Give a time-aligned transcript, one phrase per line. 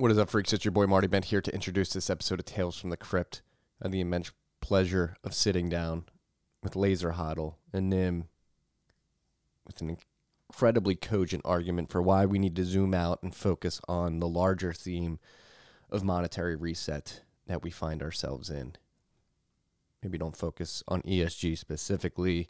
[0.00, 0.52] What is up, freaks?
[0.52, 3.42] It's your boy Marty Bent here to introduce this episode of Tales from the Crypt
[3.80, 6.04] and the immense pleasure of sitting down
[6.62, 8.28] with Laser Hodl and Nim
[9.66, 9.96] with an
[10.48, 14.72] incredibly cogent argument for why we need to zoom out and focus on the larger
[14.72, 15.18] theme
[15.90, 18.76] of monetary reset that we find ourselves in.
[20.00, 22.48] Maybe don't focus on ESG specifically,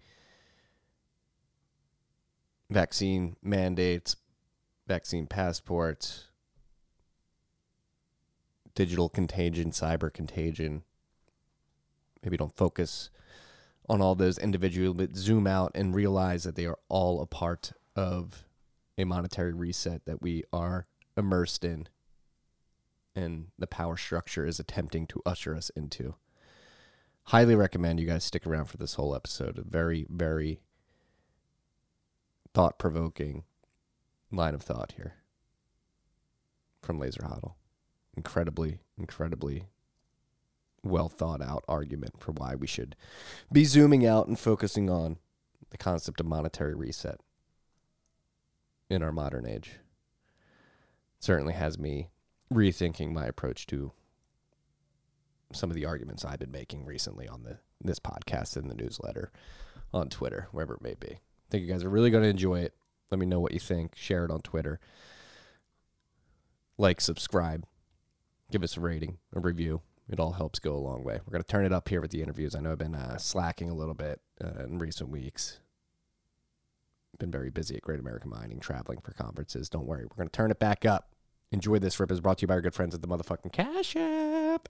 [2.69, 4.17] vaccine mandates,
[4.87, 6.28] vaccine passports
[8.79, 10.85] digital contagion, cyber contagion.
[12.23, 13.11] Maybe don't focus
[13.89, 17.73] on all those individually, but zoom out and realize that they are all a part
[17.97, 18.45] of
[18.97, 20.87] a monetary reset that we are
[21.17, 21.89] immersed in
[23.17, 26.15] and the power structure is attempting to usher us into.
[27.25, 29.59] Highly recommend you guys stick around for this whole episode.
[29.59, 30.61] A very, very
[32.55, 33.43] thought provoking
[34.31, 35.15] line of thought here
[36.81, 37.58] from Laser Hodl
[38.19, 39.69] incredibly, incredibly
[40.83, 42.97] well thought out argument for why we should
[43.53, 45.19] be zooming out and focusing on
[45.71, 47.21] the concept of monetary reset
[48.91, 49.79] in our modern age.
[51.21, 52.09] certainly has me
[52.53, 53.93] rethinking my approach to
[55.53, 59.31] some of the arguments I've been making recently on the this podcast and the newsletter
[59.95, 61.13] on Twitter, wherever it may be.
[61.13, 62.75] I think you guys are really going to enjoy it.
[63.13, 63.95] Let me know what you think.
[63.95, 64.81] Share it on Twitter.
[66.77, 67.65] Like, subscribe
[68.51, 69.83] give us a rating, a review.
[70.09, 71.21] It all helps go a long way.
[71.25, 72.55] We're going to turn it up here with the interviews.
[72.55, 75.61] I know I've been uh, slacking a little bit uh, in recent weeks.
[77.19, 79.69] Been very busy at Great American Mining, traveling for conferences.
[79.69, 81.11] Don't worry, we're going to turn it back up.
[81.51, 83.97] Enjoy this rip is brought to you by our good friends at the motherfucking Cash
[83.97, 84.69] App.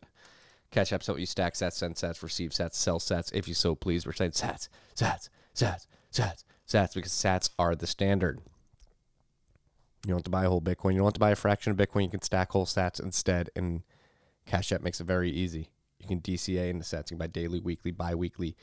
[0.71, 3.75] Cash App's help you stack sats, send sats, receive sats, sell sats, if you so
[3.75, 4.07] please.
[4.07, 8.41] We're saying sats, sats, sats, sats, sats, because sats are the standard.
[10.05, 10.93] You don't have to buy a whole Bitcoin.
[10.93, 12.05] You don't have to buy a fraction of Bitcoin.
[12.05, 13.51] You can stack whole sats instead.
[13.57, 13.83] And
[14.47, 15.71] Cash App makes it very easy.
[15.99, 17.11] You can DCA into sats.
[17.11, 18.57] You can buy daily, weekly, bi weekly.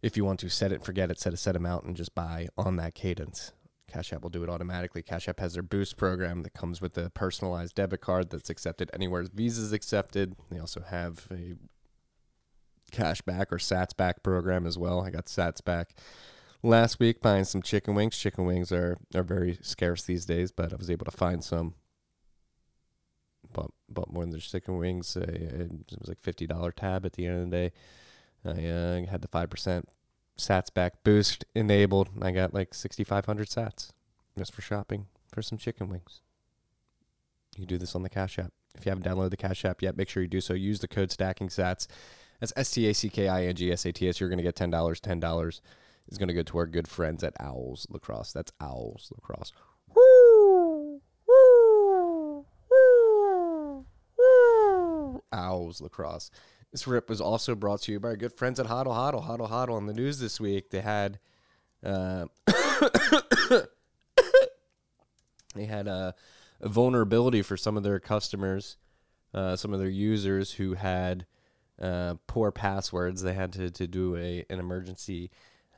[0.00, 2.48] If you want to set it forget it, set a set amount and just buy
[2.56, 3.52] on that cadence.
[3.88, 5.02] Cash App will do it automatically.
[5.02, 8.90] Cash App has their Boost program that comes with a personalized debit card that's accepted
[8.92, 10.36] anywhere Visa is accepted.
[10.50, 11.56] They also have a
[12.92, 15.00] cash back or sats back program as well.
[15.00, 15.94] I got sats back
[16.62, 18.16] last week buying some chicken wings.
[18.16, 21.74] Chicken wings are, are very scarce these days, but I was able to find some.
[23.52, 25.16] Bought, bought more than just chicken wings.
[25.16, 27.72] It was like $50 tab at the end of the day.
[28.44, 29.84] I uh, had the 5%
[30.36, 32.10] sats back boost enabled.
[32.20, 33.90] I got like 6,500 sats
[34.36, 36.20] just for shopping for some chicken wings.
[37.56, 38.52] You do this on the Cash App.
[38.76, 40.54] If you haven't downloaded the Cash App yet, make sure you do so.
[40.54, 41.88] Use the code Stacking Sats.
[42.38, 44.20] That's S T A C K I N G S A T S.
[44.20, 45.60] You're going to get $10, $10
[46.08, 48.32] is going to go to our good friends at Owls Lacrosse.
[48.32, 49.52] That's Owls Lacrosse.
[55.32, 56.30] Owls Lacrosse.
[56.72, 59.26] This rip was also brought to you by our good friends at Hodl Hodl.
[59.26, 60.70] Hodl Hodl on the news this week.
[60.70, 61.18] They had,
[61.82, 62.26] uh,
[65.54, 66.14] they had a,
[66.60, 68.76] a, vulnerability for some of their customers,
[69.32, 71.24] uh, some of their users who had
[71.80, 73.22] uh, poor passwords.
[73.22, 75.30] They had to, to do a an emergency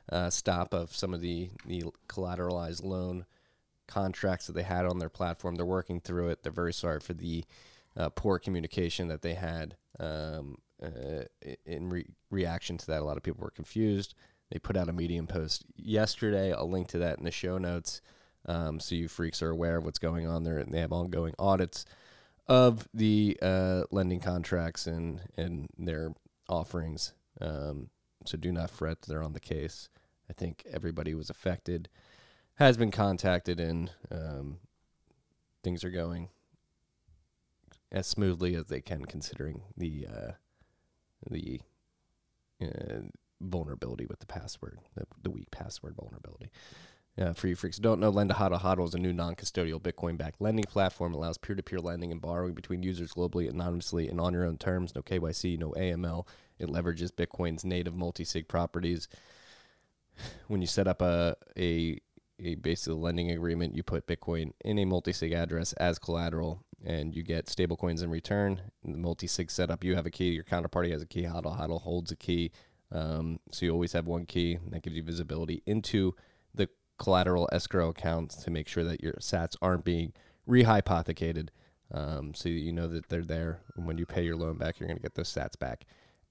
[0.09, 3.25] uh, stop of some of the, the collateralized loan
[3.87, 5.55] contracts that they had on their platform.
[5.55, 6.43] They're working through it.
[6.43, 7.43] They're very sorry for the
[7.97, 11.23] uh, poor communication that they had um, uh,
[11.65, 13.01] in re- reaction to that.
[13.01, 14.15] A lot of people were confused.
[14.51, 16.53] They put out a Medium post yesterday.
[16.53, 18.01] I'll link to that in the show notes
[18.45, 20.57] um, so you freaks are aware of what's going on there.
[20.57, 21.85] And they have ongoing audits
[22.47, 26.13] of the uh, lending contracts and, and their
[26.49, 27.13] offerings.
[27.39, 27.89] Um,
[28.25, 29.89] so do not fret; they're on the case.
[30.29, 31.89] I think everybody was affected
[32.55, 34.57] has been contacted, and um,
[35.63, 36.29] things are going
[37.91, 40.31] as smoothly as they can, considering the uh,
[41.29, 41.61] the
[42.61, 42.99] uh,
[43.41, 46.51] vulnerability with the password, the, the weak password vulnerability.
[47.21, 50.41] Uh, for you freaks who don't know, Lend Hodl Hodl is a new non-custodial Bitcoin-backed
[50.41, 51.13] lending platform.
[51.13, 54.95] It allows peer-to-peer lending and borrowing between users globally, anonymously, and on your own terms.
[54.95, 56.25] No KYC, no AML.
[56.57, 59.07] It leverages Bitcoin's native multi-sig properties.
[60.47, 61.99] When you set up a a
[62.39, 67.23] a basically lending agreement, you put Bitcoin in a multi-sig address as collateral, and you
[67.23, 68.61] get stablecoins in return.
[68.83, 70.31] In the multi-sig setup, you have a key.
[70.31, 71.23] Your counterparty has a key.
[71.23, 72.51] Hodl Hodl holds a key.
[72.91, 74.57] Um, so you always have one key.
[74.69, 76.15] that gives you visibility into
[77.01, 80.13] collateral escrow accounts to make sure that your sats aren't being
[80.47, 81.49] rehypothecated.
[81.91, 83.61] Um, so you know that they're there.
[83.75, 85.85] And when you pay your loan back, you're going to get those sats back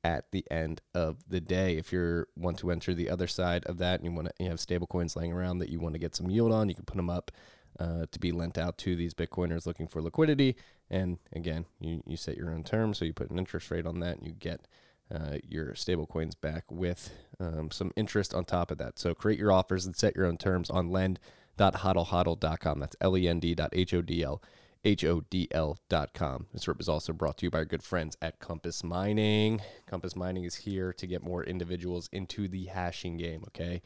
[0.04, 1.76] at the end of the day.
[1.76, 4.48] If you want to enter the other side of that and you want to you
[4.48, 6.84] have stable coins laying around that you want to get some yield on, you can
[6.84, 7.32] put them up
[7.78, 10.56] uh, to be lent out to these Bitcoiners looking for liquidity.
[10.88, 14.00] And again, you, you set your own terms, so you put an interest rate on
[14.00, 14.66] that, and you get
[15.12, 18.98] uh, your stable coins back with um, some interest on top of that.
[18.98, 22.80] So create your offers and set your own terms on lend.hodlhodl.com.
[22.80, 24.42] That's L-E-N-D dot H-O-D-L.
[24.82, 26.46] H-O-D-L.com.
[26.52, 29.60] This rip is also brought to you by our good friends at Compass Mining.
[29.86, 33.82] Compass Mining is here to get more individuals into the hashing game, okay?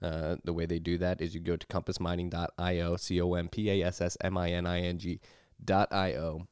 [0.00, 3.68] Uh, the way they do that is you go to compassmining.io, C O M P
[3.70, 6.46] A S S M I N I N G.io.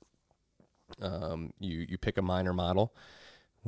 [1.01, 2.95] Um, you, you pick a miner model,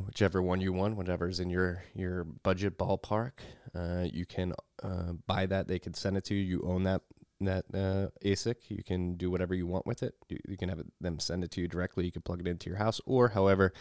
[0.07, 3.33] whichever one you want, whatever's in your, your budget ballpark.
[3.75, 4.53] Uh, you can
[4.83, 5.69] uh, buy that.
[5.69, 6.43] They can send it to you.
[6.43, 7.03] You own that
[7.41, 8.57] that uh, ASIC.
[8.69, 10.15] You can do whatever you want with it.
[10.29, 12.05] You, you can have it, them send it to you directly.
[12.05, 13.73] You can plug it into your house, or however,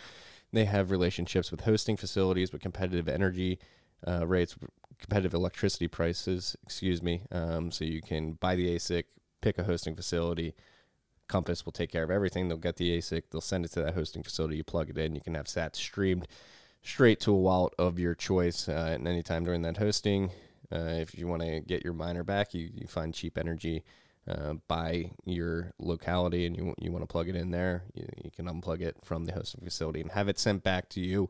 [0.54, 3.60] they have relationships with hosting facilities with competitive energy
[4.08, 4.56] uh, rates,
[5.00, 6.56] competitive electricity prices.
[6.64, 7.24] Excuse me.
[7.32, 9.06] Um, so you can buy the ASIC,
[9.42, 10.54] pick a hosting facility.
[11.28, 12.48] Compass will take care of everything.
[12.48, 13.24] They'll get the ASIC.
[13.32, 14.58] They'll send it to that hosting facility.
[14.58, 15.16] You plug it in.
[15.16, 16.28] You can have SAT streamed
[16.82, 20.32] straight to a wallet of your choice uh, at any time during that hosting.
[20.72, 23.84] Uh, if you want to get your miner back, you, you find cheap energy
[24.28, 28.32] uh, by your locality and you, you want to plug it in there, you, you
[28.32, 31.30] can unplug it from the hosting facility and have it sent back to you.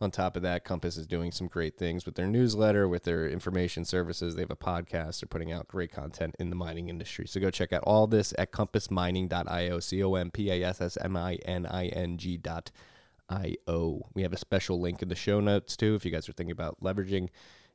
[0.00, 3.28] On top of that, Compass is doing some great things with their newsletter, with their
[3.28, 4.34] information services.
[4.34, 5.20] They have a podcast.
[5.20, 7.26] They're putting out great content in the mining industry.
[7.28, 10.98] So go check out all this at compassmining.io, C O M P A S S
[11.00, 12.72] M I N I N G dot
[13.28, 14.02] I O.
[14.14, 16.52] We have a special link in the show notes too if you guys are thinking
[16.52, 17.28] about leveraging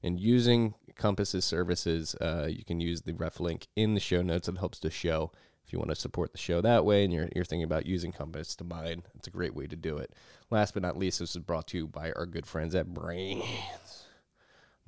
[0.04, 4.48] and using Compass's services, uh, you can use the ref link in the show notes.
[4.48, 5.31] It helps the show.
[5.69, 8.12] If you want to support the show that way and you're, you're thinking about using
[8.12, 10.12] Compass to mine, it's a great way to do it.
[10.50, 14.06] Last but not least, this is brought to you by our good friends at Braiins.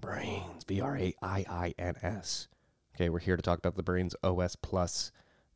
[0.02, 2.48] Braiins, B R A I I N S.
[2.96, 5.12] Okay, we're here to talk about the Braiins OS Plus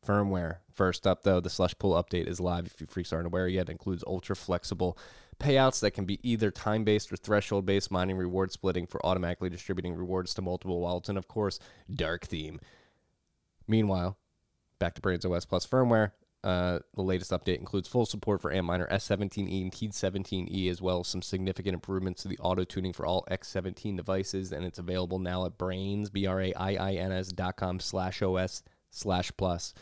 [0.06, 0.58] firmware.
[0.72, 2.66] First up, though, the Slush Pool update is live.
[2.66, 4.96] If you freaks aren't aware yet, it includes ultra flexible
[5.40, 9.50] payouts that can be either time based or threshold based, mining reward splitting for automatically
[9.50, 11.58] distributing rewards to multiple wallets, and of course,
[11.92, 12.60] dark theme.
[13.66, 14.16] Meanwhile,
[14.78, 16.12] back to Braiins OS Plus firmware.
[16.44, 21.08] Uh, the latest update includes full support for Antminer S17E and T17E, as well as
[21.08, 25.44] some significant improvements to the auto tuning for all X17 devices, and it's available now
[25.44, 29.74] at Braiins, B R A I I N S dot com slash OS slash plus.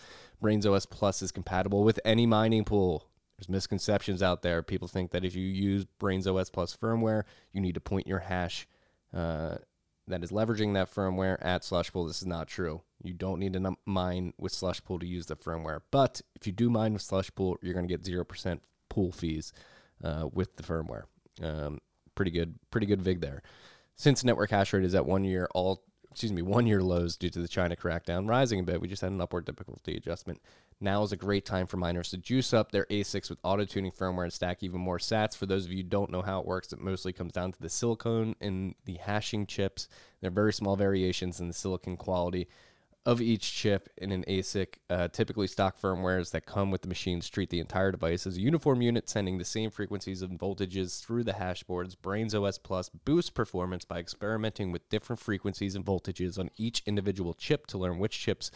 [0.43, 3.09] Braiins OS Plus is compatible with any mining pool.
[3.37, 4.63] There's misconceptions out there.
[4.63, 8.21] People think that if you use Braiins OS Plus firmware, you need to point your
[8.21, 8.67] hash
[9.13, 9.57] uh,
[10.07, 12.07] that is leveraging that firmware at Slushpool.
[12.07, 12.83] This is not true.
[13.03, 15.81] You don't need to mine with Slushpool to use the firmware.
[15.91, 19.53] But if you do mine with Slushpool, you're going to get 0% pool fees
[20.03, 21.05] uh, with the firmware.
[21.43, 21.81] Um,
[22.15, 23.43] pretty good, pretty good VIG there.
[23.97, 27.31] Since network hash rate is at one year, all excuse me, one year lows due
[27.31, 28.81] to the China crackdown rising a bit.
[28.81, 30.41] We just had an upward difficulty adjustment.
[30.81, 33.93] Now is a great time for miners to juice up their ASICs with auto tuning
[33.93, 35.37] firmware and stack even more sats.
[35.37, 37.71] For those of you don't know how it works, it mostly comes down to the
[37.71, 39.89] silicone and the hashing chips.
[40.21, 42.49] There are very small variations in the silicon quality
[43.07, 44.79] of each chip in an ASIC.
[44.89, 48.41] Uh, typically, stock firmwares that come with the machines treat the entire device as a
[48.41, 51.97] uniform unit, sending the same frequencies and voltages through the hashboards.
[51.97, 57.35] Braiins OS Plus boosts performance by experimenting with different frequencies and voltages on each individual
[57.35, 58.51] chip to learn which chips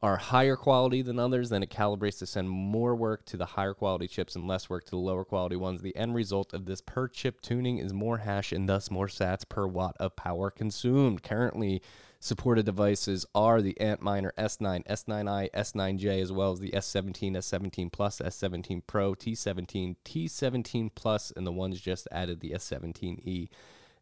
[0.00, 3.74] are higher quality than others, then it calibrates to send more work to the higher
[3.74, 5.82] quality chips and less work to the lower quality ones.
[5.82, 9.48] The end result of this per chip tuning is more hash and thus more sats
[9.48, 11.24] per watt of power consumed.
[11.24, 11.82] Currently,
[12.20, 18.20] supported devices are the Antminer S9, S9i, S9J, as well as the S17, S17 Plus,
[18.20, 23.48] S17 Pro, T17, T17 Plus, and the ones just added the S17e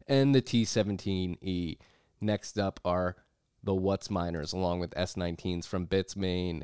[0.07, 1.77] and the T17e.
[2.19, 3.15] Next up are
[3.63, 6.63] the WhatsMiners along with S19s from Bitmain.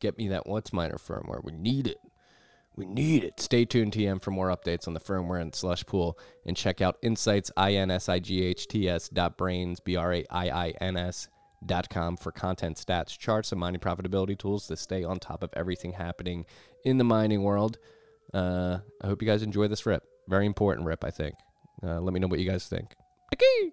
[0.00, 1.42] Get me that WhatsMiner firmware.
[1.42, 1.98] We need it.
[2.76, 3.40] We need it.
[3.40, 6.18] Stay tuned, TM, for more updates on the firmware and slush pool.
[6.44, 11.28] And check out insights, I-N-S-I-G-H-T-S dot braiins, B-R-A-I-I-N-S
[11.64, 15.50] dot com for content, stats, charts, and mining profitability tools to stay on top of
[15.54, 16.44] everything happening
[16.84, 17.78] in the mining world.
[18.34, 20.02] Uh, I hope you guys enjoy this rip.
[20.28, 21.34] Very important rip, I think.
[21.82, 22.94] Uh, let me know what you guys think.
[23.34, 23.72] Okay.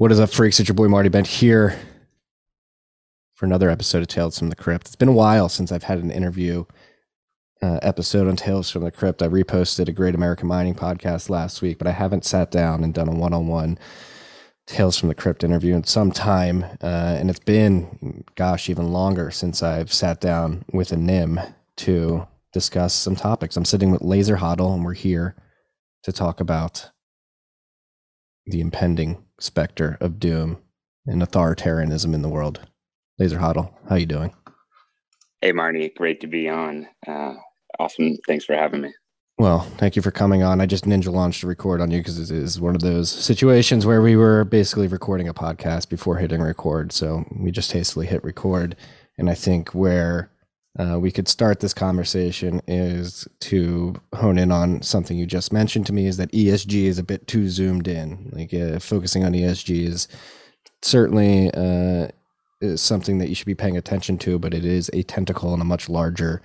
[0.00, 0.58] What is up, freaks?
[0.58, 1.78] It's your boy Marty Bent here
[3.34, 4.86] for another episode of Tales from the Crypt.
[4.86, 6.64] It's been a while since I've had an interview
[7.60, 9.20] uh, episode on Tales from the Crypt.
[9.22, 12.94] I reposted a Great American Mining podcast last week, but I haven't sat down and
[12.94, 13.78] done a one on one
[14.66, 16.64] Tales from the Crypt interview in some time.
[16.82, 21.38] Uh, and it's been, gosh, even longer since I've sat down with a NIM
[21.76, 23.54] to discuss some topics.
[23.54, 25.36] I'm sitting with Laser Hodl, and we're here
[26.04, 26.90] to talk about
[28.46, 30.58] the impending specter of doom
[31.06, 32.60] and authoritarianism in the world.
[33.18, 34.32] Laser Hodl, how you doing?
[35.40, 36.86] Hey, Marty, great to be on.
[37.06, 37.34] Uh,
[37.78, 38.16] awesome.
[38.26, 38.92] Thanks for having me.
[39.38, 40.60] Well, thank you for coming on.
[40.60, 43.86] I just ninja launched to record on you because it is one of those situations
[43.86, 46.92] where we were basically recording a podcast before hitting record.
[46.92, 48.76] So we just hastily hit record.
[49.16, 50.30] And I think where
[50.78, 55.86] uh, we could start this conversation is to hone in on something you just mentioned
[55.86, 58.30] to me is that ESG is a bit too zoomed in.
[58.32, 60.06] Like uh, focusing on ESG is
[60.82, 62.08] certainly uh,
[62.60, 65.60] is something that you should be paying attention to, but it is a tentacle in
[65.60, 66.40] a much larger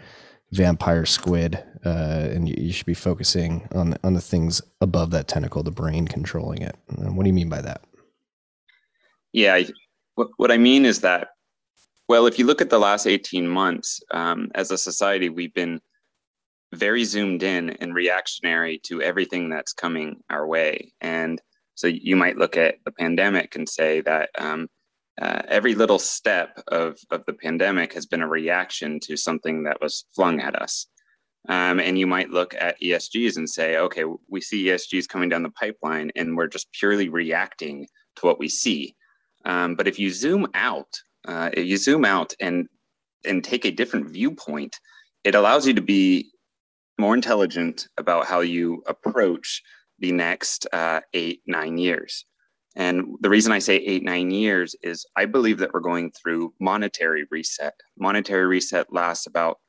[0.51, 5.27] vampire squid, uh, and you, you, should be focusing on on the things above that
[5.27, 6.75] tentacle, the brain controlling it.
[6.89, 7.83] Uh, what do you mean by that?
[9.33, 9.61] Yeah,
[10.15, 11.29] what, what I mean is that
[12.07, 15.79] well, if you look at the last 18 months, um, as a society, we've been
[16.73, 20.91] very zoomed in and reactionary to everything that's coming our way.
[21.01, 21.41] And
[21.75, 24.67] so you might look at the pandemic and say that um,
[25.21, 29.81] uh, every little step of, of the pandemic has been a reaction to something that
[29.81, 30.87] was flung at us.
[31.47, 35.43] Um, and you might look at ESGs and say, okay, we see ESGs coming down
[35.43, 38.95] the pipeline and we're just purely reacting to what we see.
[39.45, 42.67] Um, but if you zoom out uh, if you zoom out and
[43.25, 44.79] and take a different viewpoint,
[45.23, 46.29] it allows you to be
[46.97, 49.61] more intelligent about how you approach
[49.99, 52.25] the next uh, eight nine years.
[52.75, 56.53] And the reason I say eight nine years is I believe that we're going through
[56.59, 57.73] monetary reset.
[57.97, 59.59] Monetary reset lasts about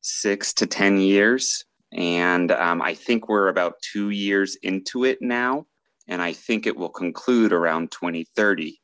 [0.00, 5.66] six to ten years, and um, I think we're about two years into it now.
[6.06, 8.78] And I think it will conclude around 2030.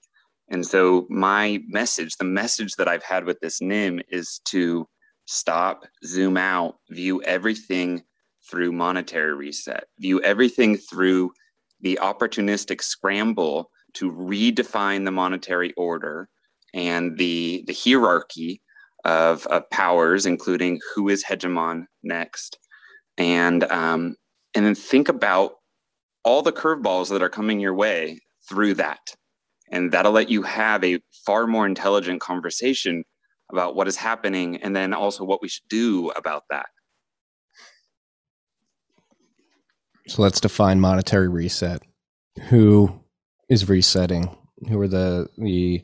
[0.50, 4.86] And so, my message, the message that I've had with this NIM is to
[5.26, 8.02] stop, zoom out, view everything
[8.50, 11.30] through monetary reset, view everything through
[11.80, 16.28] the opportunistic scramble to redefine the monetary order
[16.74, 18.60] and the, the hierarchy
[19.04, 22.58] of, of powers, including who is hegemon next.
[23.16, 24.16] And, um,
[24.54, 25.54] and then think about
[26.24, 29.14] all the curveballs that are coming your way through that
[29.70, 33.04] and that'll let you have a far more intelligent conversation
[33.50, 36.66] about what is happening and then also what we should do about that.
[40.06, 41.82] So let's define monetary reset.
[42.48, 43.00] Who
[43.48, 44.36] is resetting?
[44.68, 45.82] Who are the the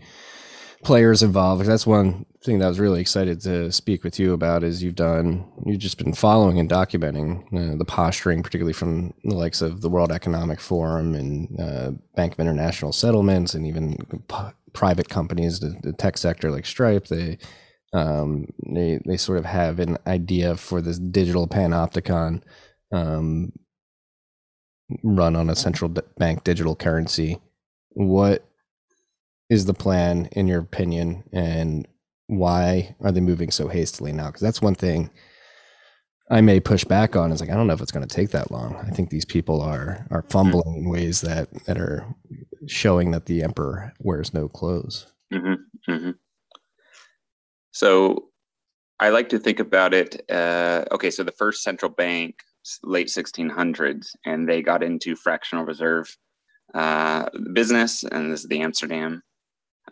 [0.87, 1.67] players involved?
[1.67, 4.95] That's one thing that I was really excited to speak with you about is you've
[4.95, 9.81] done you've just been following and documenting uh, the posturing particularly from the likes of
[9.81, 13.97] the world economic forum and uh, bank of international settlements and even
[14.29, 14.37] p-
[14.73, 17.37] private companies the, the, tech sector like stripe they
[17.93, 22.41] um, they they sort of have an idea for this digital panopticon
[22.93, 23.51] um,
[25.03, 27.39] run on a central bank digital currency
[27.95, 28.49] what
[29.49, 31.87] is the plan in your opinion and
[32.27, 34.27] why are they moving so hastily now?
[34.27, 35.11] Because that's one thing
[36.31, 37.31] I may push back on.
[37.31, 38.77] Is like I don't know if it's going to take that long.
[38.77, 40.31] I think these people are are mm-hmm.
[40.31, 40.87] fumbling mm-hmm.
[40.87, 42.07] in ways that that are
[42.67, 45.13] showing that the emperor wears no clothes.
[45.33, 45.93] Mm-hmm.
[45.93, 46.11] Mm-hmm.
[47.71, 48.29] So
[48.99, 50.21] I like to think about it.
[50.31, 52.37] Uh, okay, so the first central bank,
[52.83, 56.17] late 1600s, and they got into fractional reserve
[56.75, 59.23] uh, business, and this is the Amsterdam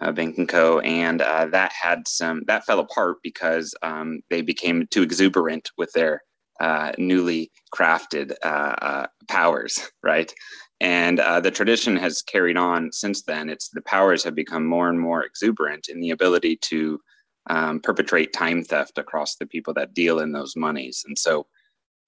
[0.01, 0.81] uh, Bank and Co.
[0.81, 5.93] And uh, that had some that fell apart because um, they became too exuberant with
[5.93, 6.23] their
[6.61, 10.33] uh, newly crafted uh, uh, powers, right?
[10.81, 13.49] And uh, the tradition has carried on since then.
[13.49, 17.01] It's the powers have become more and more exuberant in the ability to
[17.49, 21.05] um, perpetrate time theft across the people that deal in those monies.
[21.07, 21.47] And so,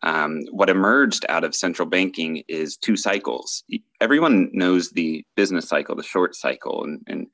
[0.02, 3.64] um, what emerged out of central banking is two cycles.
[4.00, 7.26] Everyone knows the business cycle, the short cycle, and, and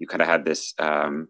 [0.00, 1.28] you kind of had this um,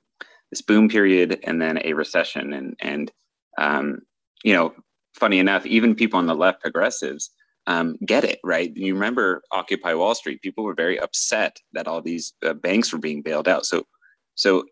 [0.50, 3.12] this boom period and then a recession, and and
[3.58, 4.00] um,
[4.44, 4.72] you know,
[5.14, 7.30] funny enough, even people on the left, progressives,
[7.66, 8.72] um, get it right.
[8.74, 10.40] You remember Occupy Wall Street?
[10.40, 13.66] People were very upset that all these uh, banks were being bailed out.
[13.66, 13.84] So
[14.36, 14.64] so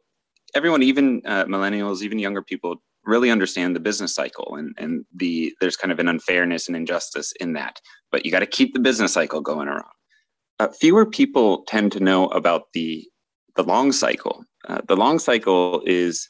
[0.55, 5.53] everyone, even uh, millennials, even younger people, really understand the business cycle and, and the
[5.61, 7.81] there's kind of an unfairness and injustice in that
[8.13, 9.85] but you got to keep the business cycle going around
[10.61, 13.09] uh, fewer people tend to know about the
[13.59, 14.37] the long cycle
[14.69, 16.29] uh, the long cycle is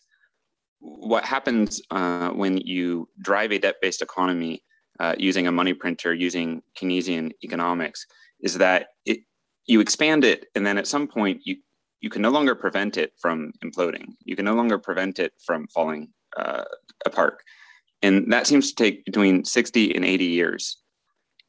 [0.80, 4.54] what happens uh, when you drive a debt-based economy
[5.00, 8.00] uh, using a money printer using keynesian economics
[8.40, 9.18] is that it,
[9.66, 11.54] you expand it and then at some point you
[12.00, 15.66] you can no longer prevent it from imploding you can no longer prevent it from
[15.68, 16.64] falling uh,
[17.06, 17.42] apart.
[18.02, 20.78] And that seems to take between 60 and 80 years.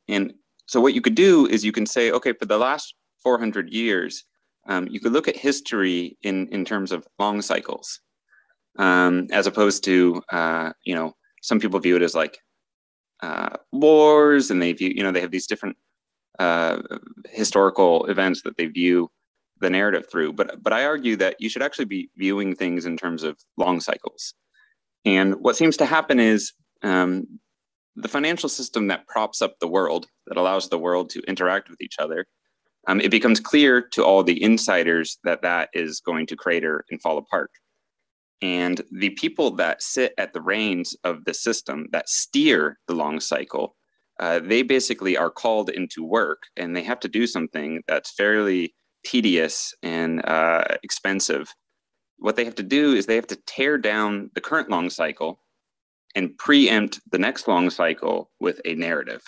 [0.08, 0.34] And
[0.66, 4.24] so, what you could do is you can say, okay, for the last 400 years,
[4.70, 8.00] um, you could look at history in, in terms of long cycles,
[8.78, 12.38] um, as opposed to, uh, you know, some people view it as like
[13.22, 15.76] uh, wars, and they view, you know, they have these different
[16.38, 16.78] uh,
[17.30, 19.10] historical events that they view
[19.60, 20.34] the narrative through.
[20.34, 23.80] But but I argue that you should actually be viewing things in terms of long
[23.82, 24.36] cycles.
[25.04, 27.40] And what seems to happen is um,
[27.96, 31.82] the financial system that props up the world, that allows the world to interact with
[31.82, 32.28] each other,
[32.88, 37.02] um, it becomes clear to all the insiders that that is going to crater and
[37.02, 37.52] fall apart.
[38.42, 43.20] And the people that sit at the reins of the system that steer the long
[43.20, 43.76] cycle,
[44.20, 48.74] uh, they basically are called into work and they have to do something that's fairly
[49.04, 51.54] tedious and uh, expensive
[52.20, 55.40] what they have to do is they have to tear down the current long cycle
[56.16, 59.22] and preempt the next long cycle with a narrative.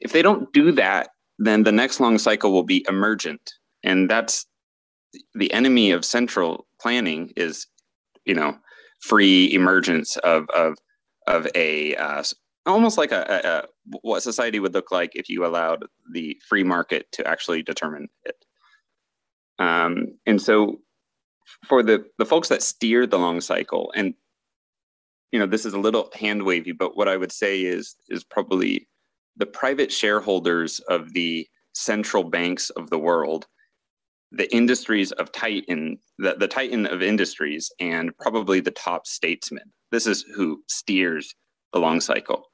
[0.00, 3.52] If they don't do that, then the next long cycle will be emergent.
[3.82, 4.46] And that's
[5.34, 7.66] the enemy of central planning is,
[8.24, 8.56] you know,
[9.00, 10.74] free emergence of, of,
[11.26, 12.22] of a uh,
[12.66, 13.64] almost like a, a, a,
[14.02, 18.36] what society would look like if you allowed the free market to actually determine it.
[19.58, 20.80] Um, and so
[21.64, 24.14] for the the folks that steer the long cycle and
[25.32, 28.24] you know this is a little hand wavy but what i would say is is
[28.24, 28.88] probably
[29.36, 33.46] the private shareholders of the central banks of the world
[34.32, 40.06] the industries of titan the, the titan of industries and probably the top statesmen this
[40.06, 41.34] is who steers
[41.72, 42.46] the long cycle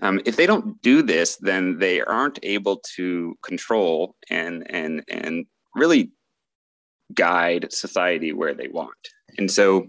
[0.00, 5.46] um, if they don't do this then they aren't able to control and and and
[5.74, 6.12] really
[7.14, 8.96] guide society where they want.
[9.38, 9.88] And so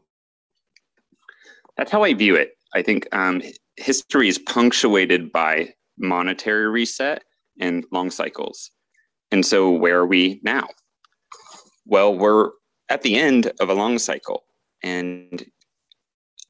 [1.78, 2.52] that's how I view it.
[2.74, 3.42] I think um,
[3.78, 7.24] history is punctuated by monetary reset
[7.60, 8.72] and long cycles.
[9.32, 10.68] And so, where are we now?
[11.86, 12.52] Well, we're
[12.90, 14.44] at the end of a long cycle.
[14.84, 15.46] And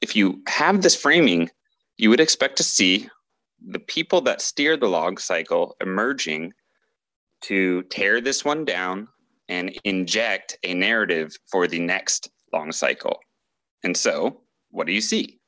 [0.00, 1.50] if you have this framing,
[1.96, 3.08] you would expect to see
[3.66, 6.52] the people that steer the long cycle emerging
[7.42, 9.08] to tear this one down
[9.48, 13.18] and inject a narrative for the next long cycle.
[13.82, 15.38] And so, what do you see?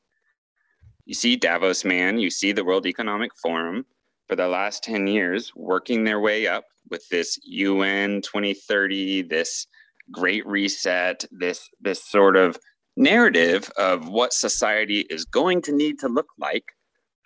[1.06, 3.86] You see Davos Man, you see the World Economic Forum
[4.28, 9.66] for the last 10 years working their way up with this UN 2030, this
[10.10, 12.58] great reset, this this sort of
[12.96, 16.64] narrative of what society is going to need to look like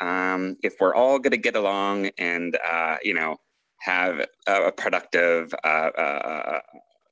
[0.00, 3.36] um, if we're all going to get along and uh, you know
[3.80, 6.60] have a, productive, uh, uh, uh,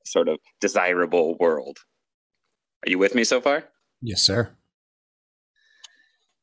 [0.04, 1.78] sort of desirable world.
[2.84, 3.64] Are you with me so far?
[4.02, 4.54] Yes, sir.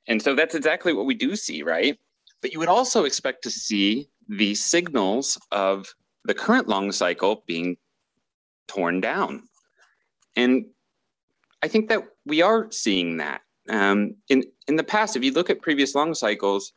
[0.07, 1.97] And so that's exactly what we do see, right?
[2.41, 5.93] But you would also expect to see the signals of
[6.25, 7.77] the current long cycle being
[8.67, 9.43] torn down.
[10.35, 10.65] And
[11.61, 13.41] I think that we are seeing that.
[13.69, 16.73] Um, in, in the past, if you look at previous long cycles,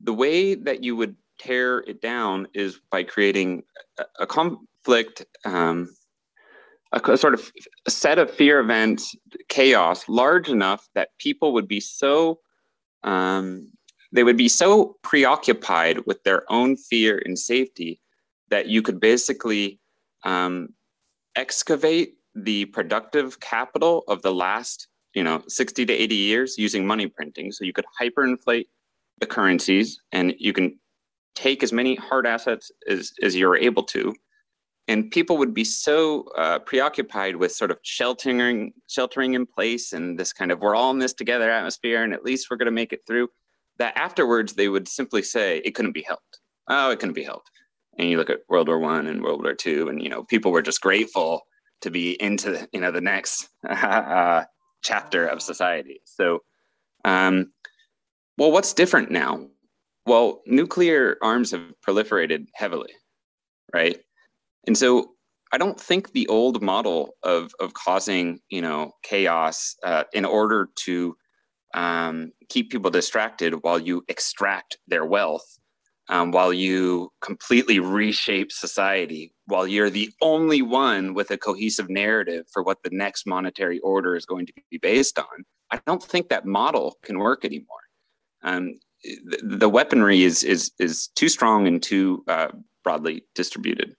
[0.00, 3.62] the way that you would tear it down is by creating
[3.98, 5.94] a, a conflict, um,
[6.92, 7.52] a, a sort of
[7.86, 9.14] a set of fear events,
[9.48, 12.40] chaos large enough that people would be so
[13.04, 13.70] um,
[14.12, 18.00] they would be so preoccupied with their own fear and safety
[18.50, 19.80] that you could basically
[20.24, 20.68] um,
[21.36, 27.06] excavate the productive capital of the last you know 60 to 80 years using money
[27.06, 28.66] printing so you could hyperinflate
[29.18, 30.78] the currencies and you can
[31.34, 34.14] take as many hard assets as, as you're able to.
[34.86, 40.18] And people would be so uh, preoccupied with sort of sheltering, sheltering in place and
[40.18, 42.72] this kind of we're all in this together atmosphere, and at least we're going to
[42.72, 43.28] make it through.
[43.78, 46.40] That afterwards they would simply say it couldn't be helped.
[46.68, 47.50] Oh, it couldn't be helped.
[47.98, 50.52] And you look at World War One and World War Two, and you know people
[50.52, 51.46] were just grateful
[51.80, 54.44] to be into you know the next uh,
[54.82, 56.02] chapter of society.
[56.04, 56.42] So,
[57.04, 57.52] um,
[58.36, 59.46] well, what's different now?
[60.06, 62.92] well, nuclear arms have proliferated heavily,
[63.72, 64.00] right?
[64.66, 65.12] And so
[65.52, 70.68] I don't think the old model of, of causing, you know, chaos uh, in order
[70.84, 71.16] to
[71.74, 75.58] um, keep people distracted while you extract their wealth,
[76.08, 82.46] um, while you completely reshape society, while you're the only one with a cohesive narrative
[82.52, 85.44] for what the next monetary order is going to be based on.
[85.70, 87.66] I don't think that model can work anymore.
[88.42, 92.48] Um, the, the, weaponry is is is too strong and too uh,
[92.82, 93.94] broadly distributed,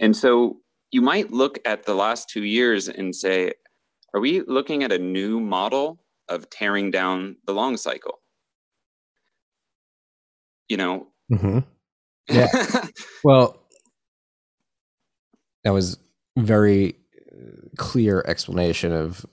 [0.00, 0.58] and so
[0.90, 3.52] you might look at the last two years and say,
[4.14, 8.20] are we looking at a new model of tearing down the long cycle?
[10.68, 11.06] You know?
[11.32, 11.58] Mm-hmm.
[12.28, 12.48] Yeah.
[13.22, 13.62] well,
[15.62, 15.96] that was
[16.36, 16.96] very
[17.76, 19.24] clear explanation of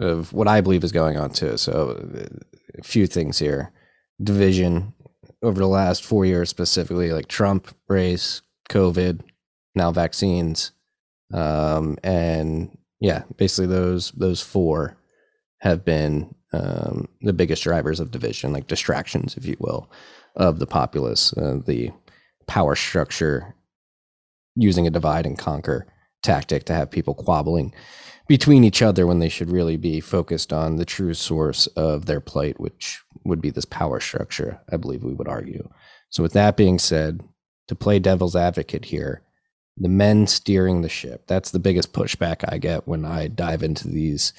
[0.00, 1.56] of what I believe is going on too.
[1.56, 2.26] So,
[2.76, 3.72] a few things here:
[4.20, 4.94] division
[5.42, 9.20] over the last four years, specifically, like Trump race, COVID,
[9.74, 10.72] now vaccines,
[11.32, 14.96] um, and yeah, basically those those four
[15.58, 19.90] have been um, the biggest drivers of division, like distractions, if you will,
[20.36, 21.32] of the populace.
[21.34, 21.90] Uh, the
[22.46, 23.54] power structure
[24.56, 25.86] using a divide and conquer
[26.22, 27.72] tactic to have people quabbling
[28.30, 32.20] between each other when they should really be focused on the true source of their
[32.20, 35.68] plight, which would be this power structure, I believe we would argue.
[36.10, 37.22] So, with that being said,
[37.66, 39.22] to play devil's advocate here,
[39.76, 41.26] the men steering the ship.
[41.26, 44.32] That's the biggest pushback I get when I dive into these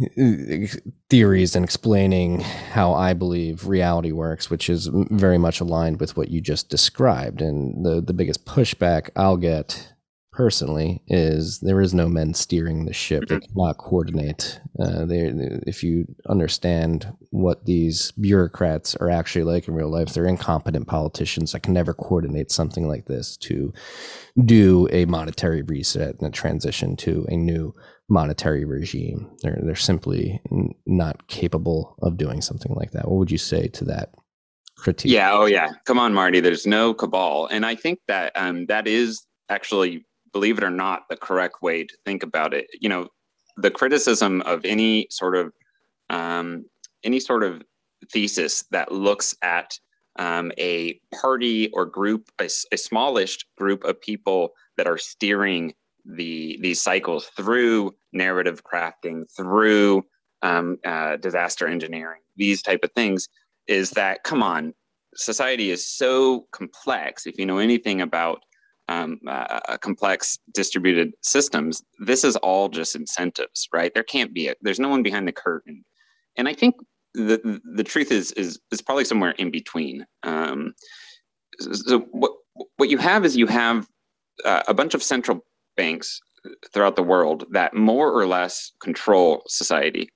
[0.00, 0.66] uh,
[1.08, 6.28] theories and explaining how I believe reality works, which is very much aligned with what
[6.28, 7.40] you just described.
[7.40, 9.91] And the, the biggest pushback I'll get
[10.32, 13.28] personally is there is no men steering the ship.
[13.28, 13.52] They mm-hmm.
[13.52, 14.60] cannot coordinate.
[14.80, 15.30] Uh, they,
[15.66, 21.52] if you understand what these bureaucrats are actually like in real life, they're incompetent politicians
[21.52, 23.72] that can never coordinate something like this to
[24.44, 27.74] do a monetary reset and a transition to a new
[28.08, 29.30] monetary regime.
[29.42, 30.40] They're they're simply
[30.86, 33.08] not capable of doing something like that.
[33.08, 34.14] What would you say to that?
[34.78, 35.12] Critique.
[35.12, 35.68] Yeah, oh yeah.
[35.86, 36.40] Come on, Marty.
[36.40, 41.02] There's no cabal, and I think that um, that is actually believe it or not,
[41.08, 42.66] the correct way to think about it.
[42.80, 43.08] You know,
[43.56, 45.52] the criticism of any sort of
[46.10, 46.64] um,
[47.04, 47.62] any sort of
[48.10, 49.78] thesis that looks at
[50.18, 56.58] um, a party or group, a, a smallish group of people that are steering the
[56.60, 60.04] these cycles through narrative crafting, through
[60.42, 63.28] um, uh, disaster engineering, these type of things,
[63.68, 64.74] is that come on,
[65.14, 67.26] society is so complex.
[67.26, 68.42] If you know anything about
[68.92, 73.92] um, uh, complex distributed systems, this is all just incentives, right?
[73.94, 75.84] There can't be a, there's no one behind the curtain,
[76.36, 76.74] and I think
[77.14, 80.06] the the truth is is is probably somewhere in between.
[80.22, 80.74] Um,
[81.58, 82.32] so what
[82.76, 83.88] what you have is you have
[84.44, 85.44] uh, a bunch of central
[85.76, 86.20] banks
[86.72, 90.08] throughout the world that more or less control society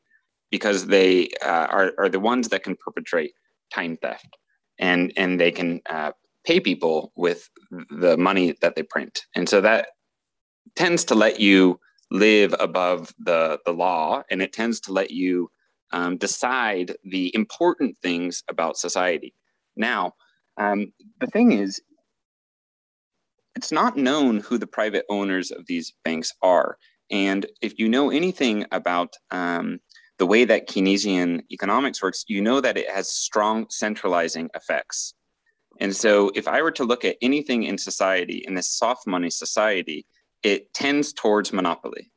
[0.51, 3.33] because they uh, are, are the ones that can perpetrate
[3.73, 4.37] time theft
[4.79, 6.12] and and they can uh,
[6.47, 7.51] pay people with
[7.91, 9.27] the money that they print.
[9.35, 9.89] And so that
[10.77, 11.81] tends to let you
[12.11, 15.51] live above the, the law and it tends to let you
[15.93, 19.35] um, decide the important things about society.
[19.77, 20.13] Now,
[20.57, 21.81] um, the thing is,
[23.57, 26.77] it's not known who the private owners of these banks are.
[27.11, 29.81] And if you know anything about um,
[30.19, 35.15] the way that Keynesian economics works, you know that it has strong centralizing effects.
[35.81, 39.31] And so, if I were to look at anything in society, in this soft money
[39.31, 40.07] society,
[40.43, 42.11] it tends towards monopoly.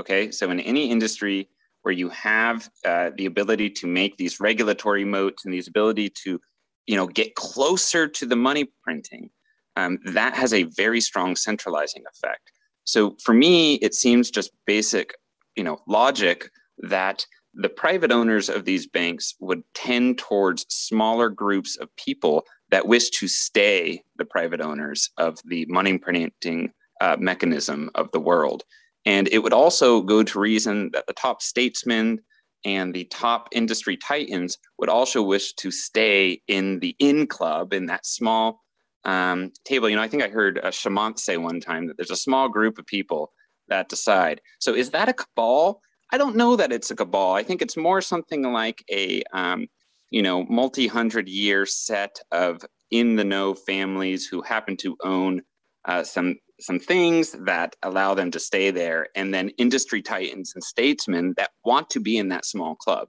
[0.00, 1.48] Okay, so in any industry
[1.82, 6.40] where you have uh, the ability to make these regulatory moats and these ability to,
[6.86, 9.30] you know, get closer to the money printing,
[9.76, 12.52] um, that has a very strong centralizing effect.
[12.84, 15.14] So for me, it seems just basic,
[15.56, 21.76] you know, logic that the private owners of these banks would tend towards smaller groups
[21.76, 27.90] of people that wish to stay the private owners of the money printing uh, mechanism
[27.94, 28.64] of the world.
[29.04, 32.20] And it would also go to reason that the top statesmen
[32.64, 37.86] and the top industry titans would also wish to stay in the in club in
[37.86, 38.62] that small
[39.04, 39.88] um, table.
[39.88, 42.48] You know, I think I heard uh, Chamath say one time that there's a small
[42.48, 43.32] group of people
[43.68, 44.40] that decide.
[44.60, 45.80] So is that a cabal?
[46.12, 47.34] I don't know that it's a cabal.
[47.34, 49.66] I think it's more something like a um,
[50.12, 55.42] you know, multi hundred year set of in the know families who happen to own
[55.86, 60.62] uh, some some things that allow them to stay there, and then industry titans and
[60.62, 63.08] statesmen that want to be in that small club.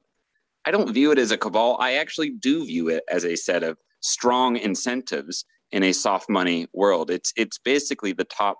[0.65, 1.77] I don't view it as a cabal.
[1.79, 6.67] I actually do view it as a set of strong incentives in a soft money
[6.73, 7.11] world.
[7.11, 8.59] It's it's basically the top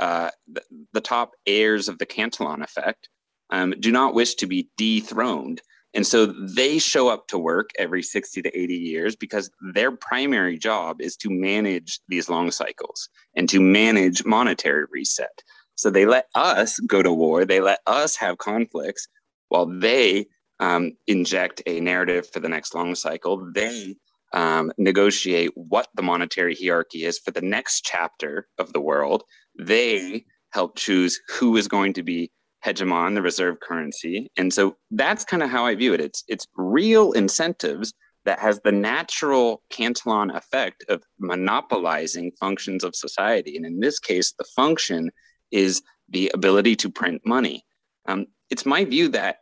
[0.00, 3.08] uh, the, the top heirs of the Cantillon effect
[3.50, 5.62] um, do not wish to be dethroned
[5.94, 10.58] And so they show up to work every 60 to 80 years because their primary
[10.58, 15.42] job is to manage these long cycles and to manage monetary reset.
[15.76, 19.08] So they let us go to war, they let us have conflicts
[19.48, 20.26] while they
[20.60, 23.50] um, inject a narrative for the next long cycle.
[23.54, 23.96] They
[24.32, 29.22] um, negotiate what the monetary hierarchy is for the next chapter of the world.
[29.58, 32.30] They help choose who is going to be
[32.64, 34.30] hegemon, the reserve currency.
[34.36, 36.00] And so that's kind of how I view it.
[36.00, 37.92] It's it's real incentives
[38.24, 43.56] that has the natural Cantillon effect of monopolizing functions of society.
[43.56, 45.10] And in this case, the function
[45.50, 47.64] is the ability to print money.
[48.06, 49.40] Um, it's my view that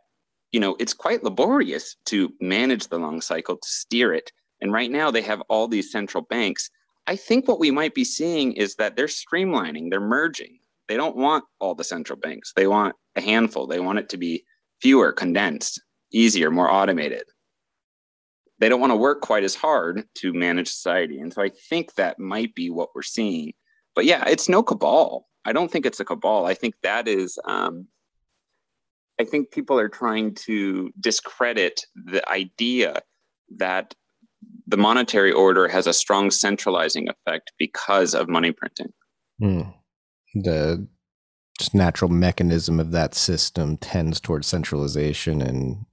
[0.51, 4.31] you know it's quite laborious to manage the long cycle, to steer it.
[4.61, 6.69] And right now they have all these central banks.
[7.05, 10.59] I think what we might be seeing is that they're streamlining, they're merging.
[10.87, 12.53] They don't want all the central banks.
[12.55, 13.67] They want a handful.
[13.67, 14.43] They want it to be
[14.81, 17.23] fewer, condensed, easier, more automated.
[18.59, 21.19] They don't want to work quite as hard to manage society.
[21.19, 23.53] And so I think that might be what we're seeing.
[23.95, 25.27] But yeah, it's no cabal.
[25.45, 26.45] I don't think it's a cabal.
[26.45, 27.87] I think that is, um,
[29.19, 33.01] I think people are trying to discredit the idea
[33.57, 33.93] that
[34.67, 38.91] the monetary order has a strong centralizing effect because of money printing.
[39.41, 39.73] Mm.
[40.33, 40.87] The
[41.73, 45.85] natural mechanism of that system tends towards centralization and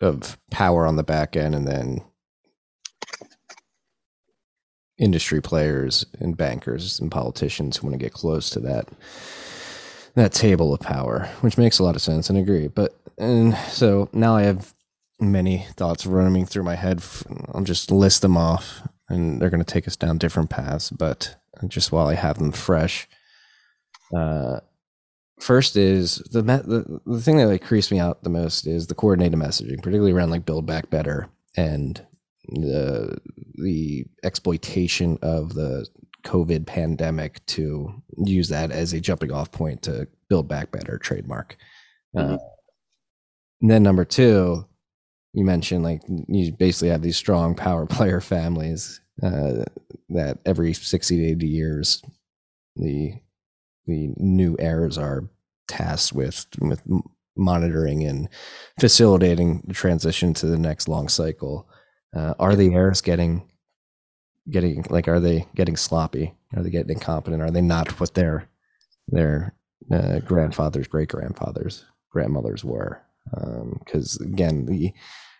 [0.00, 2.00] of power on the back end and then
[4.98, 8.88] industry players and bankers and politicians who want to get close to that
[10.14, 13.54] that table of power which makes a lot of sense and I agree but and
[13.68, 14.74] so now i have
[15.20, 17.02] many thoughts running through my head
[17.54, 21.36] i'll just list them off and they're going to take us down different paths but
[21.66, 23.08] just while i have them fresh
[24.16, 24.60] uh,
[25.40, 28.94] first is the, the the thing that like creeps me out the most is the
[28.94, 32.04] coordinated messaging, particularly around like Build Back Better and
[32.48, 33.18] the
[33.54, 35.86] the exploitation of the
[36.24, 41.56] COVID pandemic to use that as a jumping off point to build back better trademark.
[42.16, 42.34] Uh, mm-hmm.
[42.34, 42.38] Uh,
[43.60, 44.66] and then number two,
[45.32, 49.64] you mentioned like you basically have these strong power player families uh,
[50.10, 52.02] that every 60 to 80 years
[52.76, 53.14] the
[53.86, 55.28] the new heirs are
[55.66, 56.82] tasked with with
[57.36, 58.28] monitoring and
[58.78, 61.68] facilitating the transition to the next long cycle.
[62.14, 63.50] Uh, are the heirs getting
[64.50, 66.34] getting like are they getting sloppy?
[66.56, 67.42] Are they getting incompetent?
[67.42, 68.48] Are they not what their
[69.08, 69.54] their
[69.90, 73.00] uh, grandfathers, great grandfathers, grandmothers were?
[73.30, 74.92] Because um, again, the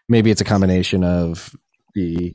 [0.08, 1.54] maybe it's a combination of
[1.94, 2.34] the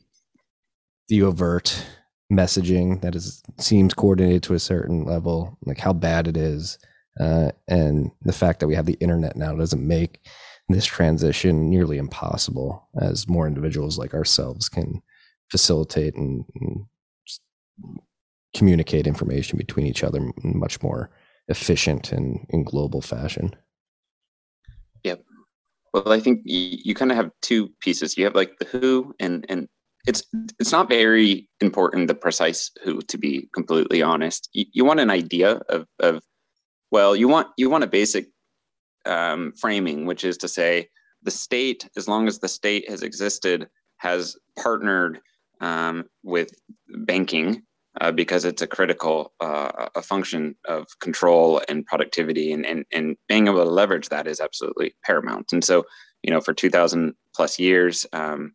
[1.13, 1.85] the overt
[2.31, 6.79] messaging that is seems coordinated to a certain level, like how bad it is,
[7.19, 10.25] uh, and the fact that we have the internet now doesn't make
[10.69, 15.03] this transition nearly impossible, as more individuals like ourselves can
[15.51, 17.99] facilitate and, and
[18.55, 21.11] communicate information between each other in much more
[21.47, 23.55] efficient and in global fashion.
[25.03, 25.21] Yep.
[25.93, 28.17] Well, I think you, you kind of have two pieces.
[28.17, 29.67] You have like the who and and
[30.05, 30.23] it's
[30.59, 34.49] it's not very important the precise who to be completely honest.
[34.53, 36.23] You, you want an idea of, of
[36.91, 38.27] well you want you want a basic
[39.05, 40.89] um, framing which is to say
[41.23, 45.19] the state as long as the state has existed has partnered
[45.61, 46.51] um, with
[46.89, 47.63] banking
[48.01, 53.15] uh, because it's a critical uh, a function of control and productivity and, and and
[53.29, 55.53] being able to leverage that is absolutely paramount.
[55.53, 55.85] And so
[56.23, 58.53] you know for 2000 plus years um,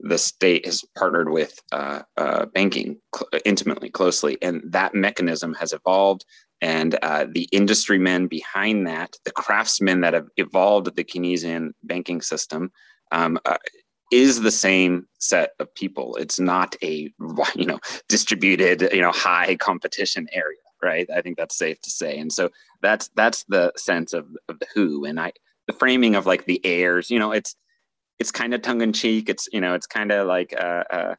[0.00, 5.72] the state has partnered with uh, uh, banking cl- intimately, closely, and that mechanism has
[5.72, 6.24] evolved.
[6.60, 12.20] And uh, the industry men behind that, the craftsmen that have evolved the Keynesian banking
[12.20, 12.72] system,
[13.12, 13.58] um, uh,
[14.10, 16.16] is the same set of people.
[16.16, 17.12] It's not a
[17.54, 21.08] you know distributed you know high competition area, right?
[21.14, 22.18] I think that's safe to say.
[22.18, 22.50] And so
[22.82, 25.32] that's that's the sense of of the who, and I
[25.66, 27.10] the framing of like the heirs.
[27.10, 27.54] You know, it's
[28.18, 29.28] it's kind of tongue in cheek.
[29.28, 31.14] It's you know it's kind of like uh, uh,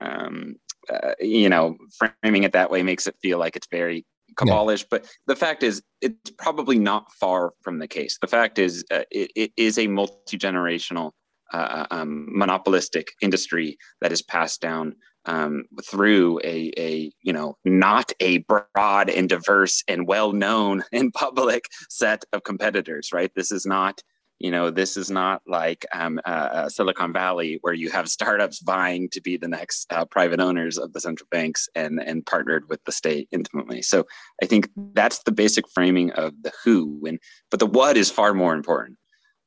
[0.00, 0.56] um,
[0.92, 4.82] uh, you know framing it that way makes it feel like it's very cabalish.
[4.82, 4.88] Yeah.
[4.90, 8.18] But the fact is, it's probably not far from the case.
[8.20, 11.12] The fact is, uh, it, it is a multi generational.
[11.52, 14.94] Uh, um, monopolistic industry that is passed down
[15.26, 21.12] um, through a, a you know not a broad and diverse and well known and
[21.12, 24.02] public set of competitors right this is not
[24.42, 28.60] you know this is not like um, uh, uh, silicon valley where you have startups
[28.60, 32.68] vying to be the next uh, private owners of the central banks and and partnered
[32.68, 33.80] with the state intimately.
[33.80, 34.04] So
[34.42, 37.18] i think that's the basic framing of the who and
[37.50, 38.98] but the what is far more important.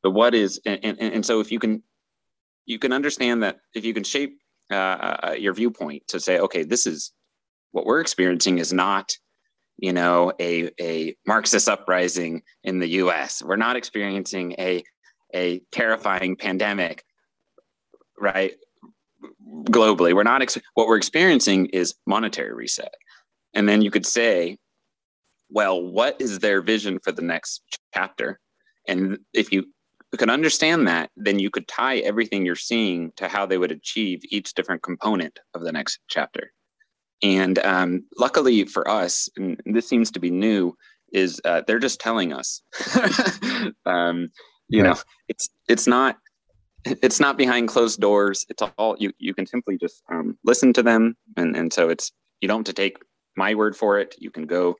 [0.03, 1.84] The what is and, and, and so if you can
[2.65, 4.38] you can understand that if you can shape
[4.71, 7.12] uh, uh, your viewpoint to say okay this is
[7.71, 9.17] what we're experiencing is not
[9.77, 14.83] you know a a marxist uprising in the us we're not experiencing a
[15.33, 17.03] a terrifying pandemic
[18.19, 18.55] right
[19.63, 20.13] globally.
[20.13, 22.93] We're not ex- what we're experiencing is monetary reset.
[23.53, 24.57] And then you could say
[25.49, 27.61] well what is their vision for the next
[27.93, 28.39] chapter?
[28.88, 29.65] And if you
[30.17, 34.21] can understand that then you could tie everything you're seeing to how they would achieve
[34.29, 36.53] each different component of the next chapter
[37.25, 40.77] and um, luckily for us, and this seems to be new,
[41.11, 42.61] is uh, they're just telling us.
[43.88, 44.29] um,
[44.69, 44.89] you right.
[44.89, 44.95] know,
[45.27, 46.17] it's it's not
[46.85, 48.45] it's not behind closed doors.
[48.47, 52.11] It's all you you can simply just um, listen to them, and and so it's
[52.41, 52.97] you don't have to take
[53.35, 54.13] my word for it.
[54.19, 54.75] You can go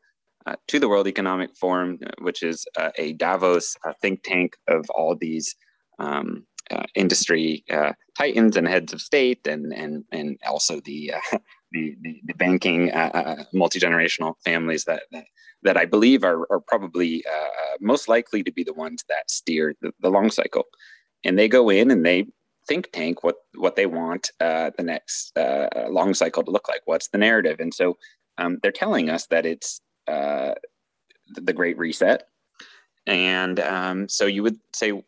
[0.45, 4.86] uh, to the World Economic Forum, which is uh, a Davos uh, think tank of
[4.91, 5.55] all these
[5.97, 11.38] um, uh, industry uh, titans and heads of state, and and and also the uh,
[11.76, 15.26] the, the, the banking uh, uh multi generational families that, that,
[15.64, 19.76] that I believe are are probably uh, most likely to be the ones that steer
[19.82, 20.64] the, the, long cycle,
[21.26, 22.28] and they go in and they
[22.68, 25.38] think tank what what they want the next
[25.90, 26.82] long cycle to look like.
[26.86, 27.60] What's the narrative?
[27.60, 27.98] And so
[28.38, 32.24] um, they're telling us that it's the Great Reset,
[33.06, 35.04] and um, so you would say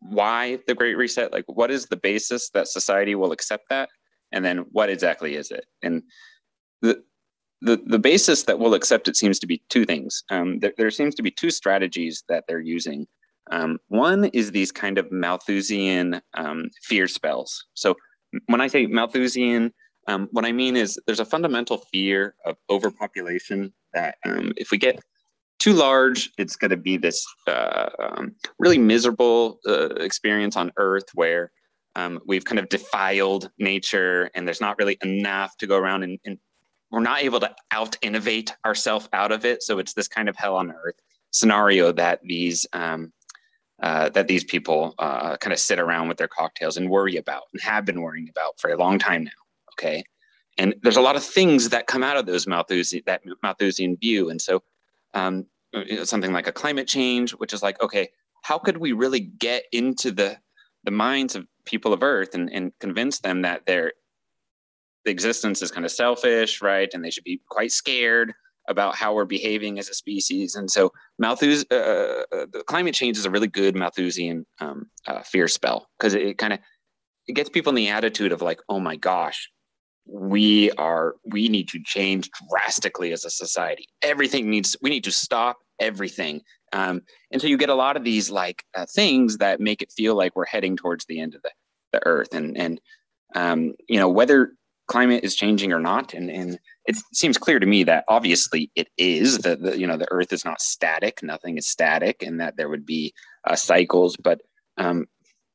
[0.00, 3.88] why the great reset like what is the basis that society will accept that
[4.32, 5.66] and then what exactly is it?
[5.82, 6.02] And
[6.82, 7.02] the
[7.60, 10.22] the, the basis that we'll accept it seems to be two things.
[10.30, 13.08] Um, there, there, seems to be two strategies that they're using.
[13.50, 17.66] Um, one is these kind of malthusian um, fear spells.
[17.74, 17.96] So
[18.46, 19.72] when i say malthusian
[20.06, 24.76] um, what i mean is there's a fundamental fear of overpopulation that um, if we
[24.76, 25.00] get
[25.58, 31.06] too large, it's going to be this uh, um, really miserable uh, experience on Earth
[31.14, 31.50] where
[31.98, 36.18] um, we've kind of defiled nature and there's not really enough to go around and,
[36.24, 36.38] and
[36.90, 39.62] we're not able to out innovate ourselves out of it.
[39.62, 40.94] So it's this kind of hell on earth
[41.30, 43.12] scenario that these um,
[43.82, 47.42] uh, that these people uh, kind of sit around with their cocktails and worry about
[47.52, 49.30] and have been worrying about for a long time now.
[49.72, 50.02] Okay,
[50.56, 54.30] and there's a lot of things that come out of those Malthusian that Malthusian view,
[54.30, 54.62] and so
[55.14, 55.46] um,
[56.04, 58.08] something like a climate change, which is like, okay,
[58.42, 60.38] how could we really get into the
[60.84, 63.92] the minds of people of Earth and, and convince them that their
[65.04, 66.88] existence is kind of selfish, right?
[66.92, 68.32] And they should be quite scared
[68.68, 70.54] about how we're behaving as a species.
[70.54, 75.22] And so Malthus, uh, uh the climate change is a really good Malthusian um, uh,
[75.22, 76.58] fear spell because it, it kind of
[77.26, 79.50] it gets people in the attitude of like, oh my gosh,
[80.08, 85.12] we are we need to change drastically as a society everything needs we need to
[85.12, 86.40] stop everything
[86.72, 89.92] um, and so you get a lot of these like uh, things that make it
[89.92, 91.50] feel like we're heading towards the end of the,
[91.92, 92.34] the earth.
[92.34, 92.80] And and
[93.34, 94.52] um, you know whether
[94.86, 98.88] climate is changing or not and and it seems clear to me that obviously it
[98.96, 102.56] is that the you know the earth is not static nothing is static and that
[102.56, 103.12] there would be
[103.46, 104.16] uh, cycles.
[104.16, 104.40] But
[104.78, 105.06] um,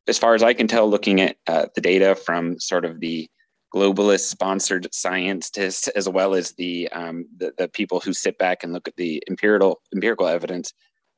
[0.07, 3.29] as far as i can tell looking at uh, the data from sort of the
[3.73, 8.71] globalist sponsored scientists as well as the, um, the, the people who sit back and
[8.71, 10.73] look at the empirical empirical evidence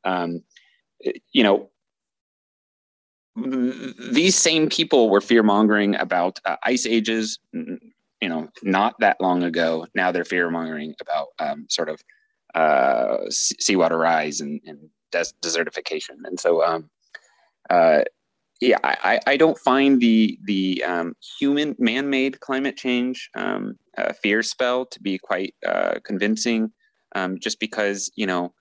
[0.05, 0.41] um,
[1.31, 1.69] you know
[4.11, 7.39] these same people were fear mongering about uh, ice ages
[8.21, 9.85] you know not that long ago.
[9.93, 12.01] Now they're fear mongering about um, sort of
[12.55, 14.79] uh, seawater rise and, and
[15.11, 16.23] des- desertification.
[16.23, 16.89] And so um,
[17.69, 18.03] uh,
[18.61, 23.77] yeah, I, I don't find the the um, human man-made climate change um,
[24.21, 26.71] fear spell to be quite uh, convincing,
[27.15, 28.53] um, just because you know,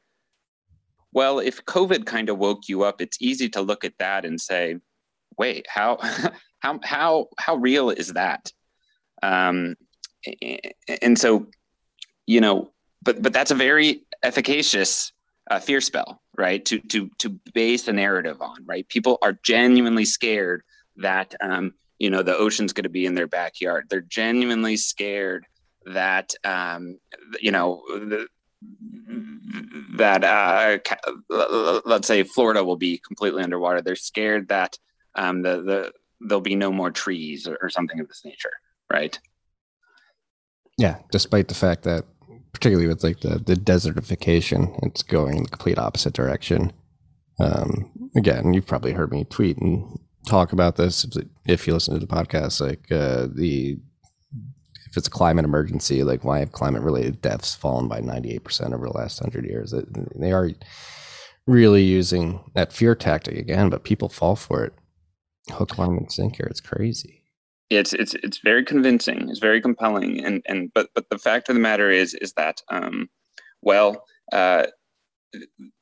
[1.14, 4.40] well, if COVID kind of woke you up, it's easy to look at that and
[4.40, 4.77] say,
[5.38, 5.98] wait, how
[6.61, 8.53] how how how real is that?
[9.22, 9.77] Um,
[11.00, 11.46] and so,
[12.27, 12.72] you know,
[13.03, 15.12] but but that's a very efficacious
[15.50, 16.64] uh, fear spell right?
[16.66, 18.88] To to to base a narrative on right?
[18.88, 20.62] People are genuinely scared
[20.97, 23.86] that um, you know the ocean's going to be in their backyard.
[23.89, 25.47] They're genuinely scared
[25.86, 26.99] that um,
[27.41, 28.26] you know the,
[29.97, 33.81] that uh, let's say Florida will be completely underwater.
[33.81, 34.79] They're scared that
[35.15, 38.53] um, the the there'll be no more trees or, or something of this nature,
[38.91, 39.19] right?
[40.79, 42.05] Yeah, despite the fact that
[42.53, 46.73] particularly with like the the desertification, it's going in the complete opposite direction.
[47.41, 51.07] Um, again, you've probably heard me tweet and talk about this
[51.47, 52.61] if you listen to the podcast.
[52.61, 53.79] Like uh, the
[54.95, 58.45] if it's a climate emergency, like why have climate related deaths fallen by ninety eight
[58.45, 59.74] percent over the last hundred years?
[60.14, 60.51] They are
[61.49, 64.72] really using that fear tactic again, but people fall for it.
[65.51, 66.47] Hook, line, and sinker.
[66.47, 67.24] It's crazy.
[67.70, 69.28] It's it's it's very convincing.
[69.30, 72.62] It's very compelling, and and but but the fact of the matter is is that
[72.68, 73.11] um,
[73.62, 74.66] well, uh,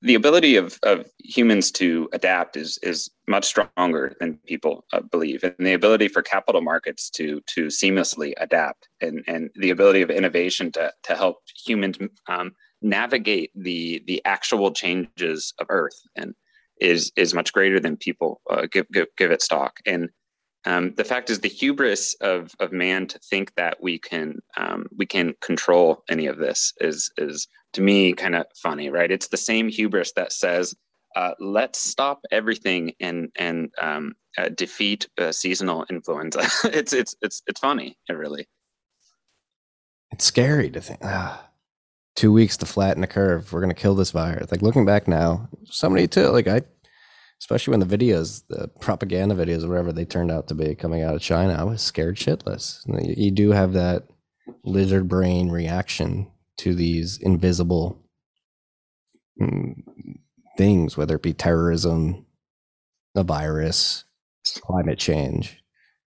[0.03, 5.45] the ability of, of humans to adapt is is much stronger than people uh, believe,
[5.45, 10.11] and the ability for capital markets to to seamlessly adapt, and and the ability of
[10.11, 11.99] innovation to to help humans
[12.29, 16.35] um, navigate the the actual changes of Earth, and
[16.81, 19.79] is is much greater than people uh, give, give give it stock.
[19.87, 20.09] And
[20.65, 24.87] um, the fact is, the hubris of of man to think that we can um,
[24.97, 29.11] we can control any of this is is to me kind of funny, right?
[29.11, 30.75] It's the same hubris that says,
[31.17, 37.43] uh, "Let's stop everything and and um, uh, defeat uh, seasonal influenza." it's it's it's
[37.47, 38.47] it's funny, it really.
[40.13, 41.01] It's scary to think.
[41.03, 41.49] Ah,
[42.15, 43.53] two weeks to flatten the curve.
[43.53, 44.51] We're gonna kill this virus.
[44.51, 46.29] Like looking back now, somebody too.
[46.29, 46.63] Like I,
[47.41, 51.15] especially when the videos, the propaganda videos, whatever they turned out to be coming out
[51.15, 52.83] of China, I was scared shitless.
[53.17, 54.05] You do have that
[54.65, 56.32] lizard brain reaction
[56.63, 57.99] to these invisible
[59.41, 59.75] mm,
[60.57, 62.25] things, whether it be terrorism,
[63.17, 64.05] a virus,
[64.61, 65.59] climate change.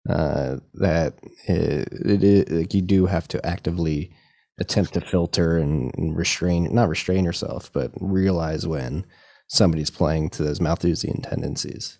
[0.09, 4.11] Uh, that it, it, it, like you do have to actively
[4.59, 9.05] attempt to filter and, and, restrain, not restrain yourself, but realize when
[9.49, 11.99] somebody's playing to those Malthusian tendencies.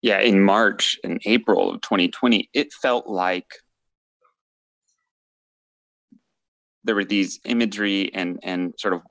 [0.00, 3.46] Yeah, in March and April of 2020, it felt like
[6.84, 9.02] there were these imagery and and sort of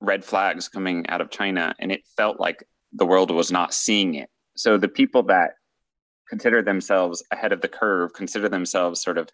[0.00, 4.14] red flags coming out of China, and it felt like the world was not seeing
[4.14, 4.28] it.
[4.56, 5.52] So the people that
[6.28, 9.28] consider themselves ahead of the curve, consider themselves sort of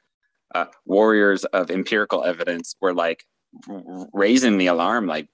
[0.55, 3.25] uh, warriors of empirical evidence, were like
[3.69, 5.29] r- raising the alarm, like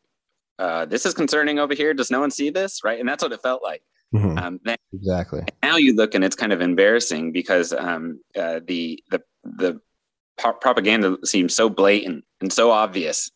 [0.59, 1.95] uh, this is concerning over here.
[1.95, 2.85] Does no one see this?
[2.85, 3.83] Right, and that's what it felt like.
[4.15, 4.39] Mm-hmm.
[4.39, 5.43] Um, then, exactly.
[5.63, 9.81] Now you look and it's kind of embarrassing because um, uh, the the the
[10.39, 13.31] pro- propaganda seems so blatant and so obvious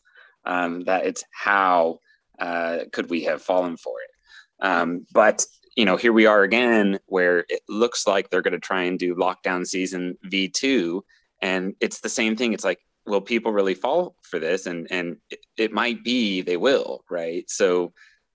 [0.45, 1.99] um, that it's how
[2.39, 4.65] uh, could we have fallen for it.
[4.65, 5.45] Um, but
[5.75, 8.97] you know, here we are again, where it looks like they're going to try and
[8.97, 11.05] do lockdown season V two,
[11.39, 12.53] and it's the same thing.
[12.53, 14.65] It's like, will people really fall for this?
[14.65, 17.47] And and it, it might be they will, right?
[17.47, 17.93] So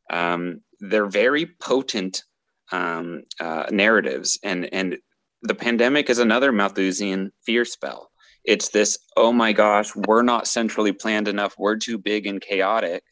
[0.09, 2.23] um, they're very potent
[2.71, 4.99] um, uh, narratives, and and
[5.43, 8.12] the pandemic is another Malthusian fear spell.
[8.45, 11.55] It's this, oh my gosh, we're not centrally planned enough.
[11.59, 13.05] We're too big and chaotic,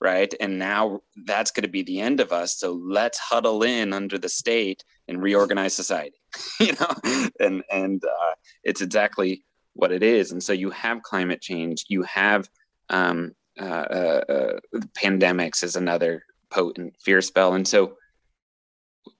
[0.00, 0.32] right?
[0.40, 2.58] And now that's going to be the end of us.
[2.58, 6.20] So let's huddle in under the state and reorganize society,
[6.60, 7.30] you know?
[7.40, 10.32] And and uh, it's exactly what it is.
[10.32, 11.84] And so you have climate change.
[11.88, 12.48] You have
[12.88, 17.54] um, uh, uh, uh pandemics is another potent fear spell.
[17.54, 17.96] And so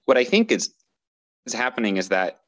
[0.05, 0.73] what I think is
[1.45, 2.39] is happening is that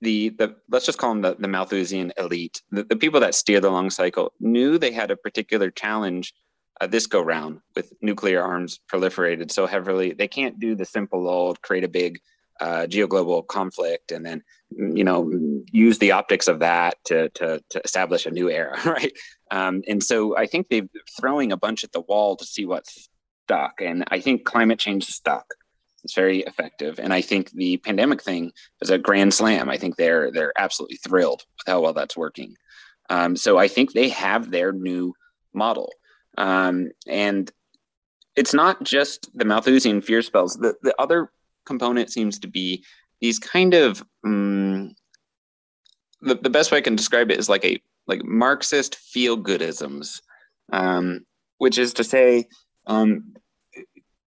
[0.00, 3.60] the the let's just call them the, the Malthusian elite, the, the people that steer
[3.60, 6.34] the long cycle, knew they had a particular challenge
[6.80, 10.12] uh, this go round with nuclear arms proliferated so heavily.
[10.12, 12.20] They can't do the simple old create a big
[12.60, 15.30] uh, geoglobal conflict and then you know
[15.70, 19.12] use the optics of that to to, to establish a new era, right?
[19.50, 20.88] Um, and so I think they're
[21.18, 23.08] throwing a bunch at the wall to see what's
[23.46, 25.46] stuck, and I think climate change stuck.
[26.06, 29.68] It's very effective, and I think the pandemic thing is a grand slam.
[29.68, 32.54] I think they're they're absolutely thrilled with how well that's working.
[33.10, 35.14] Um, so I think they have their new
[35.52, 35.92] model,
[36.38, 37.50] um, and
[38.36, 40.54] it's not just the Malthusian fear spells.
[40.54, 41.32] The the other
[41.64, 42.84] component seems to be
[43.20, 44.94] these kind of um,
[46.20, 50.20] the, the best way I can describe it is like a like Marxist feel goodisms,
[50.72, 51.26] um,
[51.58, 52.46] which is to say,
[52.86, 53.34] um,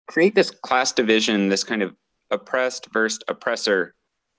[0.09, 1.95] create this class division, this kind of
[2.31, 3.93] oppressed versus oppressor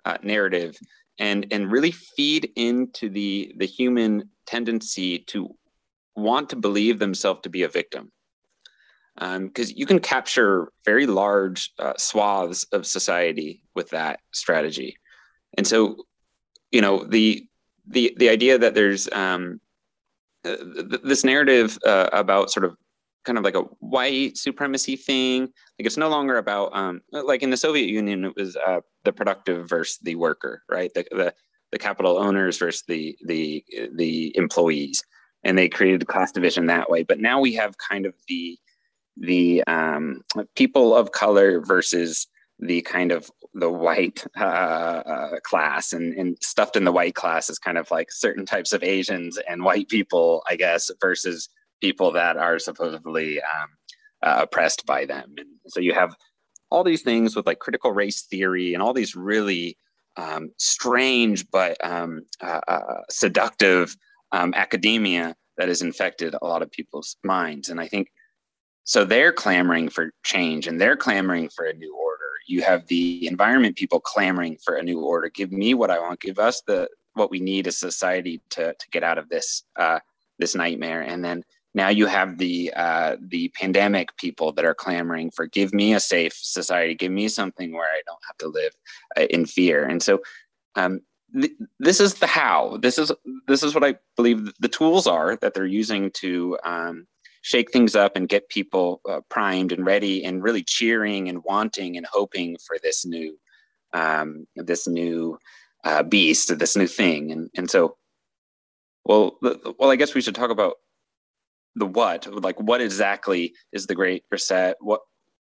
[0.04, 0.76] uh, narrative,
[1.18, 5.54] and and really feed into the the human tendency to
[6.16, 8.10] want to believe themselves to be a victim.
[9.16, 14.96] Because um, you can capture very large uh, swaths of society with that strategy,
[15.56, 16.04] and so
[16.72, 17.46] you know the
[17.86, 19.60] the the idea that there's um,
[20.44, 22.76] uh, th- this narrative uh, about sort of
[23.24, 25.42] kind of like a white supremacy thing.
[25.42, 29.12] Like it's no longer about um, like in the Soviet Union, it was uh, the
[29.12, 30.92] productive versus the worker, right?
[30.94, 31.34] The, the
[31.72, 33.64] the capital owners versus the the
[33.94, 35.02] the employees,
[35.44, 37.02] and they created a class division that way.
[37.02, 38.58] But now we have kind of the
[39.16, 40.22] the um,
[40.56, 42.26] people of color versus
[42.58, 47.50] the kind of the white uh, uh, class and, and stuffed in the white class
[47.50, 51.48] is kind of like certain types of Asians and white people, I guess, versus
[51.80, 53.68] people that are supposedly um,
[54.22, 55.34] uh, oppressed by them.
[55.38, 56.14] And so you have
[56.70, 59.76] all these things with like critical race theory and all these really
[60.16, 63.96] um, strange but um, uh, uh, seductive
[64.32, 67.68] um, academia that has infected a lot of people's minds.
[67.68, 68.08] And I think
[68.84, 72.24] so they're clamoring for change and they're clamoring for a new order.
[72.46, 75.28] You have the environment people clamoring for a new order.
[75.28, 76.20] Give me what I want.
[76.20, 80.00] Give us the what we need as society to to get out of this uh,
[80.38, 81.02] this nightmare.
[81.02, 81.44] And then
[81.74, 86.00] now you have the uh, the pandemic people that are clamoring for give me a
[86.00, 88.72] safe society, give me something where I don't have to live
[89.16, 89.84] uh, in fear.
[89.84, 90.20] And so
[90.74, 91.00] um,
[91.38, 92.78] th- this is the how.
[92.78, 93.12] This is
[93.46, 97.06] this is what I believe the tools are that they're using to um,
[97.42, 101.96] shake things up and get people uh, primed and ready and really cheering and wanting
[101.96, 103.38] and hoping for this new
[103.92, 105.38] um, this new
[105.84, 107.30] uh, beast, this new thing.
[107.30, 107.96] And and so,
[109.04, 110.76] well, well, I guess we should talk about
[111.76, 114.76] the what like what exactly is the great reset?
[114.80, 115.00] What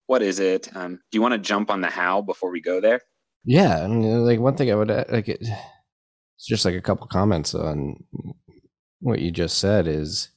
[0.07, 0.75] what is it?
[0.75, 3.01] Um, do you want to jump on the how before we go there?
[3.45, 7.07] Yeah I mean, like one thing i would like it, it's just like a couple
[7.07, 8.03] comments on
[9.01, 10.29] what you just said is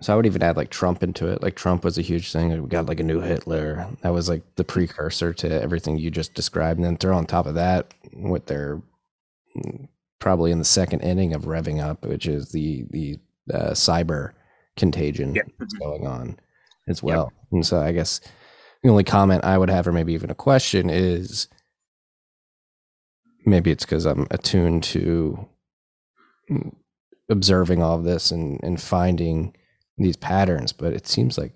[0.00, 1.42] so i would even add like trump into it.
[1.42, 2.62] Like trump was a huge thing.
[2.62, 3.86] We got like a new hitler.
[4.02, 6.78] That was like the precursor to everything you just described.
[6.78, 8.80] And then throw on top of that what they're
[9.56, 9.88] mm,
[10.20, 13.18] probably in the second inning of revving up which is the the
[13.52, 14.32] uh, cyber
[14.76, 15.42] contagion yeah.
[15.58, 16.38] that's going on
[16.88, 17.32] as well.
[17.32, 17.44] Yep.
[17.52, 18.20] And so I guess
[18.82, 21.48] the only comment I would have, or maybe even a question, is
[23.44, 25.46] maybe it's because I'm attuned to
[27.28, 29.54] observing all of this and, and finding
[29.98, 31.52] these patterns, but it seems like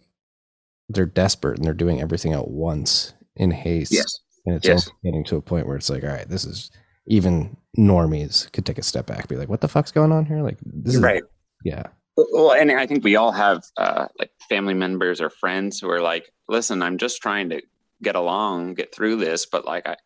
[0.89, 3.93] they're desperate and they're doing everything at once in haste.
[3.93, 4.21] Yes.
[4.47, 4.91] And it's yes.
[5.03, 6.71] getting to a point where it's like, all right, this is
[7.07, 10.43] even normies could take a step back, be like, what the fuck's going on here?
[10.43, 11.23] Like, this is right.
[11.65, 11.87] Yeah.
[12.17, 16.01] Well, and I think we all have uh, like family members or friends who are
[16.01, 17.61] like, "Listen, I'm just trying to
[18.03, 19.97] get along, get through this, but like, I,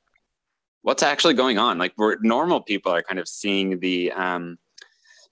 [0.80, 4.58] what's actually going on?" Like, we're normal people are kind of seeing the um,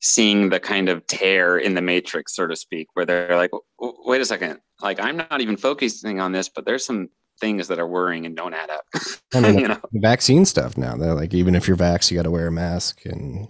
[0.01, 4.21] seeing the kind of tear in the matrix, so to speak, where they're like, "Wait
[4.21, 7.09] a second, like I'm not even focusing on this, but there's some
[7.41, 8.85] things that are worrying and don't add up."
[9.35, 10.95] I mean, you know, vaccine stuff now.
[10.95, 13.49] They're like, even if you're vax, you got to wear a mask and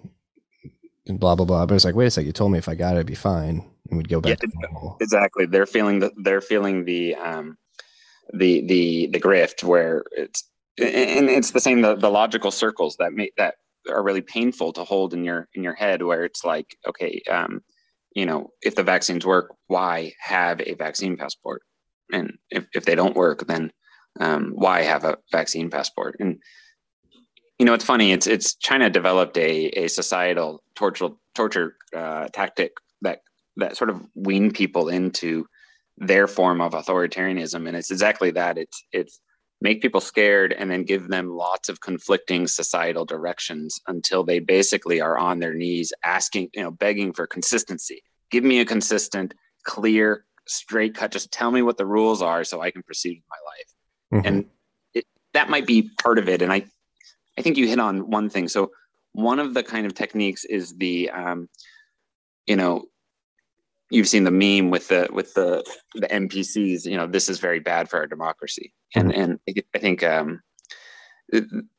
[1.09, 1.67] and blah blah blah.
[1.67, 3.15] But it's like, wait a second, you told me if I got it, it'd be
[3.15, 4.39] fine, and we'd go back.
[4.43, 5.47] Yeah, exactly.
[5.47, 7.57] They're feeling the they're feeling the um,
[8.33, 10.45] the the the grift where it's
[10.79, 13.55] and it's the same the, the logical circles that make that
[13.89, 17.63] are really painful to hold in your in your head where it's like okay um,
[18.15, 21.63] you know if the vaccines work why have a vaccine passport
[22.13, 23.73] and if, if they don't work then
[24.21, 26.39] um, why have a vaccine passport and
[27.59, 28.13] you know, it's funny.
[28.13, 33.23] It's it's China developed a a societal torture torture uh, tactic that
[33.57, 35.47] that sort of wean people into
[35.99, 38.59] their form of authoritarianism, and it's exactly that.
[38.59, 39.21] It's it's
[39.61, 45.01] make people scared and then give them lots of conflicting societal directions until they basically
[45.01, 48.03] are on their knees asking, you know, begging for consistency.
[48.31, 49.35] Give me a consistent,
[49.65, 51.11] clear, straight cut.
[51.11, 54.23] Just tell me what the rules are so I can proceed with my life.
[54.23, 54.29] Mm-hmm.
[54.29, 54.45] And
[54.93, 56.43] it, that might be part of it.
[56.43, 56.67] And I
[57.39, 58.49] I think you hit on one thing.
[58.49, 58.71] So
[59.13, 61.49] one of the kind of techniques is the, um,
[62.47, 62.85] you know,
[63.91, 65.65] you've seen the meme with the with the
[65.95, 66.85] the NPCs.
[66.85, 69.21] You know, this is very bad for our democracy, and mm-hmm.
[69.21, 70.43] and I think um,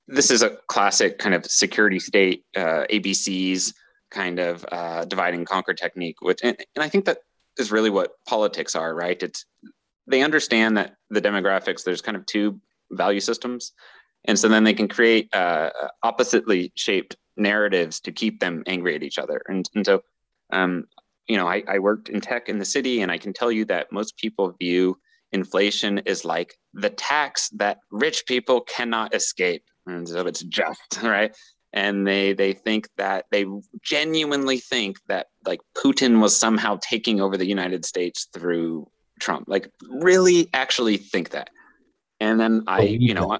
[0.08, 3.74] this is a classic kind of security state uh, ABCs
[4.10, 6.22] kind of uh, divide and conquer technique.
[6.22, 7.20] Which and, and I think that
[7.58, 9.22] is really what politics are, right?
[9.22, 9.46] It's
[10.08, 11.84] they understand that the demographics.
[11.84, 12.60] There's kind of two
[12.92, 13.74] value systems
[14.28, 15.70] and so then they can create uh,
[16.04, 19.42] oppositely shaped narratives to keep them angry at each other.
[19.48, 20.02] And, and so
[20.52, 20.86] um,
[21.28, 23.66] you know I, I worked in tech in the city and i can tell you
[23.66, 24.98] that most people view
[25.32, 29.64] inflation is like the tax that rich people cannot escape.
[29.86, 31.36] And so it's just right?
[31.74, 33.46] And they they think that they
[33.82, 38.88] genuinely think that like putin was somehow taking over the united states through
[39.20, 39.46] trump.
[39.48, 41.50] Like really actually think that.
[42.20, 43.38] And then i you know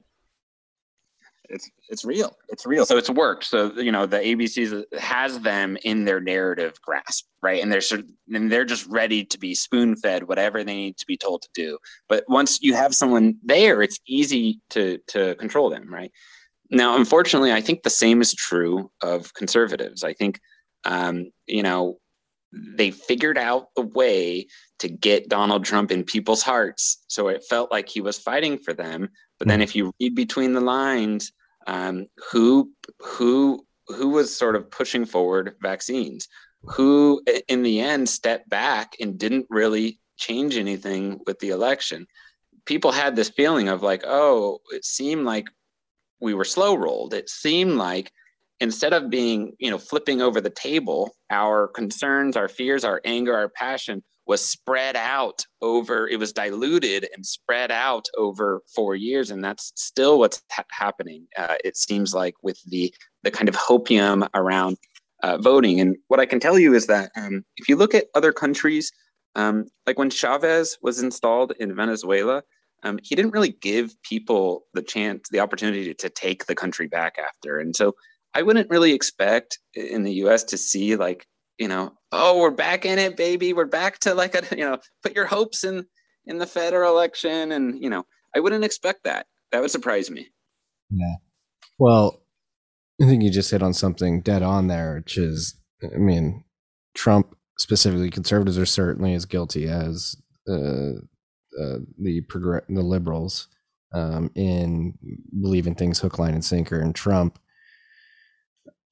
[1.50, 2.36] it's it's real.
[2.50, 2.86] It's real.
[2.86, 3.46] So it's worked.
[3.46, 7.62] So you know the ABCs has them in their narrative grasp, right?
[7.62, 10.98] And they're sort of, and they're just ready to be spoon fed whatever they need
[10.98, 11.78] to be told to do.
[12.10, 16.12] But once you have someone there, it's easy to to control them, right?
[16.70, 20.04] Now, unfortunately, I think the same is true of conservatives.
[20.04, 20.40] I think
[20.86, 22.00] um, you know
[22.52, 24.48] they figured out the way
[24.80, 27.04] to get Donald Trump in people's hearts.
[27.08, 29.10] So it felt like he was fighting for them.
[29.40, 29.64] But then hmm.
[29.64, 31.32] if you read between the lines,
[31.68, 36.28] um, who who who was sort of pushing forward vaccines,
[36.64, 42.08] who in the end stepped back and didn't really change anything with the election.
[42.66, 45.48] People had this feeling of like, oh, it seemed like
[46.20, 47.14] we were slow rolled.
[47.14, 48.12] It seemed like
[48.60, 53.36] instead of being, you know, flipping over the table, our concerns, our fears, our anger,
[53.36, 59.32] our passion was spread out over, it was diluted and spread out over four years.
[59.32, 61.28] And that's still what's ha- happening.
[61.38, 64.78] Uh, it seems like with the, the kind of hopium around
[65.24, 65.80] uh, voting.
[65.80, 68.92] And what I can tell you is that um, if you look at other countries,
[69.36, 72.44] um, like when Chavez was installed in Venezuela,
[72.84, 76.88] um, he didn't really give people the chance, the opportunity to, to take the country
[76.88, 77.60] back after.
[77.60, 77.96] And so
[78.34, 81.26] I wouldn't really expect in the US to see like,
[81.58, 83.54] you know, oh, we're back in it, baby.
[83.54, 85.86] We're back to like a, you know, put your hopes in
[86.26, 87.52] in the federal election.
[87.52, 88.06] And, you know,
[88.36, 89.28] I wouldn't expect that.
[89.52, 90.28] That would surprise me.
[90.90, 91.16] Yeah.
[91.80, 92.22] Well,
[93.02, 96.44] I think you just hit on something dead on there, which is, I mean,
[96.96, 100.16] Trump specifically, conservatives are certainly as guilty as
[100.50, 100.94] uh,
[101.60, 103.48] uh, the progr- the liberals
[103.94, 104.98] um, in
[105.42, 106.80] believing things hook, line, and sinker.
[106.80, 107.40] And Trump,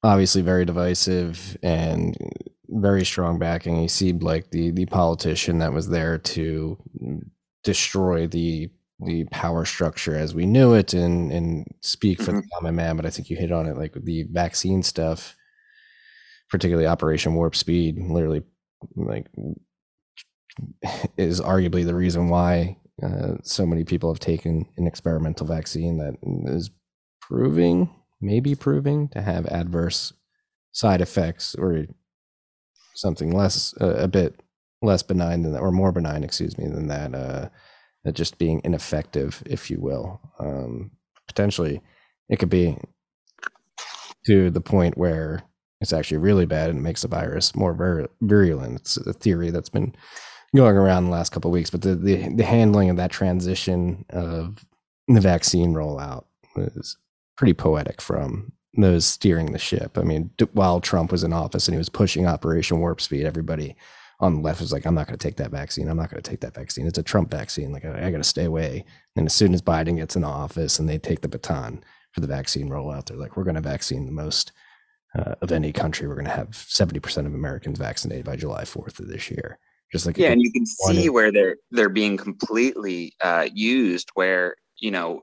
[0.04, 2.16] obviously, very divisive and
[2.76, 3.80] very strong backing.
[3.80, 6.78] He seemed like the the politician that was there to
[7.64, 8.70] destroy the
[9.00, 12.42] the power structure as we knew it and and speak for mm-hmm.
[12.42, 12.96] the common man.
[12.96, 15.36] But I think you hit on it, like the vaccine stuff,
[16.50, 18.44] particularly Operation Warp Speed, literally
[18.96, 19.28] like
[21.18, 26.16] is arguably the reason why uh, so many people have taken an experimental vaccine that
[26.54, 26.70] is
[27.22, 27.90] proving,
[28.22, 30.14] maybe proving, to have adverse
[30.72, 31.86] side effects or
[32.96, 34.42] something less, uh, a bit
[34.82, 37.14] less benign than that, or more benign, excuse me, than that.
[37.14, 37.50] Uh,
[38.12, 40.22] just being ineffective, if you will.
[40.40, 40.92] Um,
[41.28, 41.82] potentially,
[42.30, 42.78] it could be
[44.28, 45.42] to the point where
[45.82, 48.80] it's actually really bad and it makes the virus more vir- virulent.
[48.80, 49.96] It's a theory that's been
[50.56, 54.06] going around the last couple of weeks, but the, the, the handling of that transition
[54.10, 54.66] of
[55.08, 56.26] the vaccine rollout
[56.56, 56.98] is
[57.38, 59.98] pretty poetic from those steering the ship.
[59.98, 63.76] I mean, while Trump was in office and he was pushing Operation Warp Speed, everybody
[64.20, 65.90] on the left was like, I'm not going to take that vaccine.
[65.90, 66.88] I'm not going to take that vaccine.
[66.88, 67.72] It's a Trump vaccine.
[67.72, 68.86] Like, I, I got to stay away.
[69.16, 72.28] And as soon as Biden gets in office and they take the baton for the
[72.28, 74.52] vaccine rollout, they're like, we're going to vaccine the most
[75.18, 76.08] uh, of any country.
[76.08, 79.60] We're going to have 70% of Americans vaccinated by July 4th of this year.
[79.92, 84.10] Just like yeah, and you can see where they're they're being completely uh, used.
[84.16, 85.22] Where you know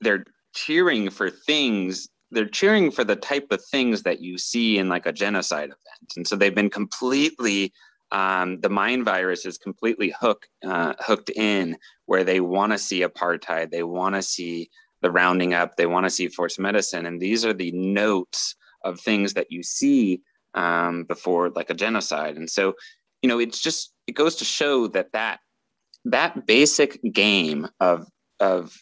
[0.00, 0.24] they're
[0.54, 5.06] cheering for things they're cheering for the type of things that you see in like
[5.06, 7.72] a genocide event and so they've been completely
[8.12, 11.76] um, the mind virus is completely hook, uh, hooked in
[12.06, 14.68] where they want to see apartheid, they want to see
[15.00, 17.06] the rounding up, they want to see forced medicine.
[17.06, 20.22] And these are the notes of things that you see
[20.54, 22.36] um, before like a genocide.
[22.36, 22.74] And so,
[23.22, 25.40] you know, it's just, it goes to show that that,
[26.04, 28.06] that basic game of,
[28.40, 28.76] of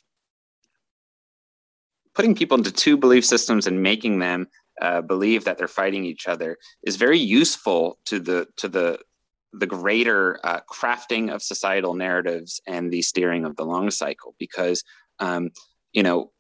[2.19, 4.49] putting people into two belief systems and making them
[4.83, 8.99] uh, believe that they're fighting each other is very useful to the to the
[9.53, 14.83] the greater uh, crafting of societal narratives and the steering of the long cycle because
[15.21, 15.51] um,
[15.93, 16.33] you know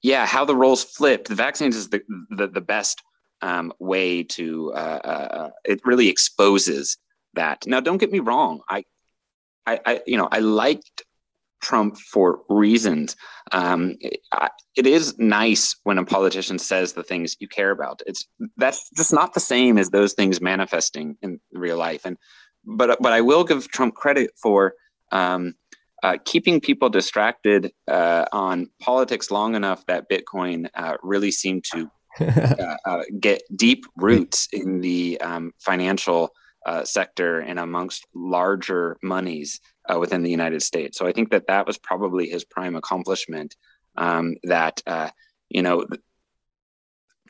[0.00, 2.00] yeah how the roles flip the vaccines is the
[2.30, 3.02] the, the best
[3.42, 6.96] um, way to uh, uh, it really exposes
[7.34, 7.66] that.
[7.66, 8.62] Now don't get me wrong.
[8.66, 8.84] I,
[9.66, 11.02] I i you know i liked
[11.60, 13.16] trump for reasons.
[13.52, 14.20] Um, it,
[14.76, 18.02] it is nice when a politician says the things you care about.
[18.06, 22.04] It's that's just not the same as those things manifesting in real life.
[22.04, 22.16] And
[22.64, 24.74] but but I will give Trump credit for
[25.12, 25.54] um,
[26.02, 31.90] uh, keeping people distracted uh, on politics long enough that Bitcoin uh, really seemed to
[32.20, 36.30] uh, uh, get deep roots in the um, financial
[36.66, 39.60] uh, sector and amongst larger monies
[39.96, 40.98] within the United States.
[40.98, 43.54] So I think that that was probably his prime accomplishment.
[43.96, 44.82] Um, that
[45.48, 45.86] you know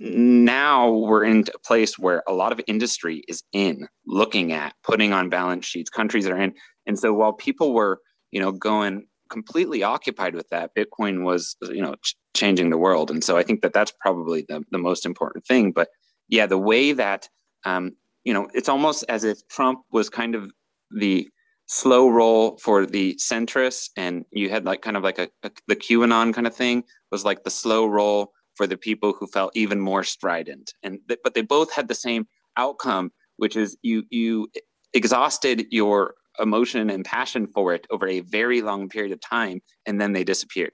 [0.00, 5.12] now we're in a place where a lot of industry is in looking at putting
[5.12, 6.54] on balance sheets countries are in
[6.86, 8.00] and so while people were
[8.30, 13.11] you know going completely occupied with that bitcoin was you know ch- changing the world
[13.11, 15.88] and so i think that that's probably the, the most important thing but
[16.28, 17.28] yeah the way that
[17.64, 17.92] um,
[18.24, 20.50] you know it's almost as if trump was kind of
[20.92, 21.28] the
[21.68, 25.76] slow roll for the centrists and you had like kind of like a, a the
[25.76, 29.78] qanon kind of thing was like the slow roll for the people who felt even
[29.78, 30.72] more strident.
[30.82, 34.48] And th- but they both had the same outcome, which is you you
[34.94, 40.00] exhausted your emotion and passion for it over a very long period of time, and
[40.00, 40.72] then they disappeared.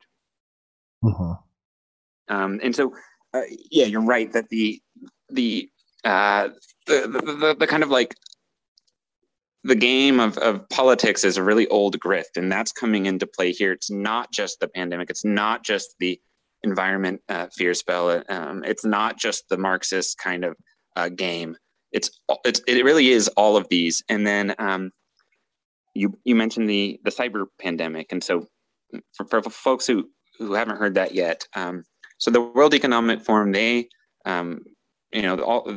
[1.04, 1.34] Uh-huh.
[2.28, 2.94] Um, and so,
[3.34, 4.80] uh, yeah, you're right that the
[5.28, 5.68] the,
[6.04, 6.48] uh,
[6.86, 8.14] the, the, the the kind of like
[9.64, 13.50] the game of, of politics is a really old grift, and that's coming into play
[13.50, 13.72] here.
[13.72, 15.08] It's not just the pandemic.
[15.08, 16.20] It's not just the
[16.62, 18.22] environment uh, fear spell.
[18.28, 20.56] Um, it's not just the Marxist kind of
[20.96, 21.56] uh, game.
[21.92, 22.10] It's,
[22.44, 24.02] it's it really is all of these.
[24.08, 24.90] And then um,
[25.94, 28.46] you you mentioned the the cyber pandemic, and so
[29.14, 31.84] for, for folks who who haven't heard that yet, um,
[32.18, 33.88] so the World Economic Forum they
[34.26, 34.60] um,
[35.12, 35.72] you know all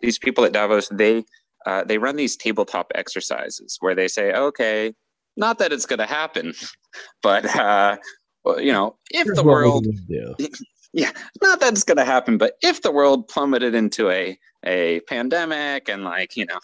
[0.00, 1.24] these people at Davos they
[1.66, 4.92] uh, they run these tabletop exercises where they say, okay,
[5.36, 6.52] not that it's going to happen,
[7.22, 7.96] but uh,
[8.58, 9.86] you know, if Here's the world,
[10.92, 11.10] yeah,
[11.42, 15.88] not that it's going to happen, but if the world plummeted into a a pandemic
[15.88, 16.60] and like you know,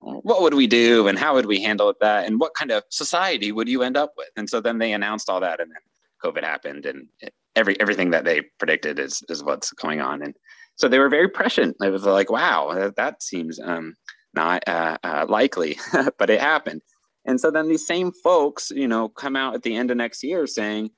[0.00, 3.52] what would we do and how would we handle that and what kind of society
[3.52, 4.28] would you end up with?
[4.36, 5.82] And so then they announced all that, and then
[6.24, 7.06] COVID happened, and
[7.54, 10.34] every everything that they predicted is is what's going on, and
[10.80, 11.76] so they were very prescient.
[11.80, 13.94] It was like, wow, that, that seems um,
[14.34, 15.78] not uh, uh, likely,
[16.18, 16.82] but it happened.
[17.24, 20.22] And so then these same folks, you know, come out at the end of next
[20.22, 20.90] year saying,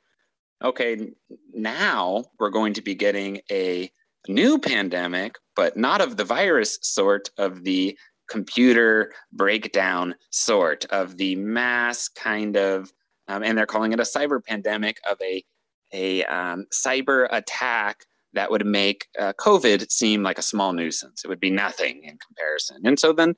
[0.62, 1.10] okay,
[1.52, 3.90] now we're going to be getting a
[4.28, 11.34] new pandemic, but not of the virus sort, of the computer breakdown sort, of the
[11.36, 12.92] mass kind of,
[13.28, 15.44] um, and they're calling it a cyber pandemic of a
[15.94, 21.22] a um, cyber attack that would make uh, COVID seem like a small nuisance.
[21.24, 22.78] It would be nothing in comparison.
[22.84, 23.34] And so then,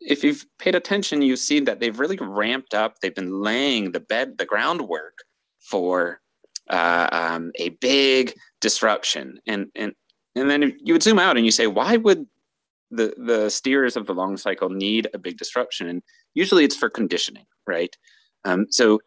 [0.00, 2.96] if you've paid attention, you see that they've really ramped up.
[3.00, 5.18] They've been laying the bed, the groundwork
[5.70, 6.20] for
[6.70, 9.40] uh, um, a big disruption.
[9.46, 9.92] And and
[10.34, 12.26] and then you would zoom out and you say, why would
[12.90, 15.88] the the steers of the long cycle need a big disruption?
[15.88, 16.02] And
[16.34, 17.96] usually it's for conditioning, right?
[18.44, 19.00] Um, so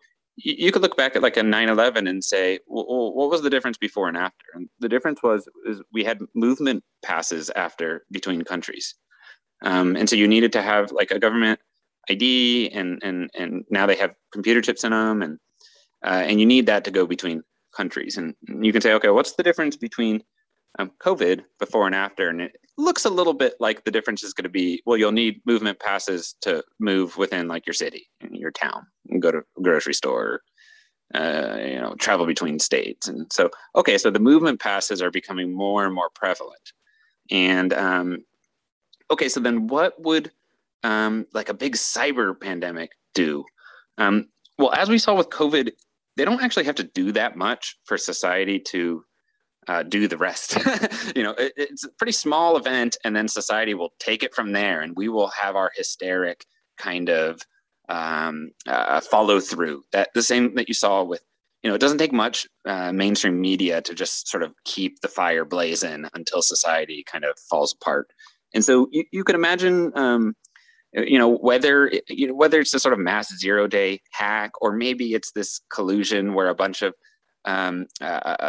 [0.43, 3.77] you could look back at like a 9-11 and say well, what was the difference
[3.77, 4.45] before and after?
[4.53, 8.95] And the difference was is we had movement passes after between countries.
[9.63, 11.59] Um, and so you needed to have like a government
[12.09, 15.37] id and and and now they have computer chips in them and
[16.03, 17.43] uh, and you need that to go between
[17.75, 18.17] countries.
[18.17, 20.23] And you can say okay what's the difference between
[20.80, 24.34] um, COVID before and after, and it looks a little bit like the difference is
[24.34, 28.51] going to be well, you'll need movement passes to move within like your city, your
[28.51, 30.41] town, and go to grocery store,
[31.13, 35.53] uh, you know, travel between states, and so okay, so the movement passes are becoming
[35.53, 36.72] more and more prevalent,
[37.30, 38.19] and um,
[39.11, 40.32] okay, so then what would
[40.84, 43.45] um, like a big cyber pandemic do?
[43.97, 45.72] Um, well, as we saw with COVID,
[46.17, 49.03] they don't actually have to do that much for society to
[49.68, 50.57] uh, do the rest.
[51.16, 54.51] you know, it, it's a pretty small event, and then society will take it from
[54.51, 56.45] there, and we will have our hysteric
[56.78, 57.41] kind of
[57.89, 59.84] um, uh, follow through.
[59.91, 61.22] That the same that you saw with,
[61.64, 65.07] you know, it doesn't take much uh, mainstream media to just sort of keep the
[65.07, 68.12] fire blazing until society kind of falls apart.
[68.53, 69.91] And so you, you can imagine.
[69.95, 70.36] Um,
[70.93, 74.74] you know whether you know whether it's a sort of mass zero day hack or
[74.74, 76.93] maybe it's this collusion where a bunch of
[77.45, 78.05] um, uh,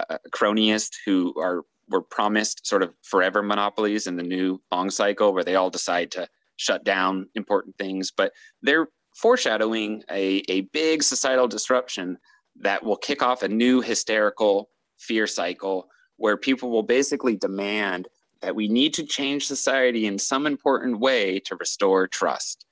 [0.08, 5.32] uh, cronyist who are were promised sort of forever monopolies in the new long cycle
[5.32, 6.26] where they all decide to
[6.56, 8.32] shut down important things but
[8.62, 12.16] they're foreshadowing a, a big societal disruption
[12.60, 14.68] that will kick off a new hysterical
[14.98, 18.08] fear cycle where people will basically demand
[18.40, 22.66] that we need to change society in some important way to restore trust.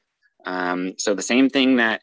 [0.46, 2.02] Um, so the same thing that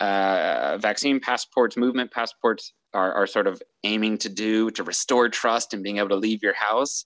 [0.00, 5.74] uh, vaccine passports, movement passports are, are sort of aiming to do to restore trust
[5.74, 7.04] and being able to leave your house.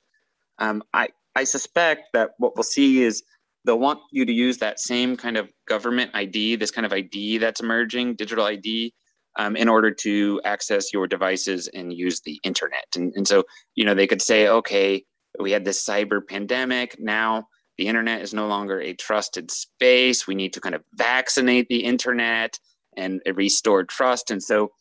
[0.58, 3.22] Um, I, I suspect that what we'll see is
[3.64, 7.38] they'll want you to use that same kind of government ID, this kind of ID
[7.38, 8.92] that's emerging, digital ID,
[9.38, 12.86] um, in order to access your devices and use the internet.
[12.96, 15.04] And, and so, you know, they could say, okay,
[15.38, 16.96] we had this cyber pandemic.
[16.98, 20.26] Now the internet is no longer a trusted space.
[20.26, 22.58] We need to kind of vaccinate the internet
[22.96, 24.30] and restore trust.
[24.30, 24.72] And so,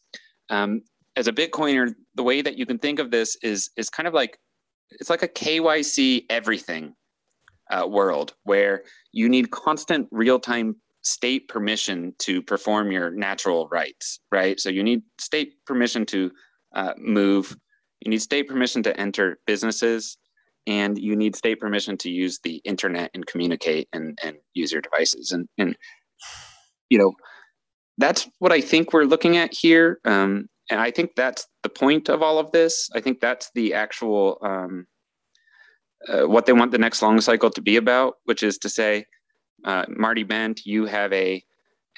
[0.50, 0.82] um,
[1.18, 4.14] as a Bitcoiner, the way that you can think of this is is kind of
[4.14, 4.40] like
[4.92, 6.94] it's like a KYC everything
[7.70, 14.20] uh, world where you need constant real time state permission to perform your natural rights,
[14.32, 14.60] right?
[14.60, 16.32] So you need state permission to
[16.76, 17.58] uh, move,
[18.02, 20.18] you need state permission to enter businesses,
[20.68, 24.82] and you need state permission to use the internet and communicate and, and use your
[24.82, 25.32] devices.
[25.32, 25.78] And, and
[26.90, 27.14] you know,
[27.98, 30.00] that's what I think we're looking at here.
[30.06, 32.90] Um, and I think that's the point of all of this.
[32.94, 34.88] I think that's the actual um,
[36.08, 39.06] uh, what they want the next long cycle to be about, which is to say,
[39.66, 41.44] uh, Marty Bent, you have a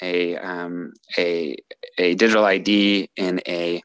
[0.01, 1.57] a um, a
[1.97, 3.81] a digital ID in a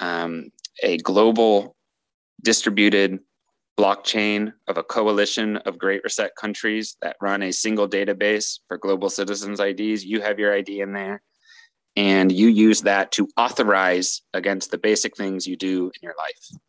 [0.00, 0.50] um,
[0.82, 1.76] a global
[2.42, 3.20] distributed
[3.78, 9.08] blockchain of a coalition of Great Reset countries that run a single database for global
[9.08, 10.04] citizens' IDs.
[10.04, 11.22] You have your ID in there,
[11.96, 16.60] and you use that to authorize against the basic things you do in your life.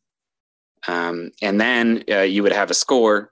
[0.88, 3.32] Um, and then uh, you would have a score,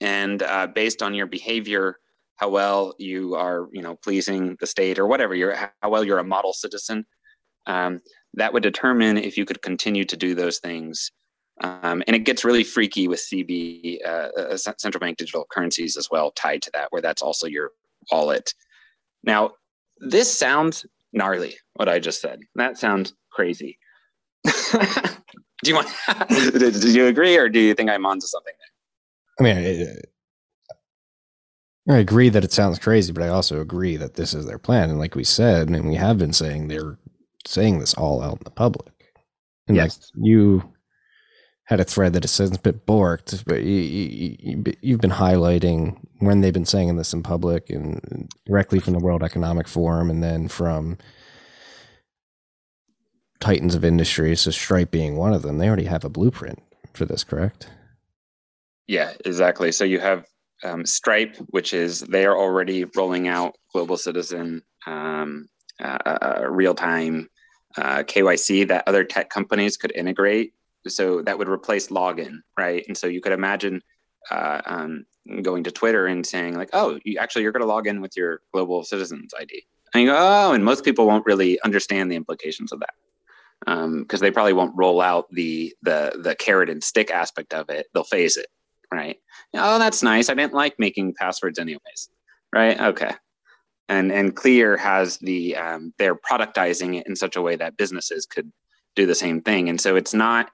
[0.00, 1.98] and uh, based on your behavior,
[2.36, 6.18] how well you are, you know, pleasing the state or whatever, you're how well you're
[6.18, 7.06] a model citizen.
[7.66, 8.00] Um,
[8.34, 11.12] that would determine if you could continue to do those things
[11.60, 16.08] um, and it gets really freaky with CB, uh, uh central bank digital currencies as
[16.10, 17.72] well, tied to that, where that's also your
[18.10, 18.54] wallet.
[19.22, 19.52] Now,
[20.00, 22.40] this sounds gnarly, what I just said.
[22.54, 23.78] That sounds crazy.
[24.44, 24.50] do
[25.64, 25.88] you want?
[26.28, 28.66] do you agree, or do you think I'm onto something there?
[29.38, 30.02] I mean,
[31.88, 34.58] I, I agree that it sounds crazy, but I also agree that this is their
[34.58, 34.90] plan.
[34.90, 36.98] And like we said, and we have been saying, they're
[37.46, 38.92] saying this all out in the public.
[39.66, 40.12] And yes.
[40.16, 40.72] like you
[41.70, 46.52] had a thread that says a bit borked, but you, have been highlighting when they've
[46.52, 50.98] been saying this in public and directly from the World Economic Forum and then from
[53.38, 55.58] titans of industry, so Stripe being one of them.
[55.58, 56.60] They already have a blueprint
[56.92, 57.70] for this, correct?
[58.88, 59.70] Yeah, exactly.
[59.70, 60.26] So you have
[60.64, 65.48] um, Stripe, which is they are already rolling out global citizen um,
[65.80, 67.28] uh, uh, real time
[67.76, 70.52] uh, KYC that other tech companies could integrate
[70.88, 72.84] so that would replace login, right?
[72.86, 73.82] And so you could imagine
[74.30, 75.04] uh, um,
[75.42, 78.16] going to Twitter and saying like, "Oh, you, actually, you're going to log in with
[78.16, 79.64] your global citizens ID,"
[79.94, 82.94] and you go, "Oh," and most people won't really understand the implications of that
[83.64, 87.68] because um, they probably won't roll out the the the carrot and stick aspect of
[87.68, 87.86] it.
[87.92, 88.46] They'll phase it,
[88.92, 89.18] right?
[89.54, 90.28] Oh, that's nice.
[90.28, 92.08] I didn't like making passwords anyways,
[92.54, 92.80] right?
[92.80, 93.12] Okay.
[93.88, 98.24] And and Clear has the um, they're productizing it in such a way that businesses
[98.24, 98.50] could
[98.96, 100.50] do the same thing, and so it's not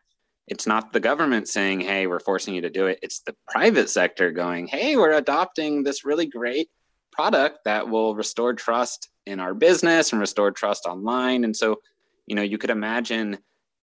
[0.49, 2.99] it's not the government saying, hey, we're forcing you to do it.
[3.03, 6.69] It's the private sector going, hey, we're adopting this really great
[7.13, 11.43] product that will restore trust in our business and restore trust online.
[11.45, 11.81] And so,
[12.27, 13.39] you know, you could imagine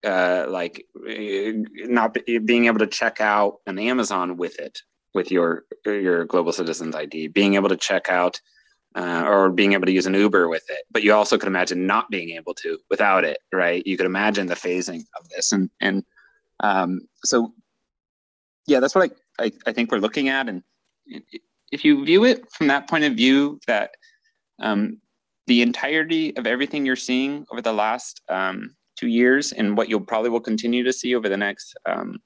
[0.04, 4.80] uh, like uh, not being able to check out an Amazon with it,
[5.14, 8.40] with your your global citizens ID, being able to check out
[8.94, 10.84] uh, or being able to use an Uber with it.
[10.90, 13.84] But you also could imagine not being able to without it, right?
[13.86, 16.04] You could imagine the phasing of this, and and
[16.60, 17.52] um, so,
[18.66, 20.48] yeah, that's what I, I, I, think we're looking at.
[20.48, 20.62] And
[21.70, 23.92] if you view it from that point of view, that
[24.60, 25.00] um,
[25.46, 30.00] the entirety of everything you're seeing over the last um, two years and what you'll
[30.00, 32.18] probably will continue to see over the next um,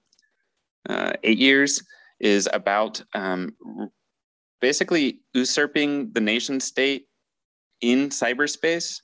[0.88, 1.82] uh, eight years
[2.20, 3.54] is about um,
[4.60, 7.06] basically usurping the nation state
[7.80, 9.00] in cyberspace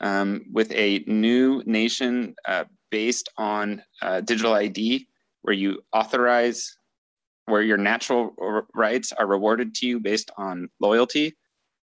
[0.00, 5.08] um, with a new nation uh, based on uh, digital ID,
[5.42, 6.76] where you authorize,
[7.46, 8.32] where your natural
[8.72, 11.34] rights are rewarded to you based on loyalty,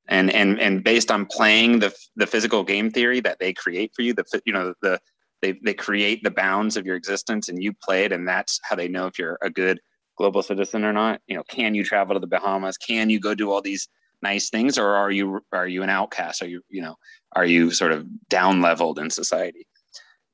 [0.10, 4.02] and and and based on playing the the physical game theory that they create for
[4.02, 4.14] you.
[4.14, 5.00] The you know the
[5.42, 8.76] they they create the bounds of your existence, and you play it, and that's how
[8.76, 9.80] they know if you're a good
[10.18, 11.22] global citizen or not.
[11.28, 12.78] You know, can you travel to the Bahamas?
[12.78, 13.88] Can you go do all these
[14.22, 16.42] nice things, or are you are you an outcast?
[16.42, 16.98] Are you you know
[17.32, 19.66] are you sort of down leveled in society?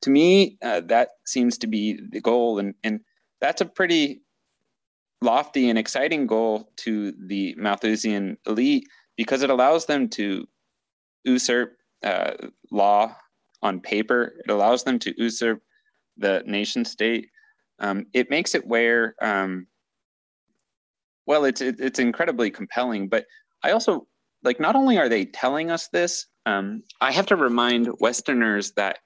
[0.04, 3.00] To me, uh, that seems to be the goal, and and
[3.42, 4.22] that's a pretty
[5.22, 8.86] lofty and exciting goal to the Malthusian elite
[9.16, 10.46] because it allows them to
[11.24, 12.34] usurp uh,
[12.72, 13.16] law
[13.62, 14.34] on paper.
[14.46, 15.62] It allows them to usurp
[16.18, 17.30] the nation state.
[17.80, 19.68] Um, it makes it where, um,
[21.26, 23.08] well, it's it, it's incredibly compelling.
[23.08, 23.26] But
[23.64, 24.08] I also
[24.44, 29.00] like not only are they telling us this, um, I have to remind Westerners that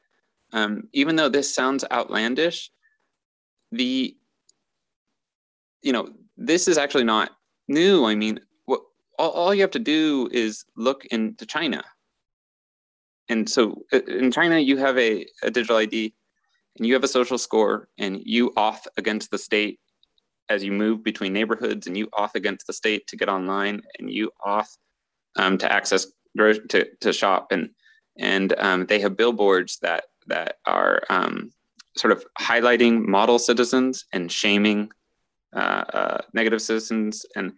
[0.54, 2.72] um, even though this sounds outlandish,
[3.72, 4.16] the
[5.82, 7.32] you know this is actually not
[7.68, 8.06] new.
[8.06, 8.82] I mean, what
[9.20, 11.84] all, all you have to do is look into China,
[13.30, 16.14] and so uh, in China you have a, a digital ID,
[16.78, 19.80] and you have a social score, and you auth against the state
[20.50, 24.10] as you move between neighborhoods, and you auth against the state to get online, and
[24.10, 24.78] you auth
[25.36, 27.70] um, to access to to shop, and
[28.18, 31.51] and um, they have billboards that that are um,
[31.95, 34.89] sort of highlighting model citizens and shaming
[35.55, 37.25] uh, uh, negative citizens.
[37.36, 37.53] And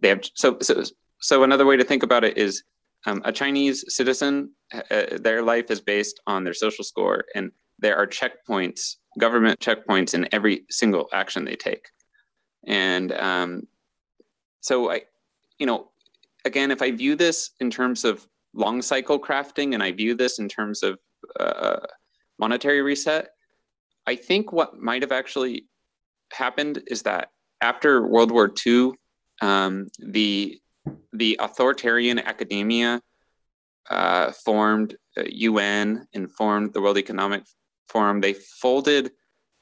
[0.00, 0.82] they have so so
[1.20, 2.62] so another way to think about it is
[3.06, 7.96] um, a Chinese citizen, uh, their life is based on their social score, and there
[7.96, 11.88] are checkpoints, government checkpoints in every single action they take.
[12.66, 13.68] And um,
[14.60, 15.02] so I,
[15.58, 15.90] you know,
[16.44, 20.38] again, if I view this in terms of long cycle crafting, and I view this
[20.38, 20.98] in terms of
[21.38, 21.78] uh,
[22.38, 23.28] monetary reset,
[24.06, 25.66] I think what might have actually
[26.32, 27.30] happened is that
[27.60, 28.92] after World War II,
[29.42, 30.60] um, the
[31.12, 33.00] the authoritarian academia
[33.90, 37.42] uh, formed uh, UN and formed the World Economic
[37.88, 38.20] Forum.
[38.20, 39.12] They folded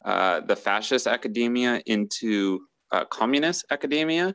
[0.04, 2.60] uh, the fascist academia into
[2.92, 4.34] uh, communist academia,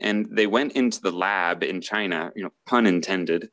[0.00, 3.48] and they went into the lab in China, you know, pun intended,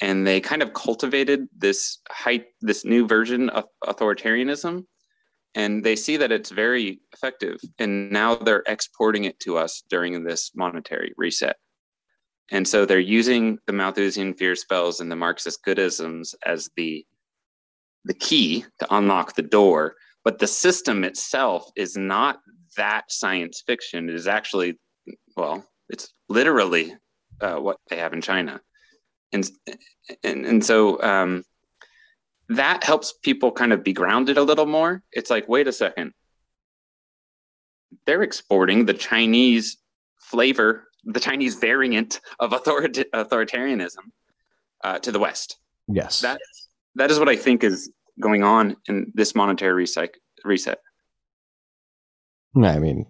[0.00, 4.84] and they kind of cultivated this height, this new version of authoritarianism,
[5.54, 10.22] and they see that it's very effective, and now they're exporting it to us during
[10.22, 11.56] this monetary reset.
[12.50, 17.04] And so they're using the Malthusian fear spells and the Marxist goodisms as the
[18.04, 19.96] the key to unlock the door.
[20.24, 22.38] But the system itself is not
[22.76, 24.08] that science fiction.
[24.08, 24.78] It is actually,
[25.36, 26.94] well, it's literally
[27.40, 28.60] uh, what they have in China,
[29.36, 29.50] and
[30.24, 31.44] and and so um,
[32.48, 35.02] that helps people kind of be grounded a little more.
[35.12, 36.12] It's like, wait a second,
[38.06, 39.76] they're exporting the Chinese
[40.18, 44.10] flavor the Chinese variant of authorit- authoritarianism
[44.84, 45.56] uh, to the West.
[45.88, 46.20] Yes.
[46.20, 46.40] That,
[46.96, 50.14] that is what I think is going on in this monetary reset.
[50.44, 50.80] reset.
[52.56, 53.06] I mean,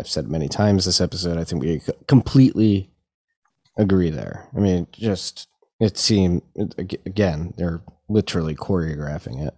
[0.00, 2.90] I've said many times this episode, I think we completely
[3.78, 4.48] agree there.
[4.56, 5.48] I mean, just
[5.80, 6.42] it seemed,
[6.78, 9.54] again, they're literally choreographing it.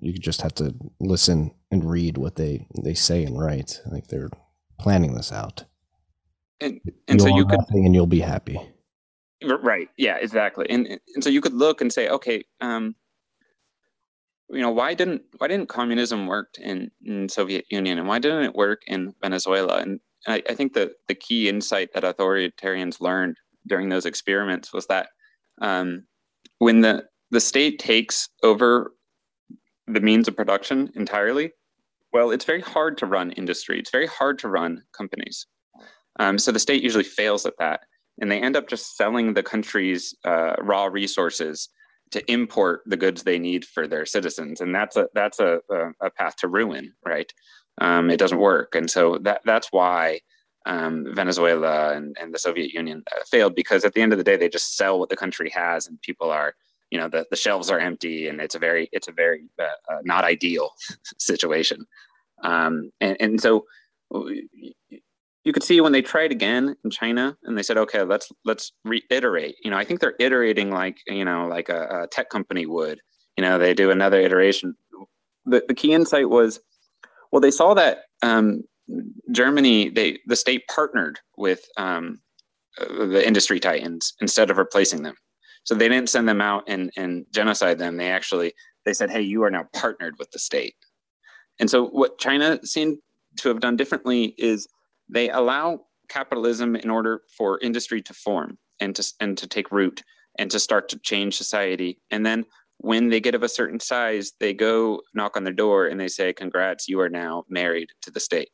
[0.00, 3.80] You just have to listen and read what they, they say and write.
[3.90, 4.30] Like they're
[4.78, 5.64] planning this out
[6.60, 8.58] and and so you could and you'll be happy
[9.62, 12.94] right yeah exactly and and so you could look and say okay um
[14.50, 18.44] you know why didn't why didn't communism work in, in soviet union and why didn't
[18.44, 23.36] it work in venezuela and I, I think that the key insight that authoritarians learned
[23.66, 25.08] during those experiments was that
[25.60, 26.04] um,
[26.58, 28.92] when the the state takes over
[29.86, 31.52] the means of production entirely
[32.12, 35.46] well it's very hard to run industry it's very hard to run companies
[36.18, 37.80] um, so the state usually fails at that,
[38.20, 41.68] and they end up just selling the country's uh, raw resources
[42.12, 46.06] to import the goods they need for their citizens, and that's a that's a, a,
[46.06, 47.32] a path to ruin, right?
[47.80, 50.20] Um, it doesn't work, and so that that's why
[50.66, 54.24] um, Venezuela and, and the Soviet Union uh, failed because at the end of the
[54.24, 56.54] day, they just sell what the country has, and people are
[56.90, 59.64] you know the, the shelves are empty and it's a very it's a very uh,
[59.90, 60.70] uh, not ideal
[61.18, 61.84] situation
[62.44, 63.64] um, and, and so
[65.44, 68.72] you could see when they tried again in China and they said, okay, let's let's
[68.84, 69.56] reiterate.
[69.62, 73.00] You know, I think they're iterating like you know like a, a tech company would.
[73.36, 74.74] You know, they do another iteration.
[75.44, 76.60] The the key insight was,
[77.30, 78.62] well, they saw that um,
[79.30, 82.20] Germany, they the state partnered with um,
[82.78, 85.14] the industry titans instead of replacing them.
[85.64, 87.96] So they didn't send them out and and genocide them.
[87.96, 88.52] They actually
[88.84, 90.74] they said, hey, you are now partnered with the state.
[91.58, 92.98] And so what China seemed
[93.38, 94.68] to have done differently is
[95.08, 100.02] they allow capitalism in order for industry to form and to and to take root
[100.38, 101.98] and to start to change society.
[102.10, 102.44] And then
[102.78, 106.08] when they get of a certain size, they go knock on their door and they
[106.08, 108.50] say, "Congrats, you are now married to the state."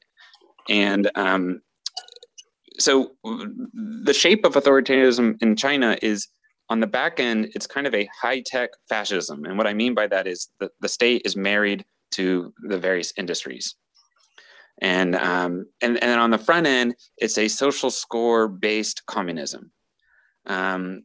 [0.69, 1.61] And um,
[2.79, 6.29] so the shape of authoritarianism in China is
[6.69, 9.45] on the back end, it's kind of a high tech fascism.
[9.45, 13.13] And what I mean by that is that the state is married to the various
[13.17, 13.75] industries.
[14.81, 19.73] And, um, and, and on the front end, it's a social score based communism.
[20.47, 21.03] Um,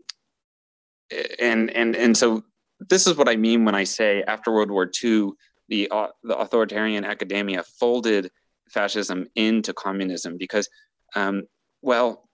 [1.39, 2.43] and, and, and so
[2.79, 5.31] this is what I mean when I say after World War II,
[5.67, 8.31] the, uh, the authoritarian academia folded
[8.69, 10.69] fascism into communism because,
[11.15, 11.43] um,
[11.81, 12.27] well,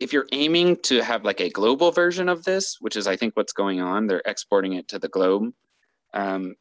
[0.00, 3.36] if you're aiming to have like a global version of this, which is I think
[3.36, 5.52] what's going on, they're exporting it to the globe.
[6.12, 6.56] Um,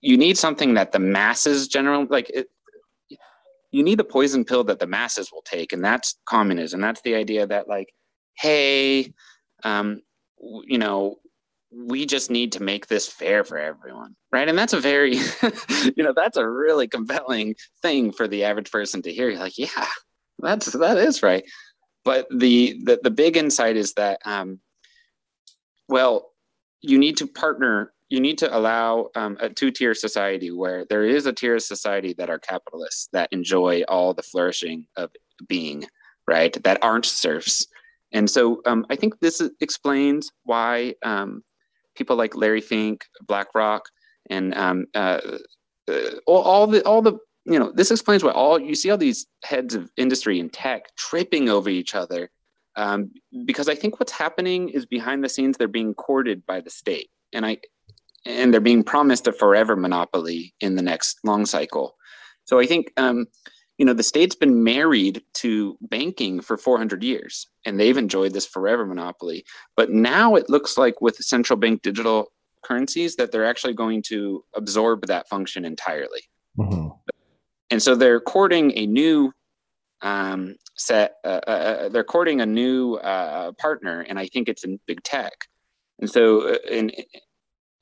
[0.00, 2.30] you need something that the masses generally like.
[2.30, 2.48] It,
[3.70, 6.80] you need the poison pill that the masses will take, and that's communism.
[6.80, 7.92] That's the idea that like,
[8.36, 9.12] hey,
[9.62, 10.00] um,
[10.64, 11.16] you know,
[11.72, 14.48] we just need to make this fair for everyone, right?
[14.48, 15.14] And that's a very,
[15.96, 19.30] you know, that's a really compelling thing for the average person to hear.
[19.30, 19.86] You're like, yeah,
[20.38, 21.44] that's that is right.
[22.04, 24.60] But the the, the big insight is that, um,
[25.88, 26.32] well,
[26.82, 31.26] you need to partner you need to allow um, a two-tier society where there is
[31.26, 35.10] a tier of society that are capitalists that enjoy all the flourishing of
[35.48, 35.84] being
[36.26, 37.66] right that aren't serfs
[38.12, 41.42] and so um, i think this explains why um,
[42.00, 43.82] people like larry fink blackrock
[44.28, 45.20] and um, uh,
[45.88, 48.98] uh, all, all, the all the you know this explains why all you see all
[48.98, 52.30] these heads of industry and tech tripping over each other
[52.76, 53.10] um,
[53.44, 57.10] because i think what's happening is behind the scenes they're being courted by the state
[57.32, 57.56] and i
[58.26, 61.96] and they're being promised a forever monopoly in the next long cycle.
[62.44, 63.26] So I think um,
[63.80, 68.46] you know the state's been married to banking for 400 years, and they've enjoyed this
[68.46, 69.42] forever monopoly.
[69.74, 72.30] But now it looks like with central bank digital
[72.62, 76.20] currencies that they're actually going to absorb that function entirely.
[76.58, 76.88] Mm-hmm.
[77.70, 79.32] And so they're courting a new
[80.02, 81.14] um, set.
[81.24, 85.02] Uh, uh, uh they're courting a new uh, partner, and I think it's in big
[85.04, 85.32] tech.
[86.00, 86.92] And so, and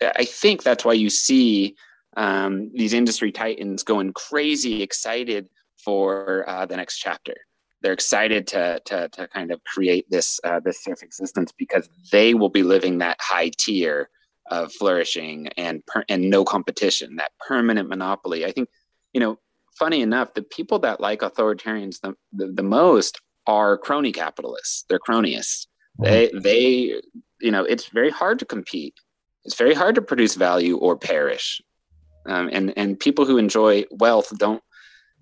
[0.00, 1.74] uh, I think that's why you see
[2.16, 5.48] um, these industry titans going crazy, excited
[5.84, 7.34] for uh, the next chapter.
[7.80, 12.34] They're excited to, to, to kind of create this uh, this self existence because they
[12.34, 14.10] will be living that high tier
[14.50, 18.44] of flourishing and per- and no competition, that permanent monopoly.
[18.44, 18.68] I think,
[19.12, 19.38] you know,
[19.78, 24.84] funny enough, the people that like authoritarians the, the, the most are crony capitalists.
[24.88, 25.66] They're cronyists.
[26.00, 27.00] They they
[27.40, 28.94] you know it's very hard to compete.
[29.44, 31.60] It's very hard to produce value or perish.
[32.26, 34.62] Um, and and people who enjoy wealth don't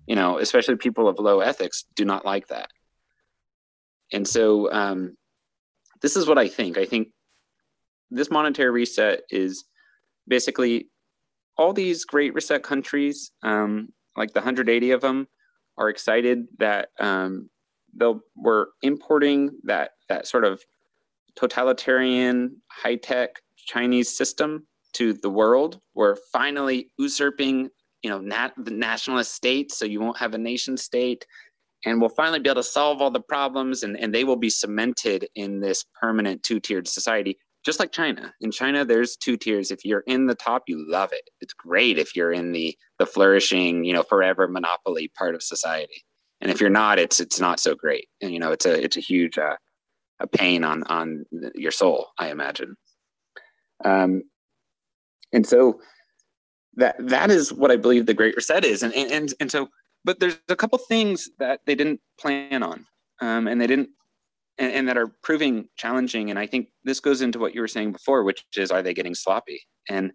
[0.07, 2.69] you know especially people of low ethics do not like that.
[4.11, 5.17] And so um,
[6.01, 6.77] this is what I think.
[6.77, 7.09] I think
[8.09, 9.65] this monetary reset is
[10.27, 10.89] basically
[11.57, 15.27] all these great reset countries, um, like the 180 of them,
[15.77, 17.49] are excited that um,
[17.95, 20.61] they'll we're importing that that sort of
[21.35, 25.79] totalitarian high tech Chinese system to the world.
[25.93, 27.69] We're finally usurping,
[28.07, 31.25] you know, nat- the nationalist states, so you won't have a nation state,
[31.83, 34.49] and we'll finally be able to solve all the problems, and, and they will be
[34.49, 38.33] cemented in this permanent two tiered society just like China.
[38.39, 39.71] In China, there's two tiers.
[39.71, 41.29] If you're in the top, you love it.
[41.41, 46.05] It's great if you're in the the flourishing, you know, forever monopoly part of society.
[46.39, 48.07] And if you're not, it's it's not so great.
[48.21, 49.57] And you know, it's a it's a huge uh,
[50.21, 52.77] a pain on on your soul, I imagine.
[53.83, 54.23] Um,
[55.33, 55.81] and so
[56.77, 58.83] that that is what I believe the Great Reset is.
[58.83, 59.69] And and and, so,
[60.05, 62.85] but there's a couple things that they didn't plan on,
[63.21, 63.89] um, and they didn't
[64.57, 66.29] and, and, that are proving challenging.
[66.29, 68.93] And I think this goes into what you were saying before, which is are they
[68.93, 69.61] getting sloppy?
[69.89, 70.11] And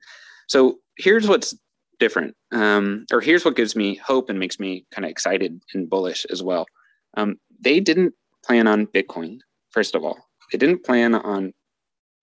[0.49, 1.55] so here's what's
[1.99, 5.91] different, um, or here's what gives me hope and makes me kind of excited and
[5.91, 6.67] bullish as well.
[7.17, 9.39] Um, they didn't plan on Bitcoin,
[9.71, 10.19] first of all.
[10.51, 11.53] They didn't plan on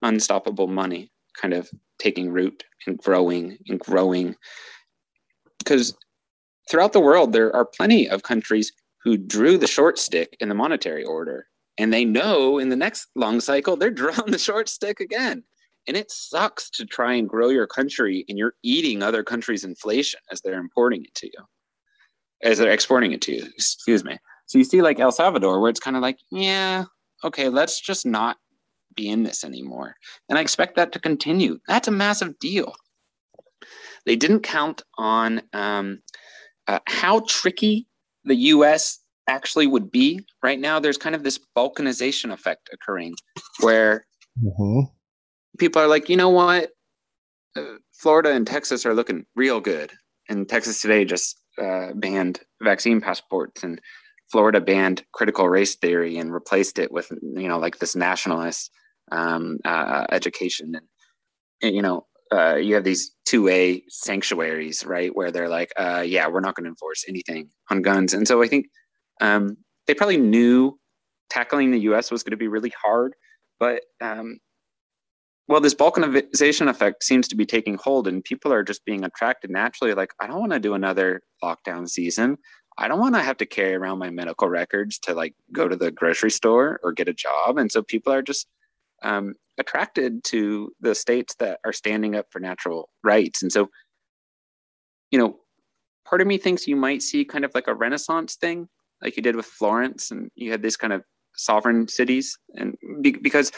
[0.02, 1.10] unstoppable money
[1.40, 4.34] kind of taking root and growing and growing.
[5.58, 5.96] Because
[6.70, 8.72] throughout the world, there are plenty of countries
[9.02, 11.46] who drew the short stick in the monetary order
[11.78, 15.44] and they know in the next long cycle they're drawing the short stick again.
[15.86, 20.20] And it sucks to try and grow your country and you're eating other countries inflation
[20.30, 21.44] as they're importing it to you
[22.42, 23.44] as they're exporting it to you.
[23.54, 24.16] Excuse me.
[24.46, 26.84] So you see like el salvador where it's kind of like yeah
[27.22, 28.36] okay let's just not
[29.00, 29.96] be in this anymore.
[30.28, 31.58] And i expect that to continue.
[31.66, 32.74] That's a massive deal.
[34.06, 36.02] They didn't count on um,
[36.66, 37.86] uh, how tricky
[38.24, 40.20] the us actually would be.
[40.42, 43.14] Right now there's kind of this balkanization effect occurring
[43.60, 44.04] where
[44.42, 44.80] mm-hmm.
[45.58, 46.70] people are like you know what?
[47.56, 49.92] Uh, florida and texas are looking real good.
[50.28, 53.80] And texas today just uh, banned vaccine passports and
[54.30, 58.70] florida banned critical race theory and replaced it with you know like this nationalist
[59.12, 60.86] um, uh, education and,
[61.62, 66.26] and, you know uh, you have these two-way sanctuaries right where they're like uh, yeah
[66.28, 68.66] we're not going to enforce anything on guns and so i think
[69.20, 69.56] um,
[69.86, 70.78] they probably knew
[71.30, 72.10] tackling the U.S.
[72.10, 73.14] was going to be really hard,
[73.58, 74.38] but um,
[75.48, 79.50] well, this balkanization effect seems to be taking hold, and people are just being attracted
[79.50, 79.94] naturally.
[79.94, 82.36] Like, I don't want to do another lockdown season.
[82.78, 85.76] I don't want to have to carry around my medical records to like go to
[85.76, 88.46] the grocery store or get a job, and so people are just
[89.02, 93.68] um, attracted to the states that are standing up for natural rights, and so
[95.10, 95.36] you know,
[96.04, 98.68] part of me thinks you might see kind of like a renaissance thing
[99.02, 101.02] like you did with Florence, and you had this kind of
[101.34, 103.50] sovereign cities, and be, because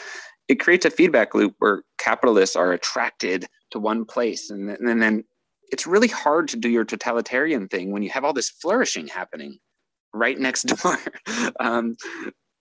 [0.47, 5.23] it creates a feedback loop where capitalists are attracted to one place, and, and then
[5.71, 9.57] it's really hard to do your totalitarian thing when you have all this flourishing happening
[10.13, 10.97] right next door.
[11.59, 11.95] um,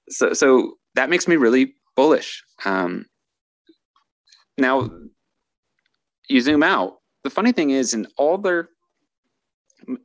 [0.08, 2.42] so, so that makes me really bullish.
[2.64, 3.06] Um,
[4.58, 4.90] now,
[6.28, 6.98] you zoom out.
[7.24, 8.70] The funny thing is, in all their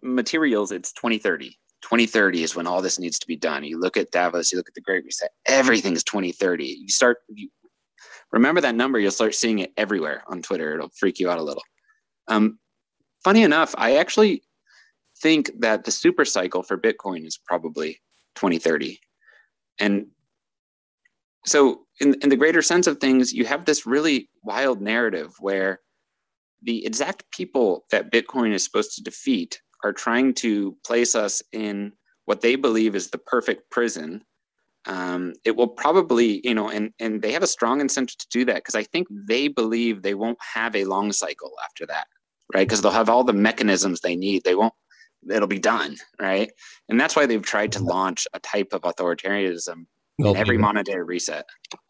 [0.02, 1.58] materials, it's 2030.
[1.82, 3.64] 2030 is when all this needs to be done.
[3.64, 6.66] You look at Davos, you look at the Great Reset, everything is 2030.
[6.66, 7.50] You start, you,
[8.32, 10.74] remember that number, you'll start seeing it everywhere on Twitter.
[10.74, 11.64] It'll freak you out a little.
[12.28, 12.60] Um,
[13.24, 14.44] funny enough, I actually
[15.22, 18.02] think that the super cycle for Bitcoin is probably
[18.36, 19.00] 2030.
[19.80, 20.08] And
[21.48, 25.80] so, in, in the greater sense of things, you have this really wild narrative where
[26.62, 31.94] the exact people that Bitcoin is supposed to defeat are trying to place us in
[32.26, 34.24] what they believe is the perfect prison,
[34.86, 38.46] um, it will probably, you know, and and they have a strong incentive to do
[38.46, 42.08] that because I think they believe they won't have a long cycle after that,
[42.54, 42.68] right?
[42.68, 44.44] Because they'll have all the mechanisms they need.
[44.44, 44.74] They won't.
[45.30, 46.52] It'll be done, right?
[46.90, 49.86] And that's why they've tried to launch a type of authoritarianism
[50.20, 51.46] They'll in every monetary reset.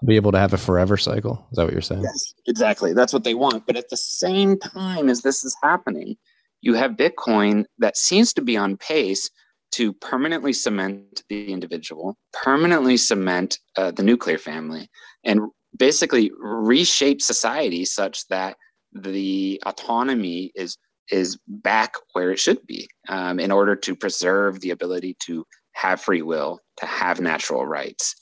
[0.06, 1.48] Be able to have a forever cycle.
[1.52, 2.04] Is that what you're saying?
[2.04, 2.94] Yes, exactly.
[2.94, 3.66] That's what they want.
[3.66, 6.16] But at the same time as this is happening,
[6.62, 9.30] you have Bitcoin that seems to be on pace
[9.72, 14.90] to permanently cement the individual, permanently cement uh, the nuclear family,
[15.24, 15.42] and
[15.78, 18.58] basically reshape society such that
[18.94, 20.78] the autonomy is
[21.10, 25.46] is back where it should be um, in order to preserve the ability to
[25.78, 28.16] have free will, to have natural rights.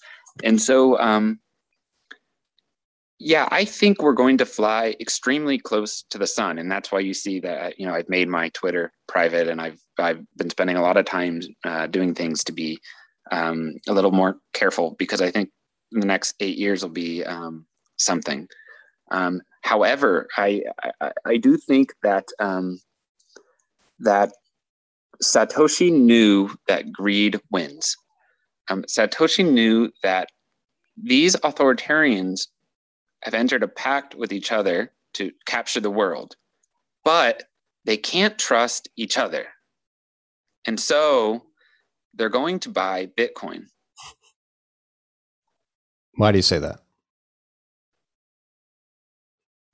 [0.43, 1.39] And so, um,
[3.17, 6.99] yeah, I think we're going to fly extremely close to the sun, and that's why
[6.99, 10.75] you see that you know I've made my Twitter private, and I've I've been spending
[10.75, 12.77] a lot of time uh, doing things to be
[13.31, 15.49] um, a little more careful because I think
[15.91, 17.65] the next eight years will be um,
[17.95, 18.47] something.
[19.11, 20.63] Um, however, I,
[21.01, 22.81] I I do think that um,
[23.99, 24.33] that
[25.23, 27.95] Satoshi knew that greed wins.
[28.69, 30.29] Um, Satoshi knew that
[31.01, 32.47] these authoritarians
[33.21, 36.35] have entered a pact with each other to capture the world,
[37.03, 37.43] but
[37.85, 39.47] they can't trust each other.
[40.65, 41.45] And so
[42.13, 43.65] they're going to buy Bitcoin.
[46.15, 46.84] Why do you say that?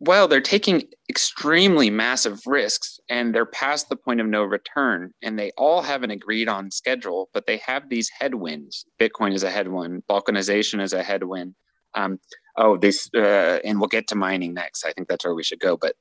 [0.04, 5.14] Well, they're taking extremely massive risks and they're past the point of no return.
[5.22, 8.88] And they all have an agreed on schedule, but they have these headwinds.
[9.00, 11.54] Bitcoin is a headwind, balkanization is a headwind.
[11.94, 12.20] Um,
[12.58, 14.86] oh, this, uh, and we'll get to mining next.
[14.88, 15.78] I think that's where we should go.
[15.78, 15.96] But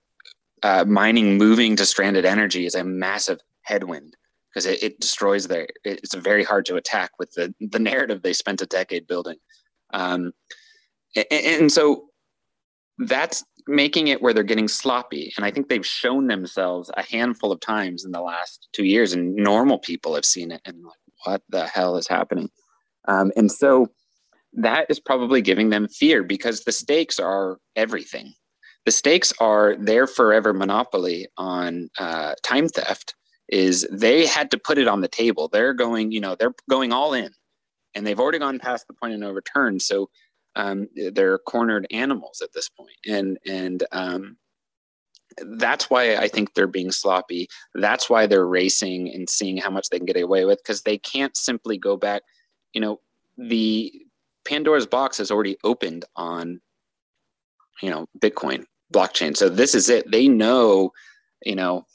[0.62, 4.16] uh, mining moving to stranded energy is a massive headwind
[4.48, 8.32] because it, it destroys their, it's very hard to attack with the, the narrative they
[8.32, 9.36] spent a decade building.
[9.92, 10.32] Um,
[11.14, 12.06] and, and so
[12.96, 15.32] that's making it where they're getting sloppy.
[15.36, 19.12] And I think they've shown themselves a handful of times in the last two years,
[19.12, 22.50] and normal people have seen it and like, what the hell is happening?
[23.08, 23.88] Um, and so
[24.52, 28.34] that is probably giving them fear because the stakes are everything.
[28.86, 33.14] The stakes are their forever monopoly on uh, time theft.
[33.48, 35.48] Is they had to put it on the table.
[35.48, 37.32] They're going, you know, they're going all in,
[37.94, 39.80] and they've already gone past the point of no return.
[39.80, 40.08] So
[40.56, 44.36] um, they're cornered animals at this point, and and um,
[45.38, 47.48] that's why I think they're being sloppy.
[47.74, 50.98] That's why they're racing and seeing how much they can get away with because they
[50.98, 52.22] can't simply go back.
[52.72, 53.00] You know,
[53.38, 53.92] the
[54.44, 56.60] Pandora's box has already opened on,
[57.82, 59.36] you know, Bitcoin blockchain.
[59.36, 60.10] So this is it.
[60.10, 60.92] They know,
[61.44, 61.86] you know,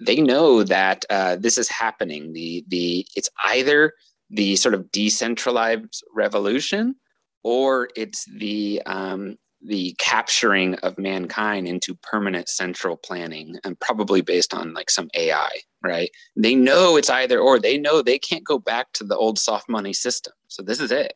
[0.00, 2.32] they know that uh, this is happening.
[2.32, 3.92] The the it's either
[4.30, 6.94] the sort of decentralized revolution
[7.42, 14.54] or it's the um, the capturing of mankind into permanent central planning and probably based
[14.54, 15.50] on like some AI,
[15.82, 16.10] right?
[16.34, 17.58] They know it's either or.
[17.58, 20.32] They know they can't go back to the old soft money system.
[20.48, 21.14] So this is it.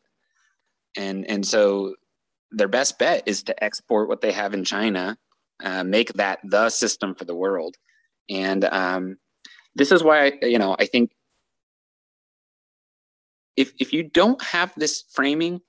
[0.96, 1.94] And and so
[2.50, 5.16] their best bet is to export what they have in China,
[5.62, 7.76] uh, make that the system for the world.
[8.28, 9.16] And um,
[9.74, 11.12] this is why you know I think
[13.56, 15.60] if if you don't have this framing,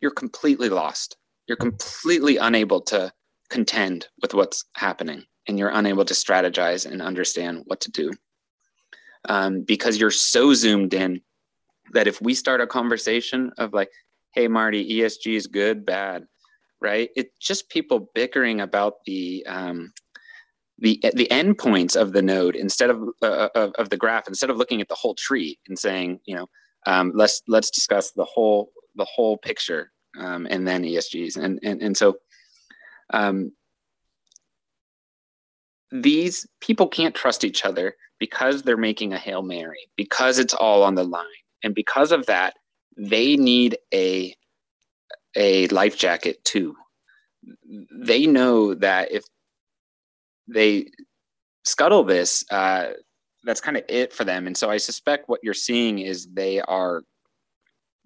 [0.00, 1.16] you're completely lost.
[1.46, 3.12] You're completely unable to
[3.50, 8.12] contend with what's happening, and you're unable to strategize and understand what to do
[9.28, 11.20] um, because you're so zoomed in
[11.92, 13.90] that if we start a conversation of like,
[14.32, 16.26] "Hey, Marty, ESG is good, bad,"
[16.80, 17.10] right?
[17.16, 19.92] It's just people bickering about the um,
[20.78, 24.56] the the endpoints of the node instead of, uh, of of the graph instead of
[24.56, 26.48] looking at the whole tree and saying you know
[26.86, 31.82] um, let's let's discuss the whole the whole picture um, and then ESGs and and
[31.82, 32.16] and so
[33.12, 33.52] um,
[35.90, 40.82] these people can't trust each other because they're making a hail mary because it's all
[40.82, 41.26] on the line.
[41.62, 42.54] And because of that
[42.96, 44.34] they need a
[45.34, 46.76] a life jacket too.
[48.04, 49.24] They know that if
[50.46, 50.90] they
[51.64, 52.90] scuttle this, uh,
[53.44, 54.46] that's kind of it for them.
[54.46, 57.02] And so I suspect what you're seeing is they are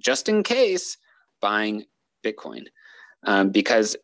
[0.00, 0.96] just in case
[1.40, 1.84] buying
[2.24, 2.64] Bitcoin
[3.24, 3.96] um, because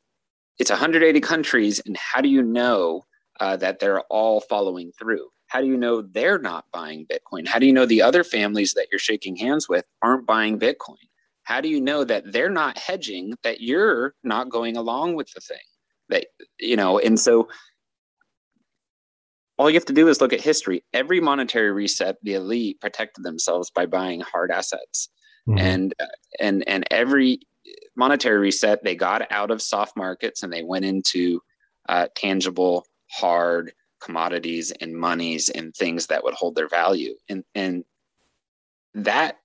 [0.59, 1.81] it's 180 countries.
[1.85, 3.03] And how do you know
[3.41, 5.29] uh, that they're all following through?
[5.49, 7.47] How do you know they're not buying Bitcoin?
[7.47, 10.97] How do you know the other families that you're shaking hands with aren't buying Bitcoin?
[11.45, 15.41] How do you know that they're not hedging, that you're not going along with the
[15.41, 15.59] thing?
[16.09, 16.27] That,
[16.59, 17.49] you know, and so
[19.59, 20.85] all you have to do is look at history.
[20.93, 25.09] Every monetary reset, the elite protected themselves by buying hard assets,
[25.49, 25.59] mm-hmm.
[25.59, 25.95] and
[26.41, 27.41] and and every
[27.97, 31.41] monetary reset, they got out of soft markets and they went into
[31.89, 37.85] uh, tangible, hard commodities and monies and things that would hold their value, and and
[38.95, 39.39] that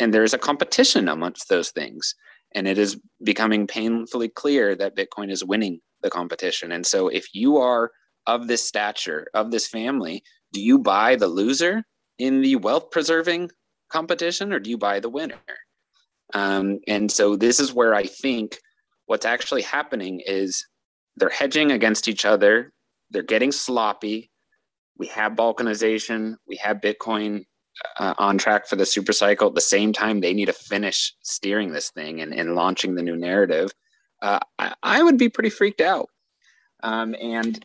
[0.00, 2.14] and there's a competition amongst those things,
[2.54, 6.72] and it is becoming painfully clear that Bitcoin is winning the competition.
[6.72, 7.90] And so, if you are
[8.26, 11.84] of this stature, of this family, do you buy the loser
[12.18, 13.50] in the wealth preserving
[13.92, 15.36] competition or do you buy the winner?
[16.34, 18.58] Um, and so this is where I think
[19.06, 20.66] what's actually happening is
[21.16, 22.72] they're hedging against each other,
[23.10, 24.30] they're getting sloppy.
[24.96, 27.44] We have balkanization, we have Bitcoin
[27.98, 29.48] uh, on track for the super cycle.
[29.48, 33.02] At the same time, they need to finish steering this thing and, and launching the
[33.02, 33.70] new narrative.
[34.20, 36.08] Uh, I, I, would be pretty freaked out.
[36.82, 37.64] Um, and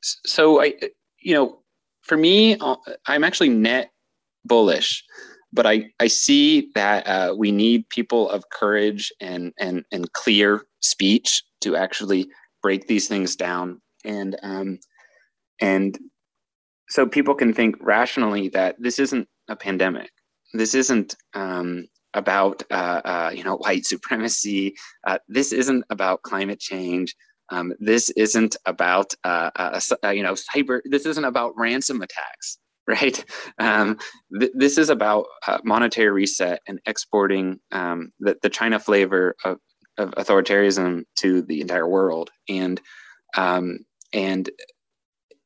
[0.00, 0.74] so I,
[1.20, 1.60] you know,
[2.02, 2.76] for me, uh,
[3.06, 3.90] I'm actually net
[4.44, 5.04] bullish,
[5.52, 10.66] but I, I see that uh, we need people of courage and, and, and clear
[10.80, 12.28] speech to actually
[12.62, 13.80] break these things down.
[14.04, 14.78] And, um,
[15.60, 15.98] and
[16.88, 20.10] so people can think rationally that this isn't a pandemic.
[20.54, 24.74] This isn't um, about uh, uh, you know white supremacy.
[25.06, 27.14] Uh, this isn't about climate change.
[27.50, 30.80] Um, this isn't about uh, uh, you know cyber.
[30.84, 32.58] This isn't about ransom attacks,
[32.88, 33.24] right?
[33.58, 33.98] Um,
[34.38, 39.58] th- this is about uh, monetary reset and exporting um, the, the China flavor of,
[39.98, 42.30] of authoritarianism to the entire world.
[42.48, 42.80] And
[43.36, 43.80] um,
[44.12, 44.48] and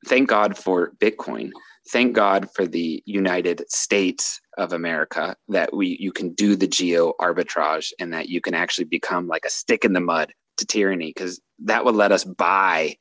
[0.06, 1.50] thank God for Bitcoin.
[1.90, 7.12] Thank God for the United States of America that we you can do the geo
[7.20, 11.08] arbitrage and that you can actually become like a stick in the mud to tyranny
[11.08, 12.94] because that would let us buy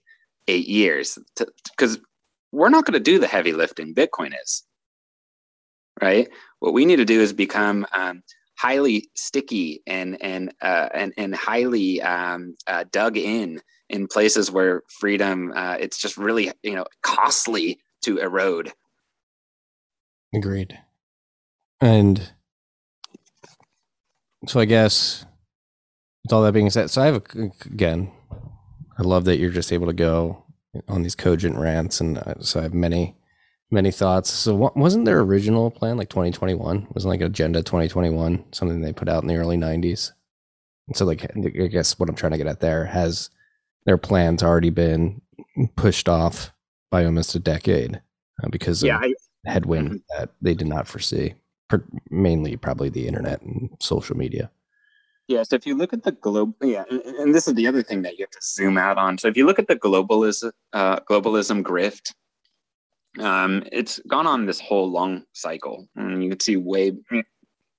[0.47, 1.19] eight years
[1.77, 1.99] because
[2.51, 4.63] we're not going to do the heavy lifting bitcoin is
[6.01, 6.27] right?
[6.59, 8.23] What we need to do is become um,
[8.57, 14.83] highly sticky and and uh, and, and highly um, uh, dug in in places where
[14.99, 18.71] freedom uh, it's just really you know costly to erode.
[20.33, 20.79] Agreed.
[21.81, 22.31] And
[24.47, 25.25] so i guess
[26.23, 28.11] with all that being said, so I have a, again,
[28.97, 30.43] I love that you're just able to go
[30.87, 33.15] on these cogent rants, and uh, so I have many,
[33.69, 34.31] many thoughts.
[34.31, 36.87] So what, wasn't their original plan like 2021?
[36.93, 40.11] Wasn't like Agenda 2021 something they put out in the early 90s?
[40.87, 43.29] And so like I guess what I'm trying to get at there has
[43.85, 45.21] their plans already been
[45.75, 46.51] pushed off
[46.89, 48.01] by almost a decade
[48.43, 49.13] uh, because yeah, of I,
[49.45, 50.17] headwind mm-hmm.
[50.19, 51.33] that they did not foresee,
[52.09, 54.51] mainly probably the internet and social media.
[55.31, 57.81] Yeah, so if you look at the globe, yeah, and, and, this is the other
[57.81, 59.17] thing that you have to zoom out on.
[59.17, 62.13] So if you look at the globalism, uh, globalism grift,
[63.17, 66.91] um, it's gone on this whole long cycle, and you can see way.
[67.11, 67.23] You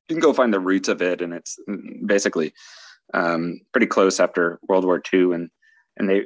[0.09, 1.59] can go find the roots of it, and it's
[2.07, 2.55] basically
[3.13, 5.51] um, pretty close after World War II, and
[5.99, 6.23] and they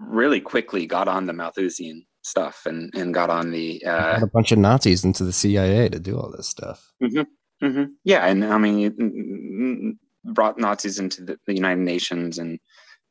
[0.00, 4.50] really quickly got on the Malthusian stuff and and got on the uh, a bunch
[4.50, 6.90] of Nazis into the CIA to do all this stuff.
[7.02, 7.66] Mm-hmm.
[7.66, 7.92] Mm-hmm.
[8.04, 12.58] Yeah, and I mean, brought Nazis into the, the United Nations and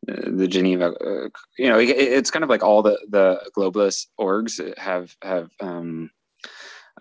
[0.09, 0.93] uh, the Geneva.
[0.93, 5.49] Uh, you know, it, it's kind of like all the the globalist orgs have have
[5.59, 6.09] um,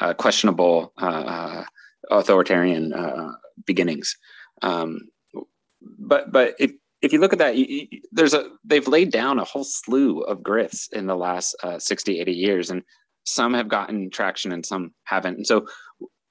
[0.00, 1.64] uh, questionable uh, uh
[2.10, 3.32] authoritarian uh,
[3.66, 4.16] beginnings.
[4.62, 5.00] Um,
[5.98, 6.72] but but if
[7.02, 10.20] if you look at that, you, you, there's a they've laid down a whole slew
[10.20, 12.82] of grifts in the last 60, 80 years, and
[13.24, 15.36] some have gotten traction and some haven't.
[15.36, 15.66] And so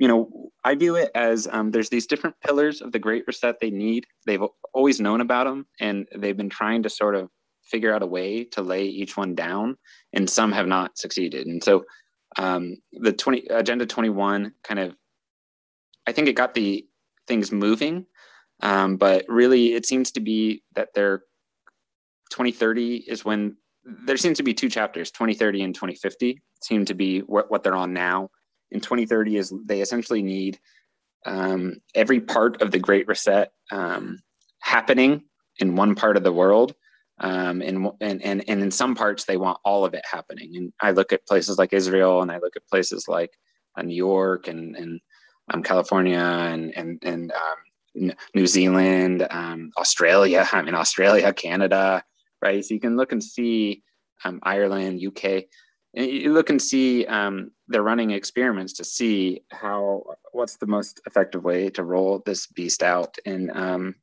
[0.03, 3.55] you know, I view it as um, there's these different pillars of the Great Reset
[3.61, 4.05] they need.
[4.25, 4.43] They've
[4.73, 7.29] always known about them, and they've been trying to sort of
[7.61, 9.77] figure out a way to lay each one down,
[10.11, 11.47] and some have not succeeded.
[11.47, 11.85] And so,
[12.37, 14.93] um, the 20 Agenda 21 kind of,
[16.05, 16.85] I think it got the
[17.25, 18.05] things moving,
[18.61, 21.19] um, but really it seems to be that their
[22.31, 23.55] 2030 is when
[24.05, 27.75] there seems to be two chapters 2030 and 2050 seem to be what, what they're
[27.75, 28.29] on now
[28.73, 30.59] in 2030 is they essentially need
[31.25, 34.19] um, every part of the Great Reset um,
[34.59, 35.23] happening
[35.59, 36.75] in one part of the world.
[37.19, 40.57] Um, and, and, and, and in some parts, they want all of it happening.
[40.57, 43.31] And I look at places like Israel and I look at places like
[43.77, 44.99] uh, New York and, and
[45.53, 52.03] um, California and, and, and um, New Zealand, um, Australia, I mean, Australia, Canada,
[52.41, 52.65] right?
[52.65, 53.83] So you can look and see
[54.43, 55.45] Ireland, UK
[55.93, 57.05] and you look and see
[57.73, 62.83] they're running experiments to see how what's the most effective way to roll this beast
[62.83, 63.17] out.
[63.25, 63.95] And um,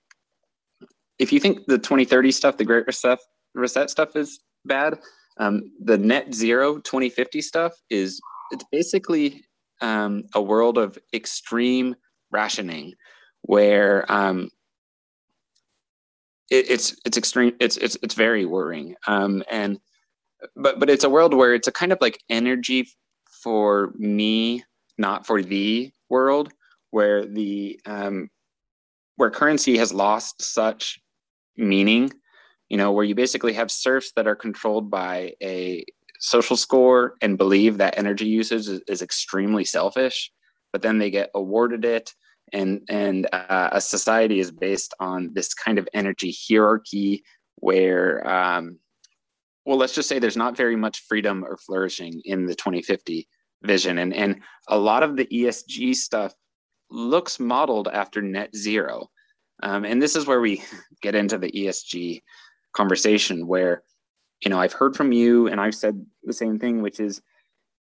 [1.21, 3.21] if you think the 2030 stuff the great reset,
[3.55, 4.99] reset stuff is bad
[5.39, 8.21] Um, the net zero 2050 stuff is
[8.51, 9.45] it's basically
[9.81, 11.95] um, a world of extreme
[12.33, 12.95] rationing
[13.43, 14.51] where um,
[16.51, 18.97] it, it's it's extreme it's it's it's very worrying.
[19.07, 19.79] Um, and
[20.57, 22.89] but but it's a world where it's a kind of like energy
[23.43, 24.63] for me
[24.99, 26.53] not for the world
[26.91, 28.29] where the um,
[29.17, 31.01] where currency has lost such
[31.57, 32.11] meaning
[32.69, 35.85] you know where you basically have serfs that are controlled by a
[36.19, 40.31] social score and believe that energy usage is, is extremely selfish
[40.73, 42.15] but then they get awarded it
[42.53, 47.23] and and uh, a society is based on this kind of energy hierarchy
[47.57, 48.79] where um,
[49.71, 53.29] well let's just say there's not very much freedom or flourishing in the 2050
[53.63, 53.99] vision.
[53.99, 56.35] And and a lot of the esg stuff
[56.91, 59.09] looks modeled after net zero.
[59.63, 60.61] Um, and this is where we
[61.03, 62.21] get into the esg
[62.73, 63.85] conversation where
[64.43, 67.21] you know i've heard from you and i've said the same thing which is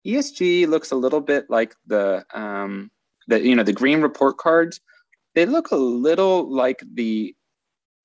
[0.07, 2.91] esg looks a little bit like the um,
[3.29, 4.81] the you know the green report cards.
[5.35, 7.35] They look a little like the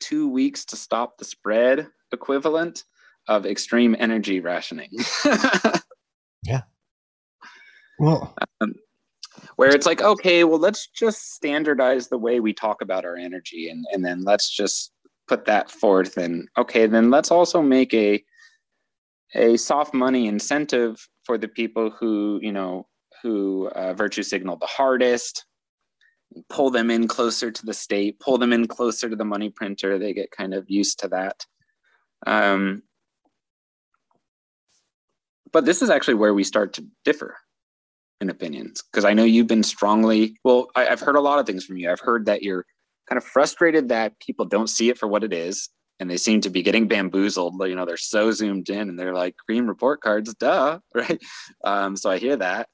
[0.01, 2.84] two weeks to stop the spread equivalent
[3.30, 4.89] of extreme energy rationing
[6.43, 6.61] yeah
[7.99, 8.73] well um,
[9.56, 13.69] where it's like okay well let's just standardize the way we talk about our energy
[13.69, 14.91] and, and then let's just
[15.27, 18.22] put that forth and okay then let's also make a
[19.35, 22.88] a soft money incentive for the people who you know
[23.22, 25.45] who uh, virtue signal the hardest,
[26.49, 29.97] pull them in closer to the state, pull them in closer to the money printer.
[29.97, 31.45] They get kind of used to that.
[32.27, 32.84] Um,
[35.51, 37.38] but this is actually where we start to differ
[38.21, 41.45] in opinions because I know you've been strongly, well, I, I've heard a lot of
[41.45, 41.91] things from you.
[41.91, 42.65] I've heard that you're
[43.07, 45.69] kind of frustrated that people don't see it for what it is
[45.99, 47.55] and they seem to be getting bamboozled.
[47.67, 51.19] You know, they're so zoomed in and they're like green report cards, duh, right?
[51.63, 52.67] Um, so I hear that.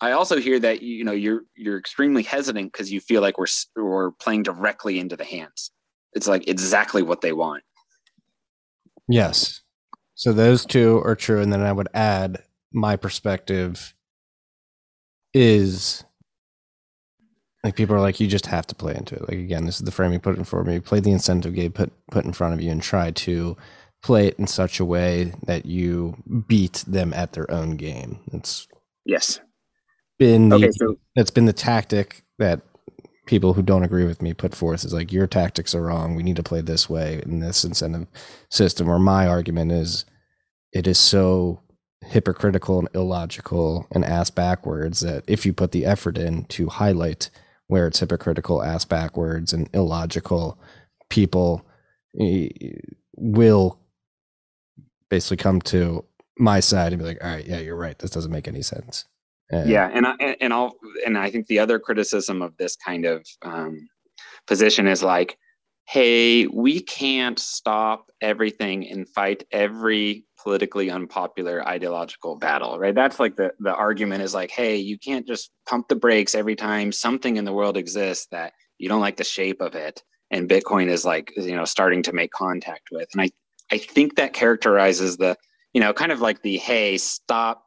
[0.00, 3.46] I also hear that you know you're you're extremely hesitant because you feel like we're
[3.76, 5.70] we're playing directly into the hands.
[6.12, 7.62] It's like exactly what they want.
[9.08, 9.62] Yes.
[10.14, 12.42] So those two are true, and then I would add
[12.72, 13.94] my perspective
[15.32, 16.04] is
[17.64, 19.22] like people are like you just have to play into it.
[19.22, 20.80] Like again, this is the framing put in for me.
[20.80, 23.56] Play the incentive game put put in front of you and try to
[24.02, 26.14] play it in such a way that you
[26.46, 28.20] beat them at their own game.
[28.32, 28.68] It's
[29.04, 29.40] yes
[30.18, 32.60] been the, okay, so that's been the tactic that
[33.26, 36.14] people who don't agree with me put forth is like your tactics are wrong.
[36.14, 38.06] We need to play this way in this incentive
[38.50, 38.88] system.
[38.88, 40.04] Or my argument is
[40.72, 41.60] it is so
[42.04, 47.30] hypocritical and illogical and ass backwards that if you put the effort in to highlight
[47.66, 50.58] where it's hypocritical, ass backwards, and illogical,
[51.08, 51.66] people
[52.20, 52.48] eh,
[53.16, 53.78] will
[55.08, 56.04] basically come to
[56.38, 57.98] my side and be like, all right, yeah, you're right.
[57.98, 59.06] This doesn't make any sense.
[59.52, 63.04] Uh, yeah, and I, and I'll and I think the other criticism of this kind
[63.04, 63.88] of um,
[64.46, 65.36] position is like,
[65.86, 72.94] hey, we can't stop everything and fight every politically unpopular ideological battle, right?
[72.94, 76.56] That's like the the argument is like, hey, you can't just pump the brakes every
[76.56, 80.48] time something in the world exists that you don't like the shape of it, and
[80.48, 83.30] Bitcoin is like, you know, starting to make contact with, and I
[83.70, 85.36] I think that characterizes the
[85.72, 87.63] you know kind of like the hey stop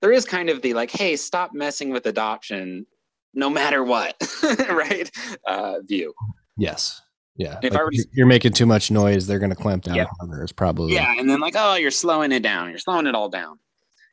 [0.00, 2.86] there is kind of the like, hey, stop messing with adoption
[3.34, 4.16] no matter what,
[4.70, 5.10] right?
[5.46, 6.12] Uh, view.
[6.56, 7.00] Yes.
[7.36, 7.58] Yeah.
[7.62, 9.94] If like I were to, you're making too much noise, they're going to clamp down
[9.94, 10.06] yeah.
[10.18, 10.42] harder.
[10.42, 11.14] It's probably yeah.
[11.18, 12.70] And then like, oh, you're slowing it down.
[12.70, 13.58] You're slowing it all down,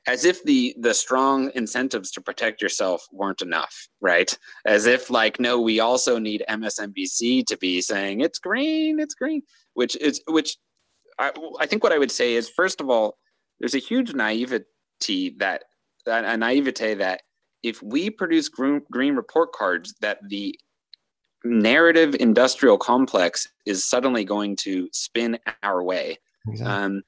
[0.08, 4.38] as if the the strong incentives to protect yourself weren't enough, right?
[4.66, 9.42] As if like, no, we also need MSNBC to be saying it's green, it's green,
[9.74, 10.58] which is which.
[11.20, 13.18] I, I think what I would say is, first of all,
[13.60, 15.64] there's a huge naivety that
[16.08, 17.22] a naivete that
[17.64, 20.58] if we produce green, green report cards, that the
[21.44, 26.18] narrative industrial complex is suddenly going to spin our way.
[26.48, 26.74] Exactly.
[26.74, 27.04] Um,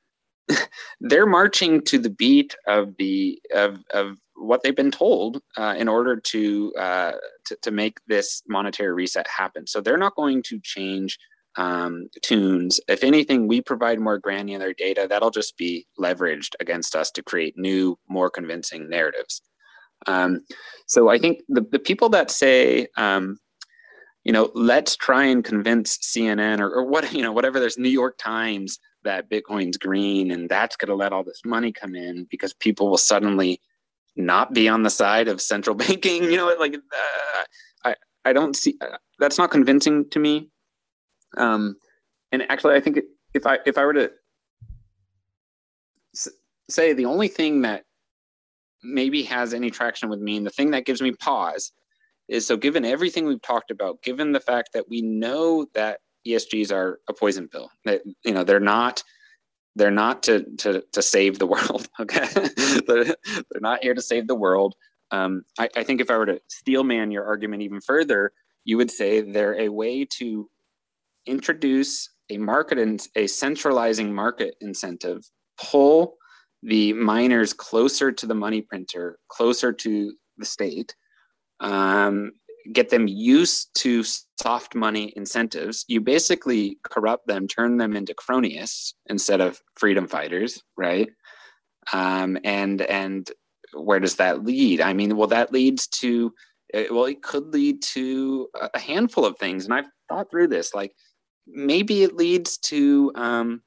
[1.01, 5.87] they're marching to the beat of the of, of what they've been told uh, in
[5.87, 7.11] order to, uh,
[7.45, 9.67] to to make this monetary reset happen.
[9.67, 11.19] So they're not going to change
[11.59, 12.79] um, tunes.
[12.87, 17.57] If anything, we provide more granular data that'll just be leveraged against us to create
[17.57, 19.41] new, more convincing narratives.
[20.07, 20.45] Um,
[20.87, 23.39] so I think the, the people that say, um,
[24.23, 27.89] you know, let's try and convince CNN or, or what, you know, whatever there's New
[27.89, 32.25] York Times that Bitcoin's green and that's going to let all this money come in
[32.31, 33.59] because people will suddenly
[34.15, 36.23] not be on the side of central banking.
[36.23, 37.43] You know, like uh,
[37.83, 40.49] I, I don't see uh, that's not convincing to me.
[41.37, 41.75] Um,
[42.31, 42.99] and actually, I think
[43.33, 44.11] if I if I were to
[46.69, 47.85] say the only thing that
[48.83, 51.71] maybe has any traction with me and the thing that gives me pause
[52.27, 56.71] is so given everything we've talked about, given the fact that we know that ESGs
[56.71, 59.03] are a poison pill, that you know they're not
[59.75, 61.87] they're not to to to save the world.
[61.99, 62.27] Okay,
[62.87, 63.15] they're,
[63.61, 64.75] not here to save the world.
[65.11, 68.31] Um, I, I think if I were to steelman your argument even further,
[68.63, 70.49] you would say they're a way to
[71.25, 75.23] introduce a market and a centralizing market incentive,
[75.57, 76.15] pull
[76.63, 80.95] the miners closer to the money printer, closer to the state,
[81.59, 82.31] um,
[82.73, 84.03] get them used to
[84.41, 85.85] soft money incentives.
[85.87, 91.09] You basically corrupt them, turn them into cronies instead of freedom fighters, right?
[91.93, 93.29] Um, and and
[93.73, 94.81] where does that lead?
[94.81, 96.33] I mean, well, that leads to
[96.91, 100.73] well, it could lead to a handful of things, and I've thought through this.
[100.73, 100.93] Like
[101.51, 103.61] maybe it leads to um,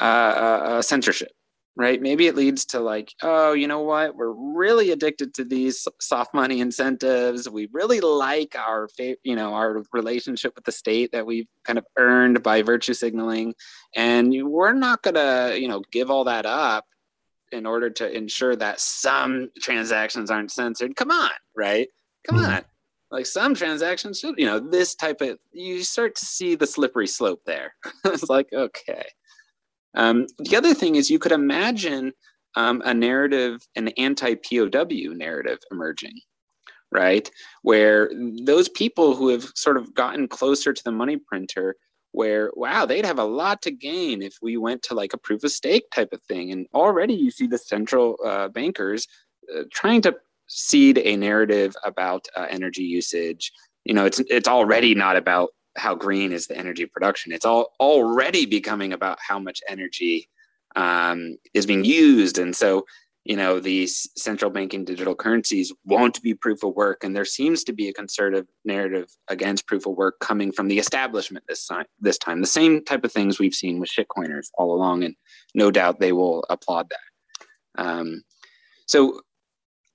[0.00, 1.30] uh, uh, censorship
[1.76, 2.00] right?
[2.00, 4.16] Maybe it leads to like, oh, you know what?
[4.16, 7.48] We're really addicted to these soft money incentives.
[7.48, 11.84] We really like our, you know, our relationship with the state that we've kind of
[11.98, 13.54] earned by virtue signaling,
[13.94, 16.86] and we're not gonna, you know, give all that up
[17.52, 20.96] in order to ensure that some transactions aren't censored.
[20.96, 21.88] Come on, right?
[22.26, 22.54] Come mm-hmm.
[22.54, 22.64] on.
[23.10, 27.06] Like some transactions should, you know, this type of, you start to see the slippery
[27.06, 27.74] slope there.
[28.04, 29.06] it's like, okay
[29.96, 32.12] um, the other thing is you could imagine
[32.54, 36.20] um, a narrative, an anti-POW narrative emerging,
[36.92, 37.28] right?
[37.62, 38.10] Where
[38.44, 41.76] those people who have sort of gotten closer to the money printer,
[42.12, 45.44] where wow, they'd have a lot to gain if we went to like a proof
[45.44, 46.52] of stake type of thing.
[46.52, 49.06] And already you see the central uh, bankers
[49.54, 50.16] uh, trying to
[50.46, 53.52] seed a narrative about uh, energy usage.
[53.84, 57.32] You know, it's it's already not about how green is the energy production.
[57.32, 60.28] It's all already becoming about how much energy
[60.74, 62.84] um, is being used, and so
[63.24, 67.64] you know these central banking digital currencies won't be proof of work, and there seems
[67.64, 71.86] to be a conservative narrative against proof of work coming from the establishment this time.
[72.00, 75.14] This time, the same type of things we've seen with shitcoiners all along, and
[75.54, 77.82] no doubt they will applaud that.
[77.82, 78.22] Um,
[78.86, 79.20] so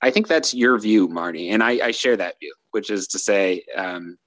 [0.02, 3.20] I think that's your view, Marty, and I, I share that view, which is to
[3.20, 4.18] say, um,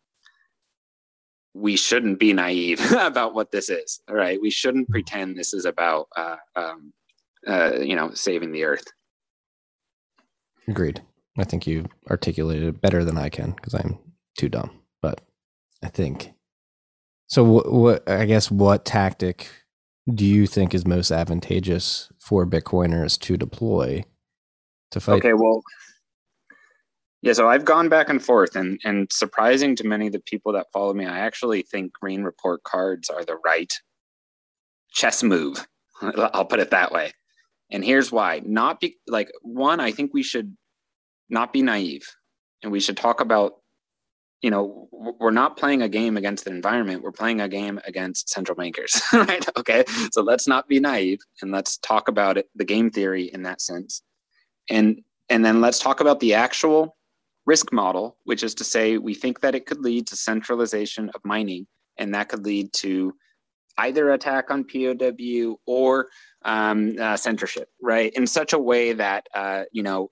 [1.54, 4.00] we shouldn't be naive about what this is.
[4.08, 6.92] All right, we shouldn't pretend this is about uh, um,
[7.46, 8.84] uh, you know saving the earth.
[10.68, 11.02] Agreed.
[11.36, 13.98] I think you articulated it better than I can because I'm
[14.38, 14.70] too dumb.
[15.02, 15.20] But
[15.82, 16.32] I think
[17.26, 17.44] so.
[17.44, 19.50] What, what I guess what tactic
[20.12, 24.04] do you think is most advantageous for Bitcoiners to deploy
[24.94, 25.16] to fight?
[25.16, 25.62] Okay, well,
[27.24, 30.52] yeah, so I've gone back and forth, and and surprising to many of the people
[30.52, 33.72] that follow me, I actually think green report cards are the right
[34.92, 35.66] chess move.
[36.02, 37.12] I'll put it that way.
[37.70, 39.80] And here's why: not be like one.
[39.80, 40.54] I think we should
[41.30, 42.06] not be naive,
[42.62, 43.54] and we should talk about.
[44.42, 47.02] You know, we're not playing a game against the environment.
[47.02, 49.42] We're playing a game against central bankers, right?
[49.56, 53.44] Okay, so let's not be naive, and let's talk about it, the game theory in
[53.44, 54.02] that sense,
[54.70, 55.00] and
[55.30, 56.96] and then let's talk about the actual
[57.46, 61.20] risk model, which is to say we think that it could lead to centralization of
[61.24, 61.66] mining,
[61.98, 63.14] and that could lead to
[63.78, 66.08] either attack on POW or
[66.44, 68.12] um, uh, censorship, right?
[68.14, 70.10] In such a way that uh, you know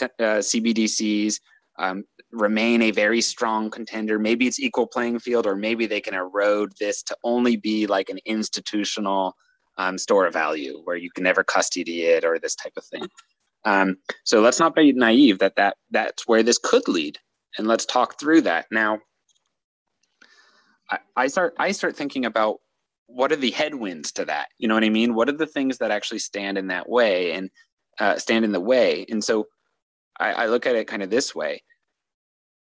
[0.00, 1.40] uh, CBDCs
[1.78, 4.18] um, remain a very strong contender.
[4.18, 8.08] Maybe it's equal playing field, or maybe they can erode this to only be like
[8.08, 9.36] an institutional
[9.78, 13.06] um, store of value where you can never custody it or this type of thing.
[13.66, 17.18] Um, so let's not be naive that, that that's where this could lead.
[17.58, 18.66] And let's talk through that.
[18.70, 19.00] Now,
[20.90, 22.60] I, I start I start thinking about
[23.08, 24.48] what are the headwinds to that?
[24.58, 25.14] You know what I mean?
[25.14, 27.50] What are the things that actually stand in that way and
[27.98, 29.04] uh, stand in the way?
[29.08, 29.46] And so
[30.18, 31.62] I, I look at it kind of this way.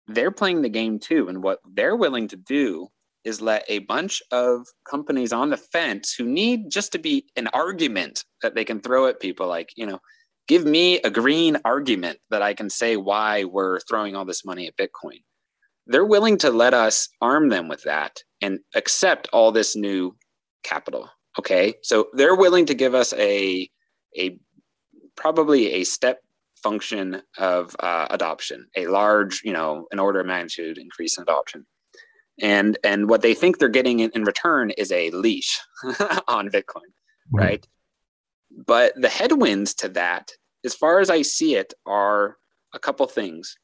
[0.08, 2.88] They're playing the game too, and what they're willing to do
[3.24, 7.48] is let a bunch of companies on the fence who need just to be an
[7.54, 10.00] argument that they can throw at people like, you know,
[10.48, 14.68] give me a green argument that I can say why we're throwing all this money
[14.68, 15.24] at Bitcoin.
[15.88, 20.16] They're willing to let us arm them with that and accept all this new
[20.64, 21.10] capital.
[21.38, 21.76] Okay.
[21.84, 23.70] So they're willing to give us a,
[24.18, 24.38] a
[25.16, 26.20] probably a step
[26.64, 31.66] function of uh, adoption, a large, you know, an order of magnitude increase in adoption.
[32.42, 35.60] And and what they think they're getting in, in return is a leash
[36.28, 36.90] on Bitcoin,
[37.32, 37.46] right?
[37.46, 37.68] right?
[38.56, 40.32] But the headwinds to that,
[40.64, 42.38] as far as I see it, are
[42.74, 43.58] a couple things.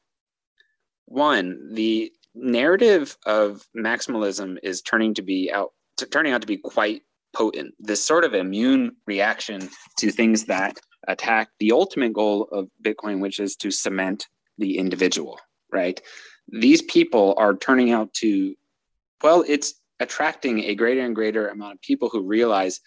[1.06, 6.56] One, the narrative of maximalism is turning to be out to, turning out to be
[6.56, 7.02] quite
[7.34, 7.74] potent.
[7.78, 10.78] This sort of immune reaction to things that
[11.08, 14.28] attack the ultimate goal of Bitcoin, which is to cement
[14.58, 15.38] the individual,
[15.70, 16.00] right?
[16.48, 18.54] These people are turning out to,
[19.22, 22.80] well, it's attracting a greater and greater amount of people who realize,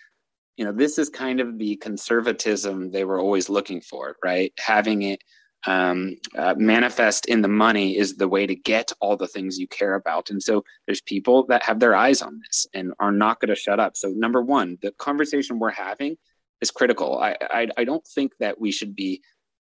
[0.58, 4.54] you know, this is kind of the conservatism they were always looking for, right?
[4.60, 5.24] Having it
[5.68, 9.68] um, uh, manifest in the money is the way to get all the things you
[9.68, 10.30] care about.
[10.30, 13.56] And so there's people that have their eyes on this and are not going to
[13.56, 13.98] shut up.
[13.98, 16.18] So number one, the conversation we're having
[16.62, 17.20] is critical.
[17.20, 19.22] I, I, I don't think that we should be,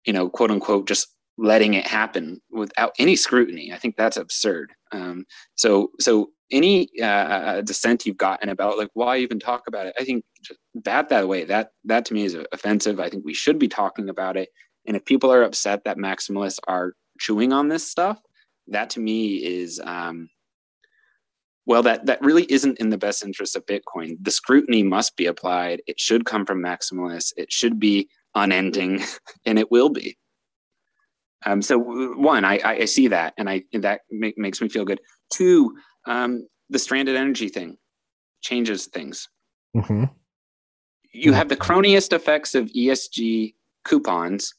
[0.06, 1.08] you know, quote unquote, just
[1.38, 3.72] letting it happen without any scrutiny.
[3.74, 4.72] I think that's absurd.
[4.92, 9.88] Um, so so any uh, uh dissent you've gotten about like why even talk about
[9.88, 10.24] it, I think
[10.76, 11.44] bat that way.
[11.44, 12.99] That that to me is offensive.
[12.99, 14.49] I think we should be talking about it.
[14.86, 18.19] And if people are upset that maximalists are chewing on this stuff,
[18.68, 20.30] that to me is um,
[21.68, 24.15] well, that that really isn't in the best interest of Bitcoin.
[24.22, 25.82] The scrutiny must be applied.
[25.86, 27.34] It should come from maximalists.
[27.36, 29.03] It should be unending,
[29.45, 30.18] and it will be.
[31.45, 35.02] Um, so one, I, I see that, and I that make, makes me feel good.
[35.32, 35.76] Two,
[36.08, 37.78] um, the stranded energy thing
[38.42, 39.30] changes things.
[39.76, 40.06] Mm-hmm.
[41.14, 43.54] You have the cronyist effects of ESG
[43.84, 44.54] coupons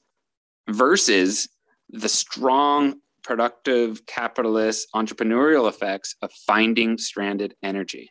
[0.68, 1.48] versus
[1.90, 8.10] the strong, productive, capitalist, entrepreneurial effects of finding stranded energy.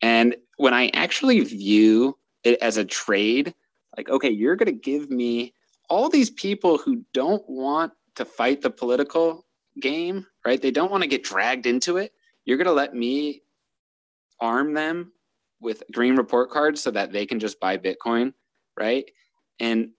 [0.00, 3.54] And when I actually view it as a trade,
[3.96, 5.54] like, okay, you're going to give me
[5.88, 9.44] all these people who don't want to fight the political
[9.80, 10.60] game, right?
[10.60, 12.12] They don't want to get dragged into it.
[12.44, 13.42] You're going to let me
[14.40, 15.12] arm them
[15.60, 18.32] with green report cards so that they can just buy Bitcoin,
[18.78, 19.08] right?
[19.60, 19.90] And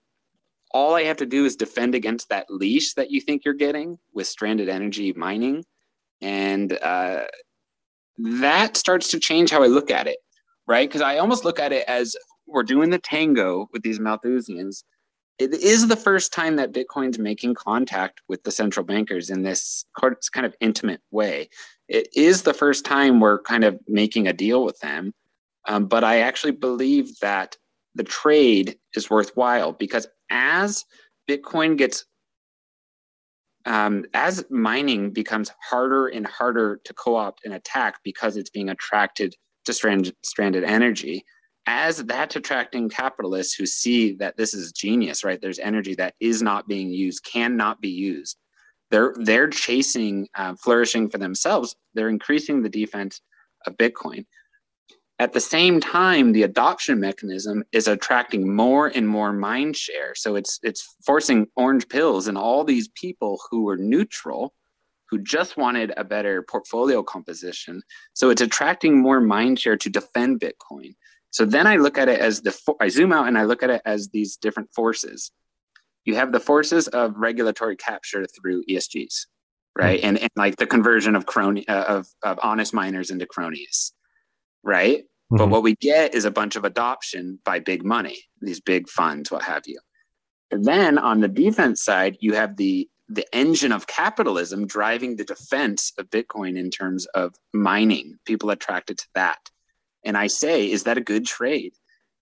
[0.70, 3.96] all I have to do is defend against that leash that you think you're getting
[4.12, 5.64] with stranded energy mining.
[6.20, 7.24] And uh,
[8.18, 10.18] that starts to change how I look at it,
[10.66, 10.88] right?
[10.88, 12.16] Because I almost look at it as
[12.46, 14.84] we're doing the tango with these Malthusians.
[15.38, 19.84] It is the first time that Bitcoin's making contact with the central bankers in this
[20.00, 21.48] kind of intimate way.
[21.88, 25.12] It is the first time we're kind of making a deal with them.
[25.66, 27.56] Um, but I actually believe that
[27.94, 30.84] the trade is worthwhile because as
[31.28, 32.04] Bitcoin gets
[33.66, 39.34] um, as mining becomes harder and harder to co-opt and attack because it's being attracted
[39.64, 41.24] to strand, stranded energy
[41.66, 46.42] as that's attracting capitalists who see that this is genius right there's energy that is
[46.42, 48.36] not being used cannot be used
[48.90, 53.20] they're they're chasing uh, flourishing for themselves they're increasing the defense
[53.66, 54.24] of bitcoin
[55.20, 60.14] at the same time, the adoption mechanism is attracting more and more mind share.
[60.16, 64.52] So it's it's forcing orange pills and all these people who were neutral,
[65.08, 67.82] who just wanted a better portfolio composition.
[68.14, 70.96] So it's attracting more mind share to defend Bitcoin.
[71.30, 73.70] So then I look at it as the I zoom out and I look at
[73.70, 75.30] it as these different forces.
[76.04, 79.26] You have the forces of regulatory capture through ESGs,
[79.78, 79.98] right?
[79.98, 80.08] Mm-hmm.
[80.08, 83.92] And, and like the conversion of crony uh, of, of honest miners into cronies
[84.64, 85.02] right?
[85.02, 85.36] Mm-hmm.
[85.36, 89.30] But what we get is a bunch of adoption by big money, these big funds,
[89.30, 89.78] what have you.
[90.50, 95.24] And then on the defense side, you have the the engine of capitalism driving the
[95.24, 99.50] defense of Bitcoin in terms of mining, people attracted to that.
[100.06, 101.74] And I say, is that a good trade?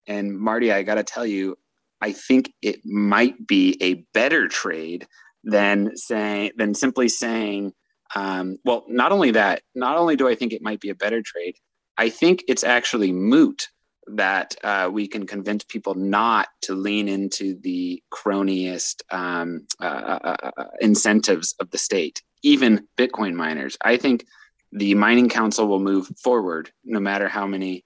[0.09, 1.57] And Marty, I got to tell you,
[2.03, 5.07] I think it might be a better trade
[5.45, 7.73] than saying than simply saying,
[8.15, 11.23] um, well, not only that, not only do I think it might be a better
[11.23, 11.55] trade,
[11.97, 13.69] I think it's actually moot
[14.09, 20.37] that uh, we can convince people not to lean into the cronyist um, uh, uh,
[20.57, 23.77] uh, incentives of the state, even Bitcoin miners.
[23.81, 24.27] I think
[24.73, 27.85] the Mining Council will move forward no matter how many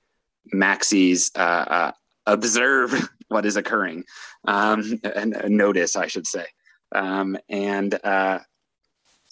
[0.55, 1.93] maxis uh, uh,
[2.27, 4.05] observe what is occurring
[4.47, 6.47] um, and notice, I should say.
[6.93, 8.41] Um, and uh,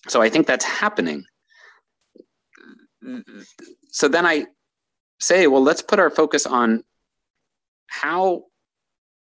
[0.08, 1.24] so I think that's happening.
[3.90, 4.46] So then I
[5.20, 6.82] say, well, let's put our focus on
[7.86, 8.44] how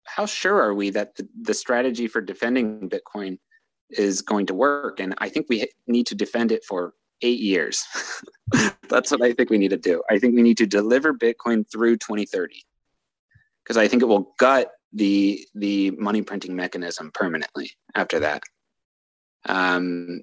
[0.05, 3.39] how sure are we that the, the strategy for defending Bitcoin
[3.91, 5.01] is going to work?
[5.01, 7.85] And I think we need to defend it for eight years.
[8.89, 10.03] That's what I think we need to do.
[10.09, 12.65] I think we need to deliver Bitcoin through 2030
[13.67, 18.43] because I think it will gut the the money printing mechanism permanently after that.
[19.47, 20.23] Um,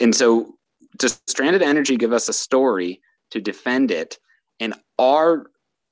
[0.00, 0.54] and so,
[0.98, 3.00] does stranded energy give us a story
[3.30, 4.18] to defend it
[4.58, 5.46] and are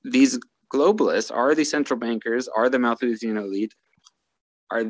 [0.05, 0.39] these
[0.73, 3.75] globalists, are the central bankers, are the Malthusian elite,
[4.71, 4.85] are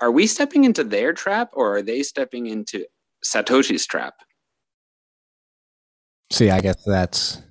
[0.00, 2.86] are we stepping into their trap or are they stepping into
[3.24, 4.14] Satoshi's trap?
[6.32, 7.42] See, I guess that's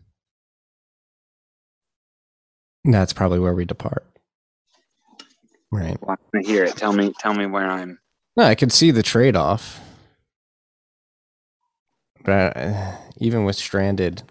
[2.84, 4.06] that's probably where we depart.
[5.72, 5.98] Right.
[6.02, 6.76] I want to hear it.
[6.76, 8.00] Tell me, tell me where I'm.
[8.36, 9.80] No, I can see the trade off.
[12.26, 14.24] But uh, even with stranded,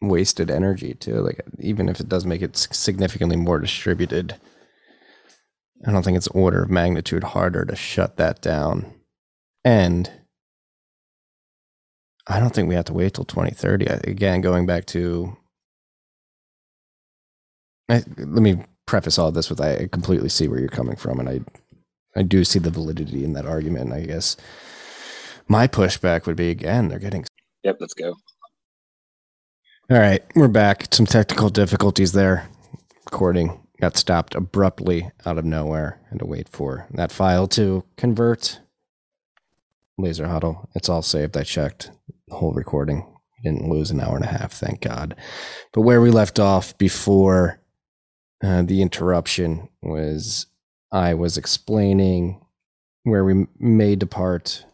[0.00, 4.36] wasted energy, too, like even if it does make it significantly more distributed,
[5.86, 8.92] I don't think it's order of magnitude harder to shut that down.
[9.64, 10.10] And
[12.26, 13.86] I don't think we have to wait till 2030.
[13.86, 15.36] Again, going back to.
[17.92, 21.28] I, let me preface all this with I completely see where you're coming from, and
[21.28, 21.40] I,
[22.16, 23.92] I do see the validity in that argument.
[23.92, 24.36] I guess
[25.46, 27.26] my pushback would be again, they're getting.
[27.64, 28.14] Yep, let's go.
[29.90, 30.86] All right, we're back.
[30.94, 32.48] Some technical difficulties there.
[33.04, 36.00] Recording got stopped abruptly out of nowhere.
[36.08, 38.60] and to wait for that file to convert.
[39.98, 40.70] Laser huddle.
[40.74, 41.36] It's all saved.
[41.36, 41.90] I checked
[42.28, 43.06] the whole recording.
[43.44, 45.16] didn't lose an hour and a half, thank God.
[45.74, 47.58] But where we left off before
[48.42, 50.46] uh, the interruption was
[50.90, 52.40] I was explaining
[53.04, 54.64] where we may depart.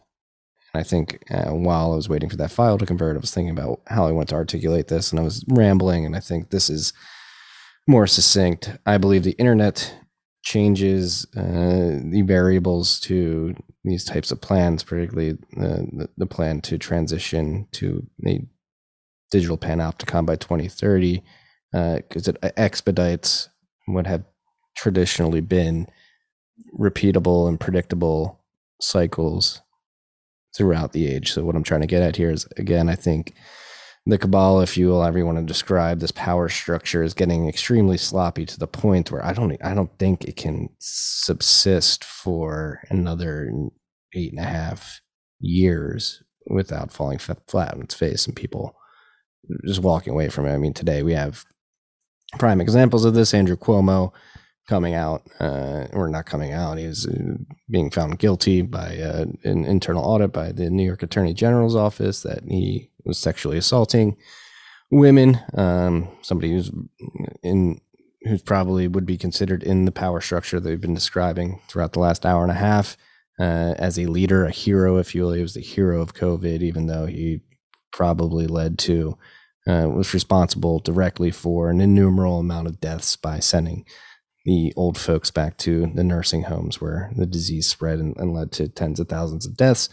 [0.73, 3.33] And I think uh, while I was waiting for that file to convert, I was
[3.33, 6.05] thinking about how I want to articulate this, and I was rambling.
[6.05, 6.93] And I think this is
[7.87, 8.77] more succinct.
[8.85, 9.95] I believe the internet
[10.43, 17.67] changes uh, the variables to these types of plans, particularly the, the, plan to transition
[17.71, 18.41] to a
[19.31, 21.23] digital panopticon by 2030,
[21.71, 23.49] because uh, it expedites
[23.93, 24.23] what have
[24.75, 25.87] traditionally been
[26.77, 28.39] repeatable and predictable
[28.81, 29.61] cycles
[30.55, 31.31] throughout the age.
[31.31, 33.33] So what I'm trying to get at here is again, I think
[34.05, 37.97] the cabal, if you will, ever want to describe this power structure is getting extremely
[37.97, 43.51] sloppy to the point where I don't I don't think it can subsist for another
[44.15, 45.01] eight and a half
[45.39, 48.75] years without falling flat on its face and people
[49.65, 50.53] just walking away from it.
[50.53, 51.45] I mean, today we have
[52.37, 53.33] prime examples of this.
[53.33, 54.11] Andrew Cuomo
[54.67, 57.35] coming out, uh, or not coming out, he was uh,
[57.69, 62.21] being found guilty by uh, an internal audit by the New York Attorney General's office
[62.21, 64.15] that he was sexually assaulting
[64.91, 65.39] women.
[65.55, 66.71] Um, somebody who's
[67.43, 67.81] in
[68.23, 71.99] who's probably would be considered in the power structure that we've been describing throughout the
[71.99, 72.97] last hour and a half
[73.39, 75.33] uh, as a leader, a hero, if you will.
[75.33, 77.41] He was the hero of COVID, even though he
[77.91, 79.17] probably led to
[79.69, 83.85] uh, was responsible directly for an innumerable amount of deaths by sending
[84.45, 88.51] the old folks back to the nursing homes where the disease spread and, and led
[88.51, 89.89] to tens of thousands of deaths.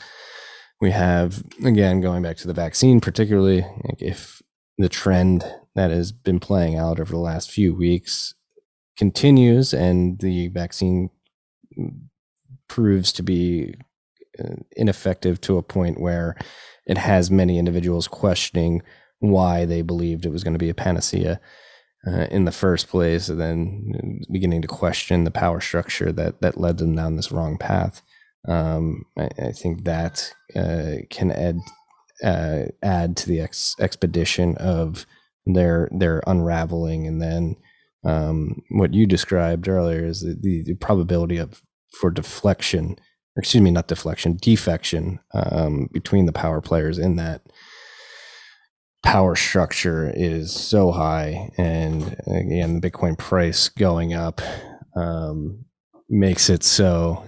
[0.80, 4.40] We have, again, going back to the vaccine, particularly like if
[4.78, 5.44] the trend
[5.74, 8.34] that has been playing out over the last few weeks
[8.96, 11.10] continues and the vaccine
[12.68, 13.74] proves to be
[14.42, 16.34] uh, ineffective to a point where
[16.86, 18.82] it has many individuals questioning
[19.18, 21.40] why they believed it was going to be a panacea
[22.06, 26.58] uh, in the first place, and then beginning to question the power structure that that
[26.58, 28.02] led them down this wrong path.
[28.46, 31.58] Um, I, I, think that uh, can add
[32.22, 35.04] uh, add to the ex- expedition of
[35.46, 37.56] their their unraveling, and then
[38.04, 41.60] um, what you described earlier is the, the, the, probability of
[41.98, 42.96] for deflection,
[43.36, 47.42] excuse me, not deflection, defection um, between the power players in that
[49.06, 54.40] power structure is so high, and again, the Bitcoin price going up
[54.96, 55.64] um,
[56.10, 57.24] makes it so.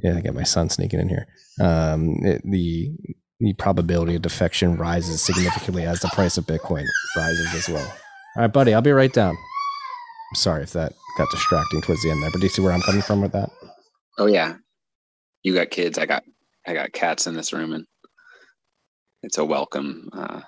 [0.00, 1.26] Yeah, I got my son sneaking in here.
[1.60, 2.90] Um, it, the
[3.40, 6.86] the probability of defection rises significantly as the price of Bitcoin
[7.16, 7.86] rises as well.
[8.36, 9.36] All right, buddy, I'll be right down.
[9.36, 12.72] I'm sorry if that got distracting towards the end there, but do you see where
[12.72, 13.50] I'm coming from with that?
[14.18, 14.54] Oh yeah,
[15.42, 15.98] you got kids.
[15.98, 16.24] I got
[16.66, 17.84] I got cats in this room, and
[19.22, 20.40] it's a welcome uh,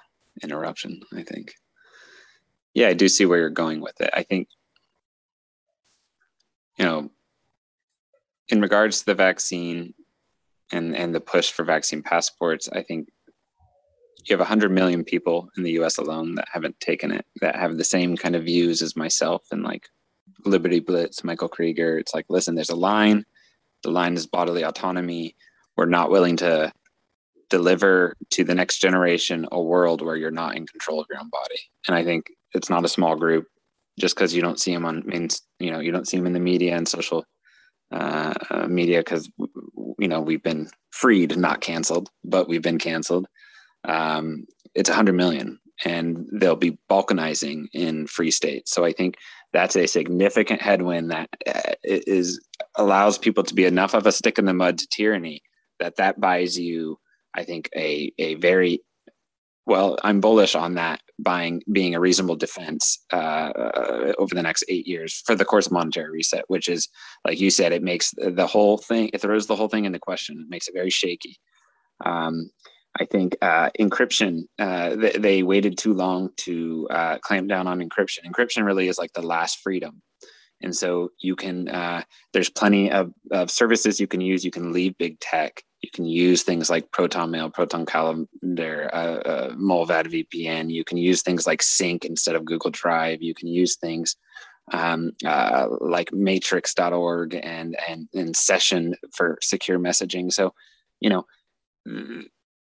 [0.42, 1.54] interruption, I think.
[2.74, 4.10] Yeah, I do see where you're going with it.
[4.12, 4.48] I think,
[6.78, 7.10] you know,
[8.48, 9.94] in regards to the vaccine
[10.72, 13.08] and, and the push for vaccine passports, I think
[14.24, 17.76] you have 100 million people in the US alone that haven't taken it, that have
[17.76, 19.88] the same kind of views as myself and like
[20.44, 21.98] Liberty Blitz, Michael Krieger.
[21.98, 23.24] It's like, listen, there's a line.
[23.82, 25.36] The line is bodily autonomy.
[25.76, 26.72] We're not willing to
[27.50, 31.28] deliver to the next generation a world where you're not in control of your own
[31.28, 31.60] body.
[31.86, 33.46] And I think it's not a small group
[33.98, 35.28] just because you don't see them on main,
[35.58, 37.24] you know, you don't see them in the media and social
[37.92, 39.30] uh, uh, media because,
[39.98, 43.26] you know, we've been freed, not canceled, but we've been canceled.
[43.84, 48.70] Um, it's 100 million and they'll be balkanizing in free states.
[48.70, 49.16] So I think
[49.52, 52.22] that's a significant headwind that uh,
[52.76, 55.42] allows people to be enough of a stick in the mud to tyranny
[55.80, 56.98] that that buys you
[57.34, 58.82] I think a a very
[59.66, 64.64] well, I'm bullish on that buying being a reasonable defense uh, uh, over the next
[64.68, 66.88] eight years for the course of monetary reset, which is
[67.24, 70.40] like you said, it makes the whole thing, it throws the whole thing into question.
[70.40, 71.38] It makes it very shaky.
[72.04, 72.50] Um,
[72.98, 77.80] I think uh, encryption, uh, they, they, waited too long to uh, clamp down on
[77.80, 78.26] encryption.
[78.26, 80.02] Encryption really is like the last freedom.
[80.62, 84.44] And so you can, uh, there's plenty of, of services you can use.
[84.44, 85.62] You can leave big tech.
[85.80, 90.70] You can use things like Proton Mail, Proton Calendar, uh, uh, Mullvad VPN.
[90.70, 93.22] You can use things like Sync instead of Google Drive.
[93.22, 94.16] You can use things
[94.72, 100.32] um, uh, like Matrix.org and, and and Session for secure messaging.
[100.32, 100.54] So,
[101.00, 101.24] you know,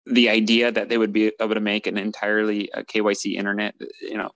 [0.05, 4.17] the idea that they would be able to make an entirely uh, KYC internet, you
[4.17, 4.31] know,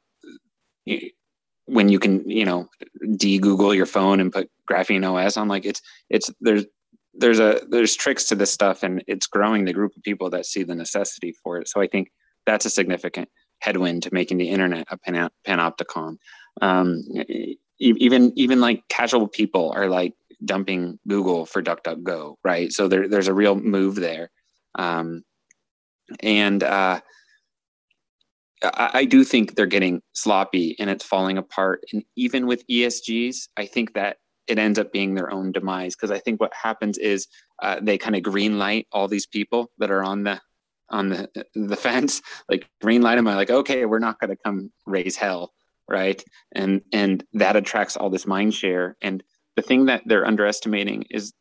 [1.71, 2.67] when you can, you know,
[3.15, 6.65] de Google your phone and put Graphene OS on, like it's it's there's
[7.13, 10.45] there's a there's tricks to this stuff, and it's growing the group of people that
[10.45, 11.69] see the necessity for it.
[11.69, 12.11] So I think
[12.45, 13.29] that's a significant
[13.59, 16.17] headwind to making the internet a pan- panopticon.
[16.61, 17.03] Um,
[17.79, 22.71] even even like casual people are like dumping Google for DuckDuckGo, right?
[22.73, 24.29] So there, there's a real move there.
[24.75, 25.23] Um,
[26.21, 26.99] and uh,
[28.63, 31.83] I, I, do think they're getting sloppy and it's falling apart.
[31.91, 34.17] And even with ESGs, I think that
[34.47, 37.27] it ends up being their own demise because I think what happens is
[37.61, 40.39] uh, they kind of green light all these people that are on the
[40.89, 43.27] on the the fence, like green light them.
[43.27, 45.51] I'm like, okay, we're not going to come raise hell,
[45.89, 46.21] right?
[46.51, 48.97] And and that attracts all this mind share.
[49.01, 49.23] And
[49.55, 51.33] the thing that they're underestimating is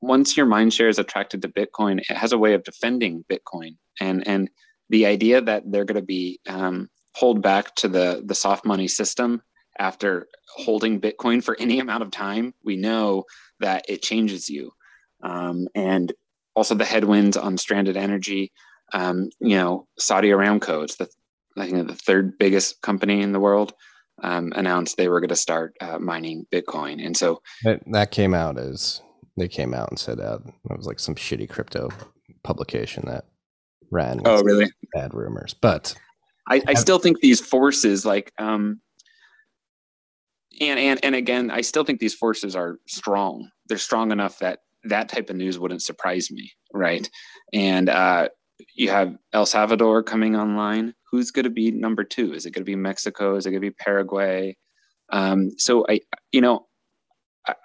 [0.00, 3.76] once your mind share is attracted to Bitcoin, it has a way of defending Bitcoin.
[4.00, 4.48] And and
[4.88, 6.88] the idea that they're going to be um,
[7.18, 9.42] pulled back to the the soft money system
[9.78, 13.24] after holding Bitcoin for any amount of time, we know
[13.60, 14.72] that it changes you.
[15.22, 16.12] Um, and
[16.54, 18.52] also the headwinds on stranded energy.
[18.92, 21.08] Um, you know, Saudi Aramco, it's the
[21.56, 23.72] I think the third biggest company in the world,
[24.22, 28.34] um, announced they were going to start uh, mining Bitcoin, and so that, that came
[28.34, 29.02] out as
[29.36, 31.90] they came out and said that it was like some shitty crypto
[32.42, 33.24] publication that
[33.90, 34.20] ran.
[34.24, 34.70] Oh, really?
[34.94, 35.94] Bad rumors, but
[36.48, 38.80] I, I still think these forces, like, um,
[40.60, 43.50] and and and again, I still think these forces are strong.
[43.68, 47.08] They're strong enough that that type of news wouldn't surprise me, right?
[47.52, 48.28] And uh,
[48.74, 50.94] you have El Salvador coming online.
[51.10, 52.32] Who's going to be number two?
[52.32, 53.36] Is it going to be Mexico?
[53.36, 54.56] Is it going to be Paraguay?
[55.10, 56.00] Um, so I,
[56.32, 56.66] you know,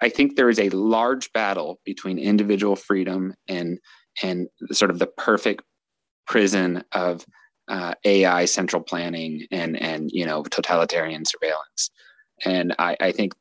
[0.00, 3.78] I think there is a large battle between individual freedom and
[4.22, 5.64] and sort of the perfect
[6.26, 7.24] prison of
[7.68, 11.90] uh, AI central planning and and you know totalitarian surveillance.
[12.44, 13.34] And I, I think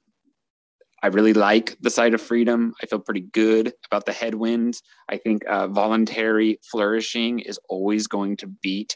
[1.01, 2.73] I really like the side of freedom.
[2.81, 4.81] I feel pretty good about the headwinds.
[5.09, 8.95] I think uh, voluntary flourishing is always going to beat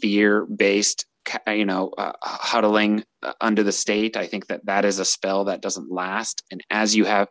[0.00, 1.06] fear-based
[1.48, 4.16] you know, uh, huddling uh, under the state.
[4.16, 6.42] I think that that is a spell that doesn't last.
[6.50, 7.28] And as you have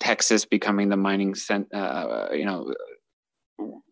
[0.00, 2.72] Texas becoming the mining, cent, uh, you know,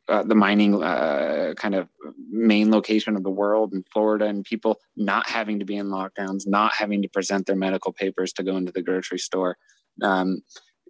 [0.09, 1.89] uh, the mining uh, kind of
[2.31, 6.47] main location of the world in Florida, and people not having to be in lockdowns,
[6.47, 9.57] not having to present their medical papers to go into the grocery store,
[10.03, 10.43] um,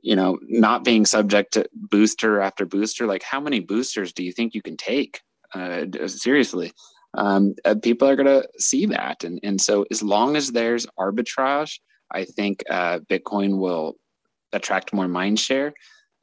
[0.03, 3.07] you know, not being subject to booster after booster.
[3.07, 5.21] Like, how many boosters do you think you can take?
[5.55, 6.73] Uh, seriously,
[7.17, 9.23] um, uh, people are going to see that.
[9.23, 11.79] And, and so, as long as there's arbitrage,
[12.11, 13.95] I think uh, Bitcoin will
[14.53, 15.73] attract more mind share.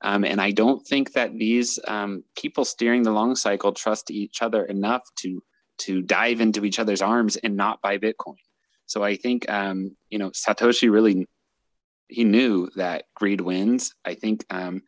[0.03, 4.41] Um, and I don't think that these um, people steering the long cycle trust each
[4.41, 5.43] other enough to
[5.79, 8.35] to dive into each other's arms and not buy Bitcoin.
[8.85, 11.27] So I think um, you know Satoshi really
[12.07, 13.93] he knew that greed wins.
[14.03, 14.81] I think um,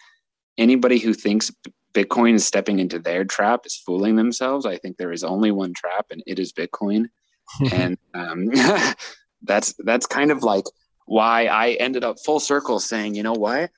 [0.58, 1.52] anybody who thinks
[1.94, 4.66] Bitcoin is stepping into their trap is fooling themselves.
[4.66, 7.06] I think there is only one trap, and it is Bitcoin.
[7.72, 8.50] and um,
[9.44, 10.66] that's that's kind of like
[11.06, 13.72] why I ended up full circle saying, you know what?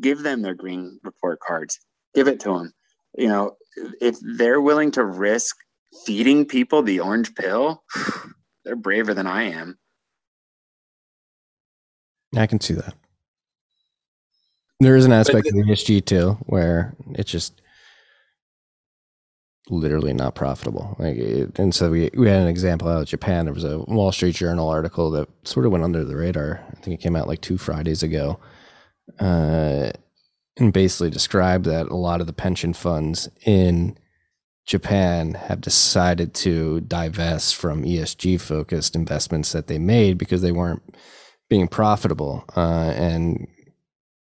[0.00, 1.78] Give them their green report cards.
[2.14, 2.72] Give it to them.
[3.16, 3.56] You know,
[4.00, 5.56] if they're willing to risk
[6.04, 7.82] feeding people the orange pill,
[8.64, 9.78] they're braver than I am.
[12.36, 12.94] I can see that.
[14.80, 17.60] There is an aspect of the ESG too where it's just
[19.70, 20.94] literally not profitable.
[20.98, 23.44] Like, it, and so we we had an example out of Japan.
[23.44, 26.60] There was a Wall Street Journal article that sort of went under the radar.
[26.70, 28.38] I think it came out like two Fridays ago,
[29.18, 29.90] uh,
[30.58, 33.96] and basically described that a lot of the pension funds in
[34.66, 40.82] Japan have decided to divest from ESG focused investments that they made because they weren't
[41.48, 43.48] being profitable, uh, and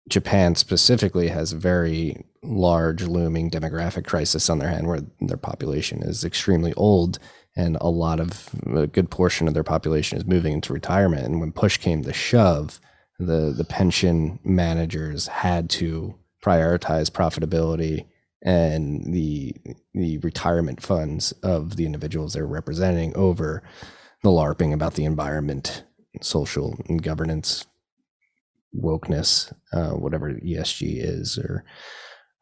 [0.09, 6.03] Japan specifically has a very large looming demographic crisis on their hand where their population
[6.03, 7.19] is extremely old
[7.55, 11.25] and a lot of a good portion of their population is moving into retirement.
[11.25, 12.81] And when push came to shove
[13.25, 18.05] the the pension managers had to prioritize profitability
[18.41, 19.55] and the
[19.93, 23.63] the retirement funds of the individuals they're representing over
[24.23, 25.83] the larping about the environment
[26.21, 27.65] social and governance
[28.75, 31.63] wokeness, uh, whatever ESG is or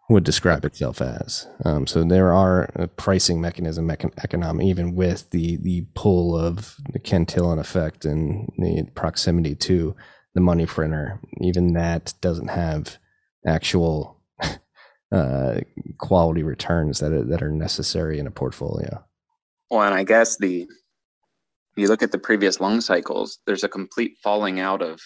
[0.09, 1.47] would describe itself as.
[1.63, 6.75] Um, so there are a pricing mechanism, mechan- economic, even with the the pull of
[6.91, 9.95] the Cantillon effect and the proximity to
[10.33, 11.19] the money printer.
[11.39, 12.97] Even that doesn't have
[13.45, 14.19] actual
[15.11, 15.59] uh,
[15.97, 19.03] quality returns that are, that are necessary in a portfolio.
[19.69, 20.67] Well, and I guess the
[21.77, 24.99] you look at the previous long cycles, there's a complete falling out of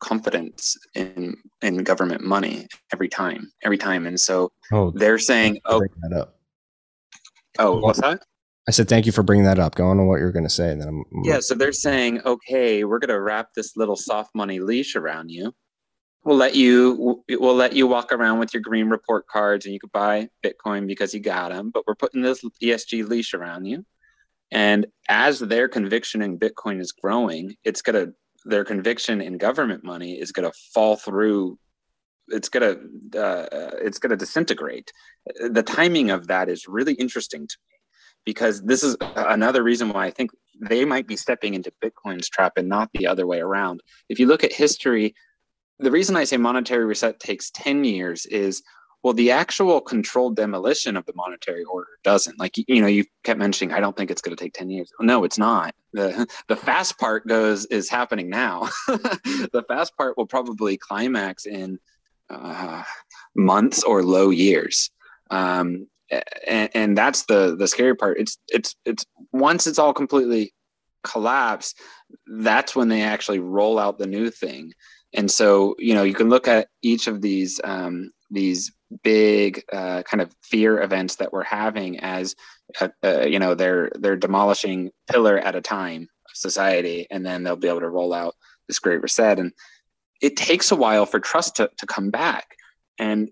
[0.00, 4.06] confidence in in government money every time, every time.
[4.06, 6.36] And so oh, they're saying, "Oh, that up.
[7.58, 8.22] oh, what's that?"
[8.68, 10.50] I said, "Thank you for bringing that up." Go on to what you're going to
[10.50, 10.70] say.
[10.70, 11.40] And Then I'm, yeah.
[11.40, 15.54] So they're saying, "Okay, we're going to wrap this little soft money leash around you.
[16.24, 19.80] We'll let you we'll let you walk around with your green report cards, and you
[19.80, 21.70] could buy Bitcoin because you got them.
[21.70, 23.84] But we're putting this ESG leash around you."
[24.52, 28.14] And as their conviction in Bitcoin is growing, it's going to
[28.44, 31.58] their conviction in government money is going to fall through
[32.28, 32.78] it's to
[33.16, 33.46] uh,
[33.80, 34.92] it's going to disintegrate
[35.50, 37.71] the timing of that is really interesting to me
[38.24, 40.30] because this is another reason why i think
[40.60, 44.26] they might be stepping into bitcoin's trap and not the other way around if you
[44.26, 45.14] look at history
[45.78, 48.62] the reason i say monetary reset takes 10 years is
[49.02, 52.38] well, the actual controlled demolition of the monetary order doesn't.
[52.38, 54.92] Like you know, you kept mentioning, I don't think it's going to take ten years.
[55.00, 55.74] No, it's not.
[55.92, 58.68] the The fast part goes is happening now.
[58.86, 61.78] the fast part will probably climax in
[62.30, 62.84] uh,
[63.34, 64.90] months or low years,
[65.30, 65.88] um,
[66.46, 68.18] and, and that's the the scary part.
[68.18, 70.52] It's it's it's once it's all completely
[71.02, 71.78] collapsed,
[72.26, 74.72] that's when they actually roll out the new thing.
[75.14, 78.72] And so, you know, you can look at each of these um, these
[79.02, 82.34] big uh, kind of fear events that we're having as
[82.80, 87.42] uh, uh, you know they're they're demolishing pillar at a time of society and then
[87.42, 88.34] they'll be able to roll out
[88.68, 89.52] this great reset and
[90.20, 92.56] it takes a while for trust to, to come back
[92.98, 93.30] and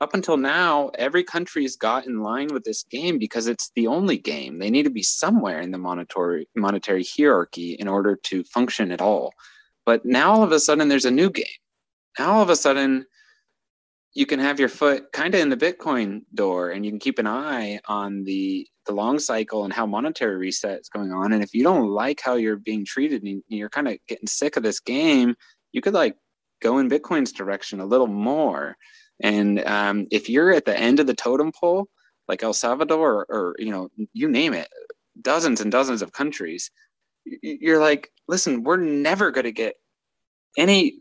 [0.00, 4.18] up until now every country's got in line with this game because it's the only
[4.18, 8.90] game they need to be somewhere in the monetary monetary hierarchy in order to function
[8.90, 9.32] at all
[9.84, 11.46] but now all of a sudden there's a new game
[12.18, 13.06] now all of a sudden
[14.16, 17.18] you can have your foot kind of in the Bitcoin door and you can keep
[17.18, 21.32] an eye on the the long cycle and how monetary reset is going on.
[21.32, 24.56] And if you don't like how you're being treated and you're kind of getting sick
[24.56, 25.34] of this game,
[25.72, 26.16] you could like
[26.62, 28.76] go in Bitcoin's direction a little more.
[29.22, 31.88] And um, if you're at the end of the totem pole,
[32.28, 34.68] like El Salvador or, or you know, you name it,
[35.22, 36.70] dozens and dozens of countries,
[37.42, 39.76] you're like, listen, we're never going to get
[40.58, 40.94] any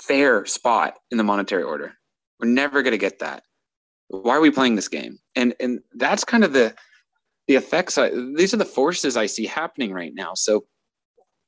[0.00, 1.94] fair spot in the monetary order
[2.38, 3.42] we're never going to get that.
[4.08, 5.18] Why are we playing this game?
[5.36, 6.74] And and that's kind of the
[7.46, 7.98] the effects.
[7.98, 10.34] I, these are the forces I see happening right now.
[10.34, 10.64] So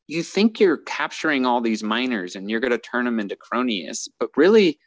[0.06, 4.08] you think you're capturing all these miners and you're going to turn them into cronies,
[4.18, 4.78] but really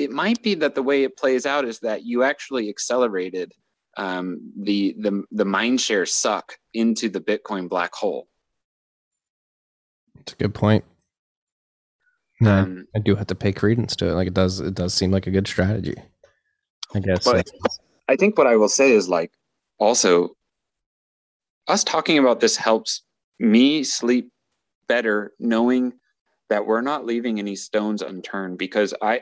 [0.00, 3.52] it might be that the way it plays out is that you actually accelerated
[3.98, 8.26] um, the the the mind share suck into the Bitcoin black hole.
[10.20, 10.84] It's a good point.
[12.40, 14.12] No, um, I do have to pay credence to it.
[14.12, 15.96] Like it does, it does seem like a good strategy.
[16.94, 17.24] I guess.
[17.24, 17.50] But
[18.08, 19.32] I think what I will say is like
[19.78, 20.30] also
[21.68, 23.02] us talking about this helps
[23.38, 24.32] me sleep
[24.88, 25.92] better knowing
[26.48, 29.20] that we're not leaving any stones unturned because I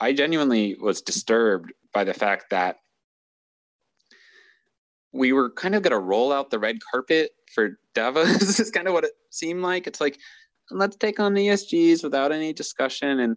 [0.00, 2.76] I genuinely was disturbed by the fact that
[5.12, 8.38] we were kind of going to roll out the red carpet for Davos.
[8.38, 9.86] this is kind of what it seemed like.
[9.86, 10.18] It's like
[10.70, 13.20] let's take on the ESGs without any discussion.
[13.20, 13.36] And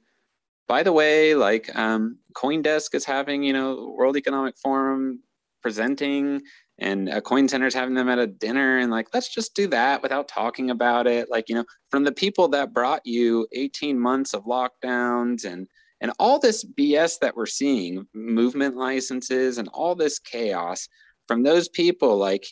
[0.68, 5.22] by the way, like um, CoinDesk is having, you know, World Economic Forum
[5.62, 6.42] presenting
[6.80, 10.02] and uh, Coin Center's having them at a dinner and like, let's just do that
[10.02, 11.30] without talking about it.
[11.30, 15.68] Like, you know, from the people that brought you 18 months of lockdowns and
[16.02, 20.88] and all this BS that we're seeing, movement licenses and all this chaos
[21.28, 22.48] from those people, like,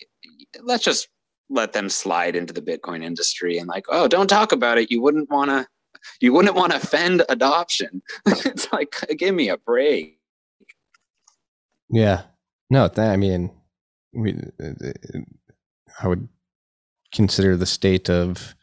[0.62, 1.08] let's just
[1.50, 4.92] let them slide into the Bitcoin industry and like, oh, don't talk about it.
[4.92, 5.68] You wouldn't want to,
[6.20, 8.02] you wouldn't want to offend adoption.
[8.26, 10.20] it's like, give me a break.
[11.90, 12.24] Yeah.
[12.70, 13.52] No, that, I mean,
[14.12, 14.90] we, uh,
[16.02, 16.28] I would
[17.14, 18.56] consider the state of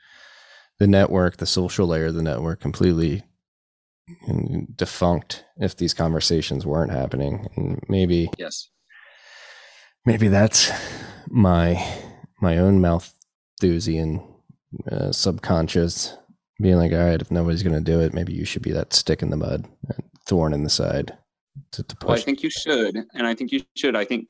[0.81, 3.23] the network, the social layer of the network, completely
[4.77, 7.49] defunct if these conversations weren't happening.
[7.57, 8.69] And maybe yes,
[10.05, 10.71] maybe that's
[11.29, 11.85] my
[12.41, 14.23] my own Malthusian
[14.91, 16.17] uh, subconscious
[16.61, 18.93] being like, all right, if nobody's going to do it, maybe you should be that
[18.93, 19.67] stick in the mud,
[20.27, 21.17] thorn in the side
[21.73, 22.09] to, to push.
[22.09, 23.97] Well, I think you should, and I think you should.
[23.97, 24.29] I think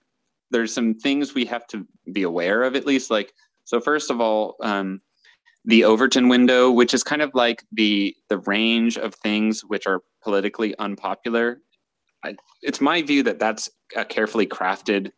[0.51, 3.11] there's some things we have to be aware of, at least.
[3.11, 3.33] Like,
[3.65, 5.01] so first of all, um,
[5.65, 10.01] the Overton window, which is kind of like the the range of things which are
[10.23, 11.61] politically unpopular.
[12.25, 15.11] I, it's my view that that's a carefully crafted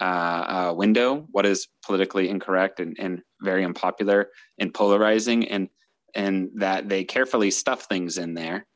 [0.00, 1.26] uh, uh, window.
[1.30, 5.68] What is politically incorrect and, and very unpopular and polarizing, and
[6.14, 8.66] and that they carefully stuff things in there.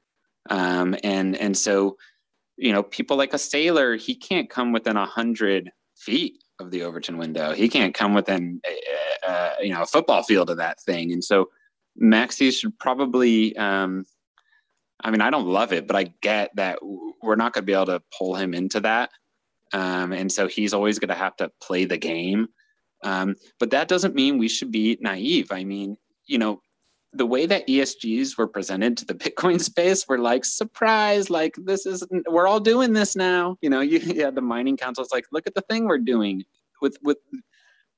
[0.51, 1.97] Um, and and so,
[2.57, 6.83] you know, people like a Saylor, he can't come within a hundred feet of the
[6.83, 7.53] Overton window.
[7.53, 8.61] He can't come within,
[9.27, 11.13] uh, uh, you know, a football field of that thing.
[11.13, 11.51] And so,
[11.97, 13.57] Maxey should probably.
[13.57, 14.05] Um,
[15.01, 16.81] I mean, I don't love it, but I get that
[17.23, 19.11] we're not going to be able to pull him into that.
[19.73, 22.49] Um, and so he's always going to have to play the game.
[23.05, 25.53] Um, but that doesn't mean we should be naive.
[25.53, 26.61] I mean, you know,
[27.13, 31.87] the way that ESGs were presented to the Bitcoin space were like surprise, like this
[31.87, 33.57] is we're all doing this now.
[33.61, 35.99] You know, you, you had the mining council, councils like, look at the thing we're
[35.99, 36.45] doing
[36.81, 37.19] with with.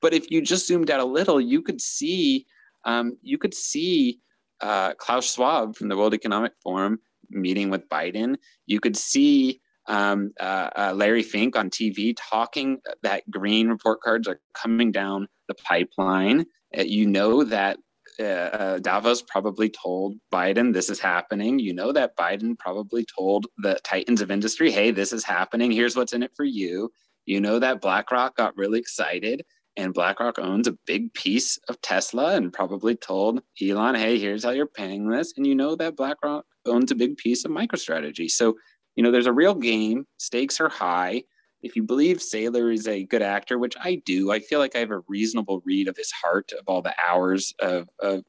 [0.01, 2.47] But if you just zoomed out a little, you could see
[2.85, 4.19] um, you could see
[4.61, 8.35] uh, Klaus Schwab from the World Economic Forum meeting with Biden.
[8.65, 14.27] You could see um, uh, uh, Larry Fink on TV talking that green report cards
[14.27, 16.45] are coming down the pipeline.
[16.77, 17.77] Uh, you know that
[18.21, 21.59] uh, uh, Davos probably told Biden this is happening.
[21.59, 25.71] You know that Biden probably told the titans of industry, hey, this is happening.
[25.71, 26.91] Here's what's in it for you.
[27.25, 29.43] You know that BlackRock got really excited
[29.77, 34.51] and BlackRock owns a big piece of Tesla and probably told Elon, hey, here's how
[34.51, 35.33] you're paying this.
[35.37, 38.29] And you know that BlackRock owns a big piece of MicroStrategy.
[38.29, 38.55] So,
[38.95, 41.23] you know, there's a real game, stakes are high
[41.63, 44.79] if you believe Saylor is a good actor, which I do, I feel like I
[44.79, 48.23] have a reasonable read of his heart of all the hours of of,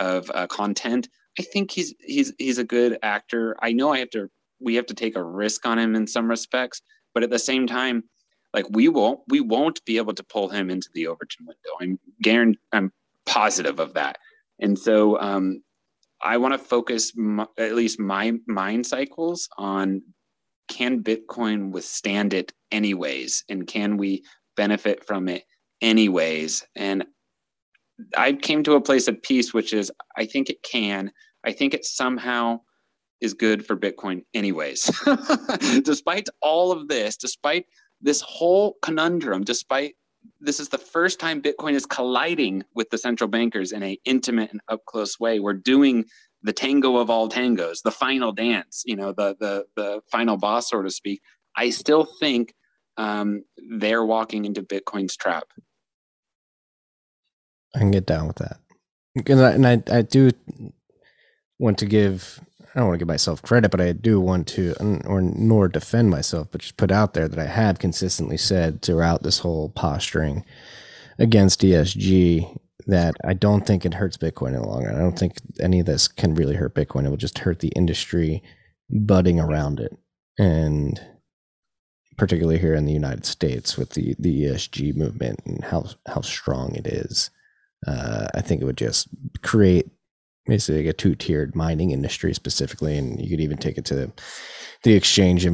[0.00, 1.08] of uh, content.
[1.38, 3.56] I think he's he's he's a good actor.
[3.60, 4.28] I know I have to
[4.60, 6.82] we have to take a risk on him in some respects,
[7.14, 8.04] but at the same time,
[8.54, 11.70] like we won't we won't be able to pull him into the Overton window.
[11.80, 12.60] I'm guaranteed.
[12.72, 12.92] I'm
[13.26, 14.18] positive of that.
[14.60, 15.62] And so um,
[16.22, 20.02] I want to focus my, at least my mind cycles on
[20.72, 23.44] can Bitcoin withstand it anyways?
[23.50, 24.24] And can we
[24.56, 25.44] benefit from it
[25.82, 26.64] anyways?
[26.74, 27.04] And
[28.16, 31.12] I came to a place of peace, which is I think it can.
[31.44, 32.60] I think it somehow
[33.20, 34.90] is good for Bitcoin anyways.
[35.84, 37.66] despite all of this, despite
[38.00, 39.94] this whole conundrum, despite
[40.40, 44.50] this is the first time Bitcoin is colliding with the central bankers in a intimate
[44.50, 45.38] and up close way.
[45.38, 46.06] We're doing
[46.42, 50.70] the tango of all tangos, the final dance, you know, the the the final boss,
[50.70, 51.20] so to speak.
[51.56, 52.54] I still think
[52.96, 53.44] um,
[53.78, 55.44] they're walking into Bitcoin's trap.
[57.74, 58.58] I can get down with that
[59.14, 60.30] because I, and I I do
[61.58, 62.40] want to give
[62.74, 64.74] I don't want to give myself credit, but I do want to,
[65.04, 69.22] or nor defend myself, but just put out there that I have consistently said throughout
[69.22, 70.44] this whole posturing
[71.18, 74.94] against ESG that I don't think it hurts Bitcoin in the long run.
[74.94, 77.04] I don't think any of this can really hurt Bitcoin.
[77.04, 78.42] It will just hurt the industry
[78.90, 79.96] budding around it.
[80.38, 81.00] And
[82.16, 86.74] particularly here in the United States with the, the ESG movement and how, how strong
[86.74, 87.30] it is.
[87.86, 89.08] Uh, I think it would just
[89.42, 89.90] create
[90.46, 92.96] basically a two tiered mining industry specifically.
[92.96, 94.12] And you could even take it to
[94.82, 95.46] the exchange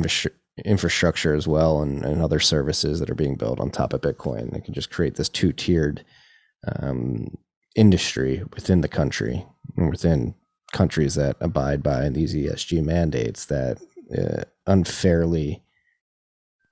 [0.65, 4.55] infrastructure as well and, and other services that are being built on top of Bitcoin.
[4.55, 6.05] It can just create this two tiered
[6.67, 7.37] um,
[7.75, 9.45] industry within the country
[9.77, 10.35] and within
[10.73, 13.81] countries that abide by these ESG mandates that
[14.17, 15.63] uh, unfairly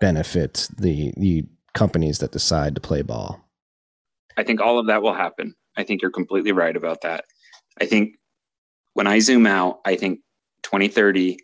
[0.00, 1.44] benefit the the
[1.74, 3.40] companies that decide to play ball.
[4.36, 5.54] I think all of that will happen.
[5.76, 7.24] I think you're completely right about that.
[7.80, 8.16] I think
[8.94, 10.20] when I zoom out, I think
[10.62, 11.38] 2030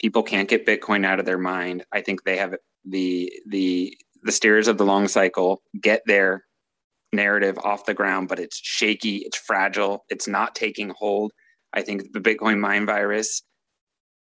[0.00, 1.84] people can't get Bitcoin out of their mind.
[1.92, 6.44] I think they have the the the steers of the long cycle get there
[7.12, 11.32] narrative off the ground, but it's shaky, it's fragile, it's not taking hold.
[11.72, 13.42] I think the Bitcoin mine virus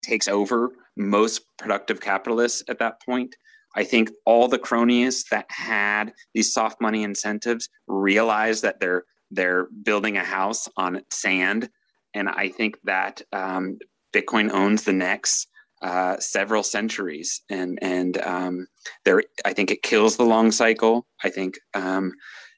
[0.04, 3.36] takes over most productive capitalists at that point.
[3.76, 9.68] I think all the cronies that had these soft money incentives realize that they're they're
[9.84, 11.70] building a house on sand,
[12.14, 13.80] and I think that um,
[14.14, 15.48] Bitcoin owns the next
[15.82, 18.68] uh, several centuries, and and um,
[19.06, 21.08] there I think it kills the long cycle.
[21.24, 22.12] I think um,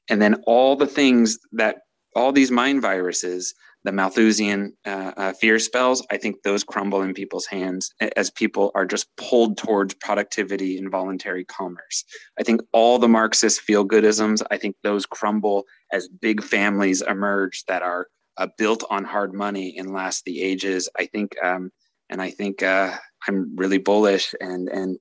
[0.10, 1.78] and then all the things that
[2.16, 3.54] all these mind viruses
[3.84, 8.72] the Malthusian uh, uh, fear spells, I think those crumble in people's hands as people
[8.76, 12.06] are just pulled towards productivity and voluntary commerce.
[12.40, 17.66] I think all the Marxist feel goodisms, I think those crumble as big families emerge
[17.68, 18.08] that are
[18.38, 20.90] uh, built on hard money and last the ages.
[20.98, 21.70] I think, um,
[22.10, 22.96] and I think uh,
[23.28, 24.98] I'm really bullish and and.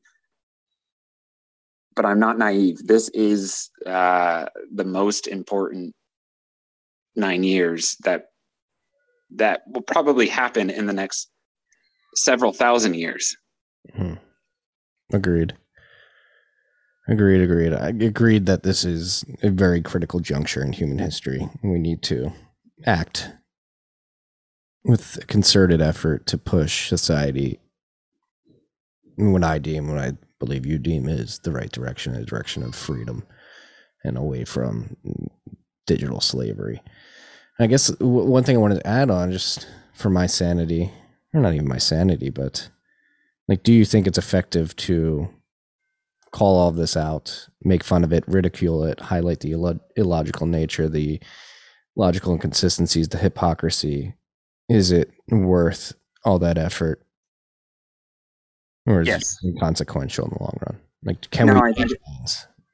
[1.95, 2.79] But I'm not naive.
[2.87, 5.95] This is uh, the most important
[7.15, 8.27] nine years that
[9.35, 11.31] that will probably happen in the next
[12.15, 13.37] several thousand years.
[13.95, 14.15] Hmm.
[15.13, 15.55] Agreed.
[17.09, 17.73] Agreed, agreed.
[17.73, 21.49] I agreed that this is a very critical juncture in human history.
[21.63, 22.33] We need to
[22.87, 23.31] act
[24.85, 27.61] with a concerted effort to push society
[29.17, 30.13] what I deem, what I
[30.43, 33.25] believe you deem is the right direction, a direction of freedom
[34.03, 34.97] and away from
[35.87, 36.83] digital slavery.
[37.61, 40.91] I guess one thing I wanted to add on, just for my sanity,
[41.33, 42.69] or not even my sanity, but
[43.47, 45.29] like, do you think it's effective to
[46.33, 50.49] call all of this out, make fun of it, ridicule it, highlight the Ill- illogical
[50.49, 51.21] nature, the
[51.95, 54.15] logical inconsistencies, the hypocrisy?
[54.69, 55.93] Is it worth
[56.25, 57.07] all that effort?
[58.87, 59.39] Or is yes.
[59.43, 60.81] it inconsequential in the long run?
[61.05, 61.91] Like, can no, we I think,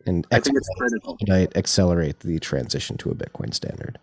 [0.06, 1.18] and I think it's critical.
[1.56, 3.98] accelerate the transition to a Bitcoin standard?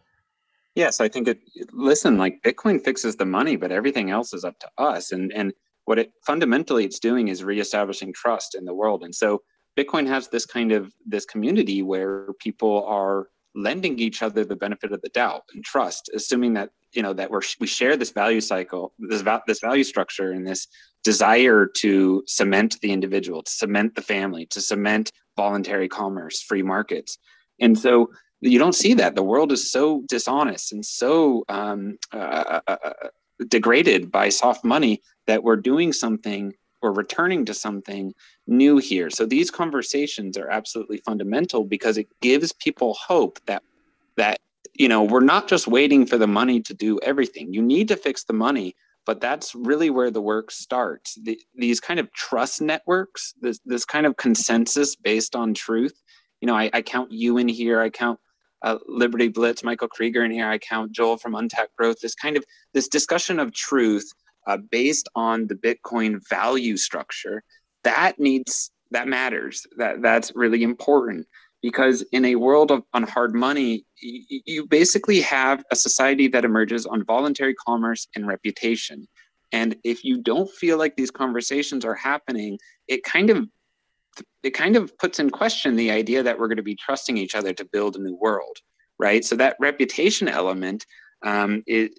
[0.75, 1.39] Yes, I think it.
[1.71, 5.11] Listen, like Bitcoin fixes the money, but everything else is up to us.
[5.11, 5.53] And and
[5.85, 9.03] what it fundamentally it's doing is reestablishing trust in the world.
[9.03, 9.41] And so
[9.77, 14.91] Bitcoin has this kind of this community where people are lending each other the benefit
[14.91, 18.41] of the doubt and trust, assuming that you know that we're we share this value
[18.41, 20.67] cycle, this this value structure, and this
[21.03, 27.17] desire to cement the individual, to cement the family, to cement voluntary commerce, free markets.
[27.59, 28.11] And so
[28.41, 29.15] you don't see that.
[29.15, 32.93] The world is so dishonest and so um, uh, uh, uh,
[33.47, 38.13] degraded by soft money that we're doing something we're returning to something
[38.45, 39.09] new here.
[39.09, 43.63] So these conversations are absolutely fundamental because it gives people hope that
[44.17, 44.39] that
[44.75, 47.53] you know we're not just waiting for the money to do everything.
[47.53, 48.75] You need to fix the money,
[49.05, 51.17] but that's really where the work starts.
[51.21, 56.01] The, these kind of trust networks, this this kind of consensus based on truth.
[56.41, 57.81] You know, I, I count you in here.
[57.81, 58.19] I count
[58.61, 60.49] uh, Liberty Blitz, Michael Krieger in here.
[60.49, 61.99] I count Joel from Untapped Growth.
[62.01, 62.43] This kind of
[62.73, 64.11] this discussion of truth
[64.47, 67.43] uh, based on the Bitcoin value structure
[67.85, 69.65] that needs that matters.
[69.77, 71.27] That that's really important
[71.65, 76.45] because in a world of on hard money, y- you basically have a society that
[76.45, 79.07] emerges on voluntary commerce and reputation.
[79.51, 83.47] And if you don't feel like these conversations are happening, it kind of
[84.43, 87.33] it kind of puts in question the idea that we're going to be trusting each
[87.33, 88.57] other to build a new world,
[88.99, 89.25] right?
[89.25, 90.85] So that reputation element,
[91.23, 91.91] um, it,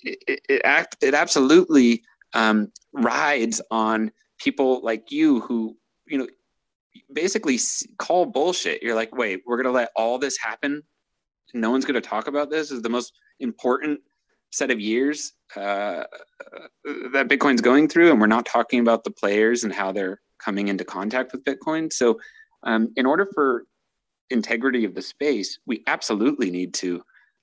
[0.00, 2.02] it, it, act, it absolutely
[2.34, 5.76] um, rides on people like you who,
[6.08, 6.26] you know,
[7.14, 7.58] basically
[7.98, 8.82] call bullshit.
[8.82, 10.82] You're like, wait, we're going to let all this happen.
[11.54, 12.68] No one's going to talk about this.
[12.68, 14.00] this is the most important
[14.52, 16.04] set of years uh,
[17.12, 20.68] that Bitcoin's going through, and we're not talking about the players and how they're coming
[20.68, 21.92] into contact with Bitcoin.
[21.92, 22.18] So,
[22.64, 23.64] um, in order for
[24.30, 27.02] integrity of the space, we absolutely need to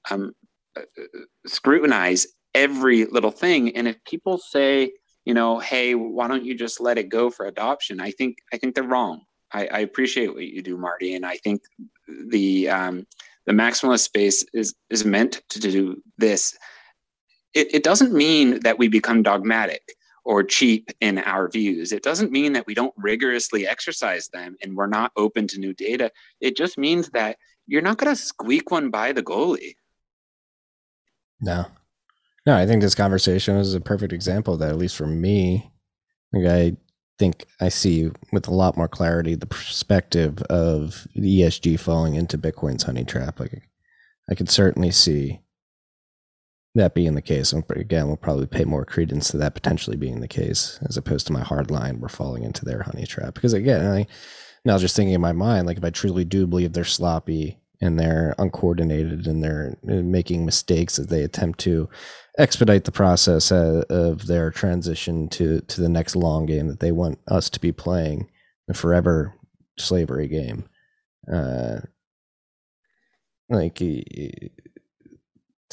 [0.10, 0.34] um,
[0.78, 3.76] uh, uh, scrutinize every little thing.
[3.76, 4.92] And if people say,
[5.26, 8.00] you know, hey, why don't you just let it go for adoption?
[8.00, 9.22] I think I think they're wrong.
[9.52, 11.62] I, I appreciate what you do, Marty, and I think
[12.08, 13.08] the um,
[13.46, 16.58] the maximalist space is is meant to do this.
[17.54, 19.82] It, it doesn't mean that we become dogmatic
[20.24, 21.92] or cheap in our views.
[21.92, 25.74] It doesn't mean that we don't rigorously exercise them and we're not open to new
[25.74, 26.12] data.
[26.40, 29.76] It just means that you're not going to squeak one by the goalie.
[31.42, 31.66] No.
[32.46, 35.72] No, I think this conversation is a perfect example that, at least for me.
[36.32, 36.78] Like I
[37.20, 42.38] think I see with a lot more clarity the perspective of the ESG falling into
[42.38, 43.40] Bitcoin's honey trap.
[43.40, 43.70] Like
[44.30, 45.42] I could certainly see
[46.76, 50.22] that being the case, and again, we'll probably pay more credence to that potentially being
[50.22, 52.00] the case as opposed to my hard line.
[52.00, 54.08] We're falling into their honey trap because again, I
[54.64, 58.00] now just thinking in my mind, like if I truly do believe they're sloppy and
[58.00, 61.90] they're uncoordinated and they're uh, making mistakes as they attempt to
[62.38, 66.92] expedite the process uh, of their transition to to the next long game that they
[66.92, 68.30] want us to be playing,
[68.68, 69.34] the forever
[69.78, 70.66] slavery game.
[71.32, 71.80] Uh,
[73.50, 74.52] like to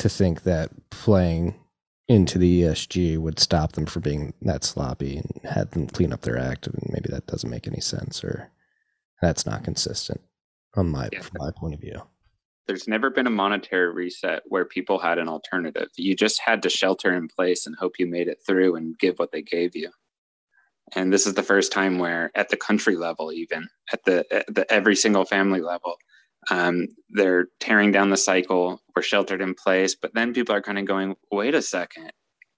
[0.08, 1.54] think that playing
[2.08, 6.22] into the ESG would stop them from being that sloppy and had them clean up
[6.22, 6.66] their act.
[6.66, 8.50] And maybe that doesn't make any sense or
[9.20, 10.20] that's not consistent
[10.78, 11.20] on my yeah.
[11.20, 12.00] from my point of view.
[12.66, 15.88] there's never been a monetary reset where people had an alternative.
[15.96, 19.18] You just had to shelter in place and hope you made it through and give
[19.18, 19.90] what they gave you.
[20.94, 24.52] And this is the first time where, at the country level, even at the, at
[24.52, 25.96] the every single family level,
[26.50, 28.80] um, they're tearing down the cycle.
[28.94, 32.12] We're sheltered in place, but then people are kind of going, "Wait a second,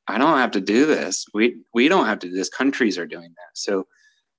[0.07, 1.24] I don't have to do this.
[1.32, 2.51] We we don't have to do this.
[2.51, 3.86] Countries are doing that." So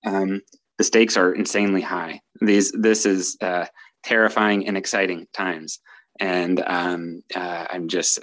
[0.05, 0.41] um,
[0.79, 2.21] the stakes are insanely high.
[2.41, 3.65] These this is uh,
[4.03, 5.79] terrifying and exciting times,
[6.19, 8.17] and um, uh, I'm just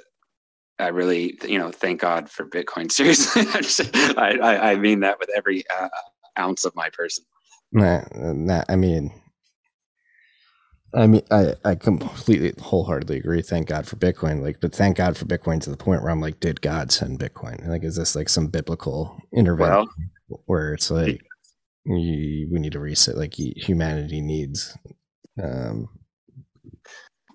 [0.78, 2.90] I really you know thank God for Bitcoin.
[2.90, 3.42] Seriously,
[4.16, 5.88] I, I, I mean that with every uh,
[6.38, 7.24] ounce of my person.
[7.72, 9.12] Nah, nah, I mean,
[10.94, 13.42] I mean, I, I completely, wholeheartedly agree.
[13.42, 14.40] Thank God for Bitcoin.
[14.40, 17.18] Like, but thank God for Bitcoin to the point where I'm like, did God send
[17.18, 17.68] Bitcoin?
[17.68, 19.88] Like, is this like some biblical intervention
[20.28, 21.25] well, where it's like
[21.86, 23.16] we need to reset?
[23.16, 24.76] Like, humanity needs,
[25.42, 25.88] um,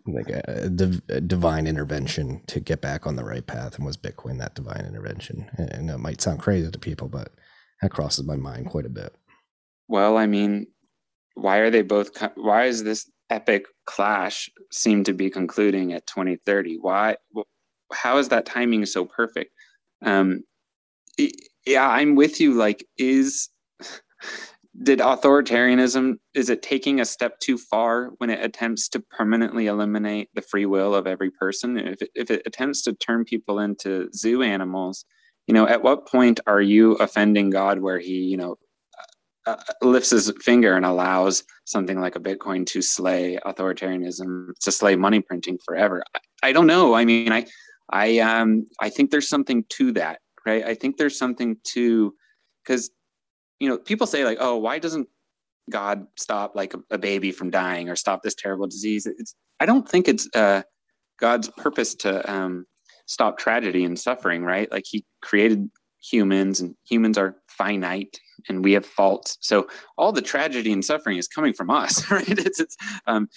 [0.05, 3.75] like a, div- a, divine intervention to get back on the right path.
[3.75, 5.49] And was Bitcoin that divine intervention?
[5.57, 7.31] And it might sound crazy to people, but
[7.81, 9.15] that crosses my mind quite a bit.
[9.87, 10.67] Well, I mean,
[11.35, 12.09] why are they both?
[12.35, 16.77] Why is this epic clash seem to be concluding at 2030?
[16.81, 17.15] Why?
[17.93, 19.51] How is that timing so perfect?
[20.03, 20.43] Um,
[21.65, 22.53] yeah, I'm with you.
[22.53, 23.49] Like, is
[24.83, 30.29] did authoritarianism is it taking a step too far when it attempts to permanently eliminate
[30.33, 31.77] the free will of every person?
[31.77, 35.05] If it, if it attempts to turn people into zoo animals,
[35.47, 38.57] you know, at what point are you offending God where He, you know,
[39.45, 44.95] uh, lifts his finger and allows something like a Bitcoin to slay authoritarianism, to slay
[44.95, 46.03] money printing forever.
[46.15, 46.19] I,
[46.49, 46.93] I don't know.
[46.93, 47.45] I mean, I,
[47.91, 50.63] I, um, I think there's something to that, right?
[50.63, 52.13] I think there's something to,
[52.63, 52.91] because,
[53.61, 55.07] you know, people say like, oh, why doesn't
[55.69, 59.05] God stop like a, a baby from dying or stop this terrible disease?
[59.05, 60.63] It's, I don't think it's uh,
[61.19, 62.65] God's purpose to um,
[63.05, 64.69] stop tragedy and suffering, right?
[64.71, 65.69] Like He created
[66.01, 68.19] humans, and humans are finite
[68.49, 69.37] and we have faults.
[69.41, 69.67] So
[69.99, 72.27] all the tragedy and suffering is coming from us, right?
[72.27, 72.75] It's, it's
[73.05, 73.29] um,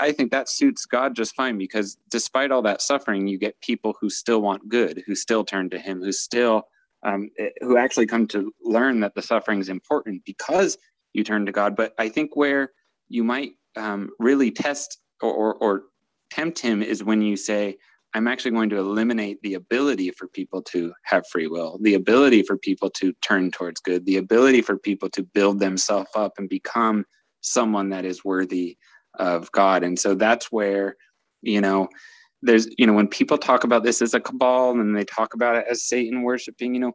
[0.00, 3.94] I think that suits God just fine because despite all that suffering, you get people
[4.00, 6.64] who still want good, who still turn to Him, who still
[7.02, 10.78] um, eh, who actually come to learn that the suffering is important because
[11.12, 11.76] you turn to God.
[11.76, 12.72] But I think where
[13.08, 15.82] you might um, really test or, or, or
[16.30, 17.76] tempt Him is when you say,
[18.14, 22.42] I'm actually going to eliminate the ability for people to have free will, the ability
[22.42, 26.48] for people to turn towards good, the ability for people to build themselves up and
[26.48, 27.06] become
[27.40, 28.76] someone that is worthy
[29.18, 29.82] of God.
[29.82, 30.96] And so that's where,
[31.40, 31.88] you know,
[32.42, 35.56] there's, you know, when people talk about this as a cabal and they talk about
[35.56, 36.92] it as Satan worshiping, you know,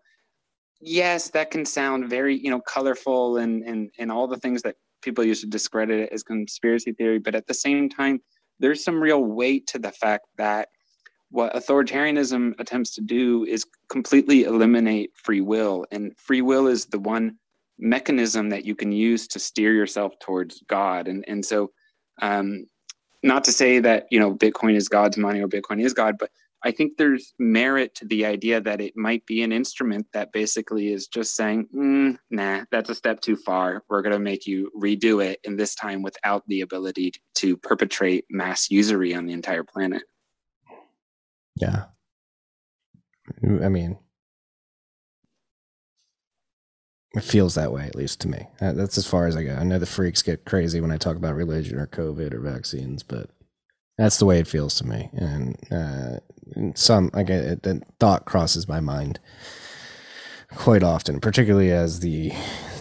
[0.82, 4.76] yes, that can sound very, you know, colorful and and and all the things that
[5.02, 8.20] people used to discredit it as conspiracy theory, but at the same time,
[8.60, 10.70] there's some real weight to the fact that
[11.30, 17.00] what authoritarianism attempts to do is completely eliminate free will and free will is the
[17.00, 17.38] one
[17.80, 21.08] mechanism that you can use to steer yourself towards god.
[21.08, 21.72] And and so
[22.22, 22.66] um
[23.24, 26.30] not to say that you know bitcoin is god's money or bitcoin is god but
[26.64, 30.92] i think there's merit to the idea that it might be an instrument that basically
[30.92, 34.72] is just saying mm, nah that's a step too far we're going to make you
[34.76, 39.64] redo it and this time without the ability to perpetrate mass usury on the entire
[39.64, 40.04] planet
[41.60, 41.86] yeah.
[43.44, 43.98] I mean,
[47.16, 48.48] it feels that way, at least to me.
[48.60, 49.56] That's as far as I go.
[49.56, 53.04] I know the freaks get crazy when I talk about religion or COVID or vaccines,
[53.04, 53.30] but
[53.98, 55.10] that's the way it feels to me.
[55.14, 56.20] And, uh,
[56.76, 59.20] some, I it, the thought crosses my mind
[60.56, 62.32] quite often, particularly as the,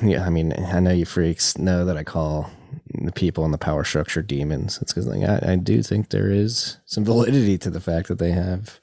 [0.03, 2.51] yeah, I mean, I know you freaks know that I call
[2.94, 4.78] the people in the power structure demons.
[4.81, 8.19] It's because like I, I, do think there is some validity to the fact that
[8.19, 8.81] they have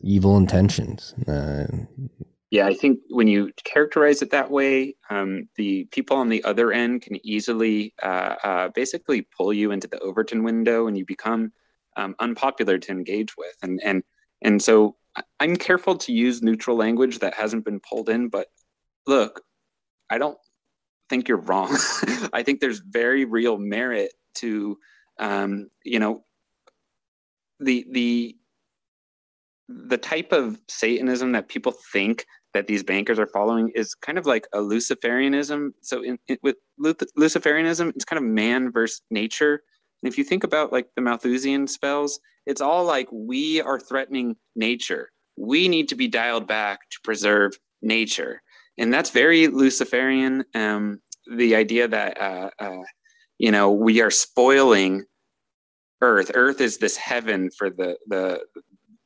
[0.00, 1.14] evil intentions.
[1.26, 1.66] Uh,
[2.50, 6.72] yeah, I think when you characterize it that way, um, the people on the other
[6.72, 11.52] end can easily uh, uh, basically pull you into the Overton window, and you become
[11.96, 13.54] um, unpopular to engage with.
[13.62, 14.02] And and
[14.42, 14.96] and so
[15.38, 18.28] I'm careful to use neutral language that hasn't been pulled in.
[18.28, 18.48] But
[19.06, 19.42] look,
[20.10, 20.38] I don't
[21.08, 21.76] think you're wrong.
[22.32, 24.76] I think there's very real merit to,
[25.20, 26.24] um, you know,
[27.60, 28.36] the the
[29.88, 34.26] the type of Satanism that people think that these bankers are following is kind of
[34.26, 35.70] like a Luciferianism.
[35.82, 39.62] So in, in, with Luciferianism, it's kind of man versus nature.
[40.02, 44.36] And if you think about like the Malthusian spells, it's all like we are threatening
[44.56, 45.10] nature.
[45.36, 47.52] We need to be dialed back to preserve
[47.82, 48.42] nature
[48.80, 50.44] and that's very Luciferian.
[50.54, 52.82] Um, the idea that uh, uh,
[53.38, 55.04] you know we are spoiling
[56.00, 56.30] earth.
[56.34, 58.40] Earth is this heaven for the the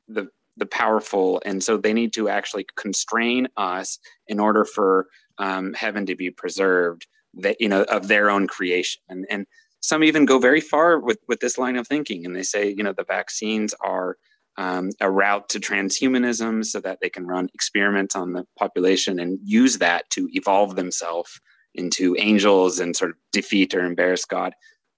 [0.08, 3.98] the the powerful, and so they need to actually constrain us
[4.28, 5.06] in order for
[5.38, 7.06] um, heaven to be preserved.
[7.34, 9.46] That you know of their own creation, and and
[9.80, 12.82] some even go very far with with this line of thinking, and they say you
[12.82, 14.16] know the vaccines are
[14.56, 19.38] um, a route to transhumanism so that they can run experiments on the population and
[19.42, 21.40] use that to evolve themselves
[21.74, 24.54] into angels and sort of defeat or embarrass God.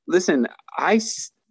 [0.07, 0.47] Listen,
[0.77, 1.01] I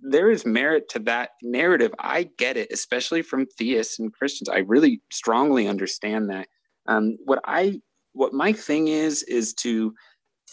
[0.10, 1.94] there is merit to that narrative.
[2.00, 4.50] I get it, especially from theists and Christians.
[4.50, 6.48] I really strongly understand that.
[6.88, 7.82] Um, what I
[8.14, 9.94] what my thing is is to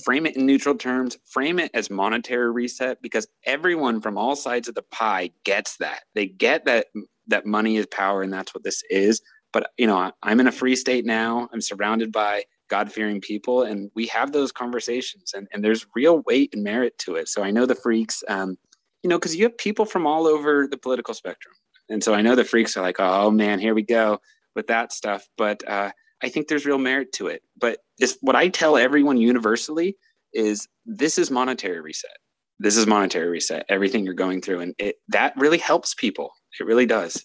[0.05, 4.69] frame it in neutral terms, frame it as monetary reset because everyone from all sides
[4.69, 6.03] of the pie gets that.
[6.15, 6.87] They get that
[7.29, 9.21] that money is power and that's what this is.
[9.53, 11.49] But you know, I'm in a free state now.
[11.53, 16.55] I'm surrounded by God-fearing people and we have those conversations and, and there's real weight
[16.55, 17.29] and merit to it.
[17.29, 18.57] So I know the freaks um,
[19.03, 21.55] you know, because you have people from all over the political spectrum.
[21.89, 24.19] And so I know the freaks are like, oh man, here we go
[24.55, 25.27] with that stuff.
[25.37, 25.91] But uh,
[26.23, 27.43] I think there's real merit to it.
[27.61, 29.97] But it's, what I tell everyone universally
[30.33, 32.17] is this is monetary reset.
[32.59, 33.67] This is monetary reset.
[33.69, 36.31] Everything you're going through, and it that really helps people.
[36.61, 37.25] It really does.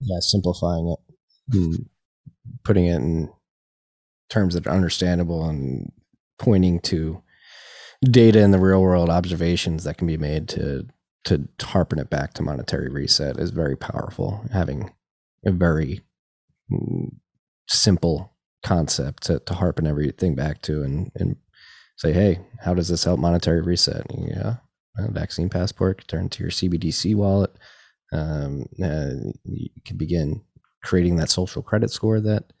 [0.00, 0.94] Yeah, simplifying
[1.52, 1.80] it,
[2.62, 3.32] putting it in
[4.28, 5.90] terms that are understandable, and
[6.38, 7.20] pointing to
[8.04, 10.86] data in the real world observations that can be made to
[11.24, 14.44] to harpen it back to monetary reset is very powerful.
[14.52, 14.90] Having
[15.44, 16.00] a very
[16.72, 17.08] mm,
[17.68, 21.36] simple concept to, to harpen everything back to and, and
[21.96, 24.06] say, hey, how does this help monetary reset?
[24.10, 24.56] Yeah,
[24.96, 27.50] vaccine passport, turn to your CBDC wallet.
[28.12, 30.42] Um, uh, you can begin
[30.82, 32.52] creating that social credit score that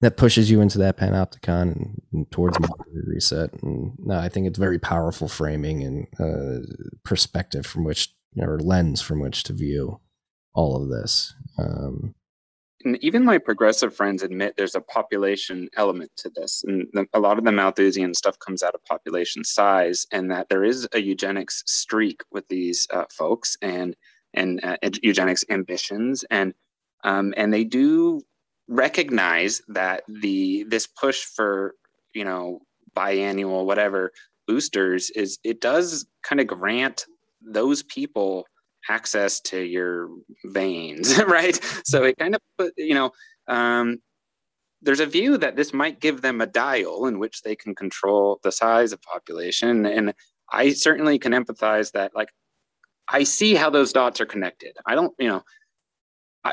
[0.00, 2.58] that pushes you into that panopticon and, and towards
[3.06, 3.50] reset.
[3.62, 6.66] And no, I think it's very powerful framing and uh,
[7.04, 10.00] perspective from which or lens from which to view
[10.54, 11.34] all of this.
[11.58, 12.14] Um,
[12.84, 17.18] and even my progressive friends admit there's a population element to this, and the, a
[17.18, 21.00] lot of the Malthusian stuff comes out of population size, and that there is a
[21.00, 23.96] eugenics streak with these uh, folks and
[24.34, 26.54] and uh, eugenics ambitions, and
[27.02, 28.20] um, and they do
[28.68, 31.74] recognize that the this push for
[32.14, 32.60] you know
[32.96, 34.12] biannual whatever
[34.46, 37.06] boosters is it does kind of grant
[37.40, 38.46] those people
[38.88, 40.08] access to your
[40.44, 41.60] veins right?
[41.84, 43.10] So it kind of put you know
[43.48, 43.98] um,
[44.82, 48.40] there's a view that this might give them a dial in which they can control
[48.42, 50.12] the size of population and
[50.52, 52.28] i certainly can empathize that like
[53.08, 54.76] i see how those dots are connected.
[54.86, 55.42] I don't you know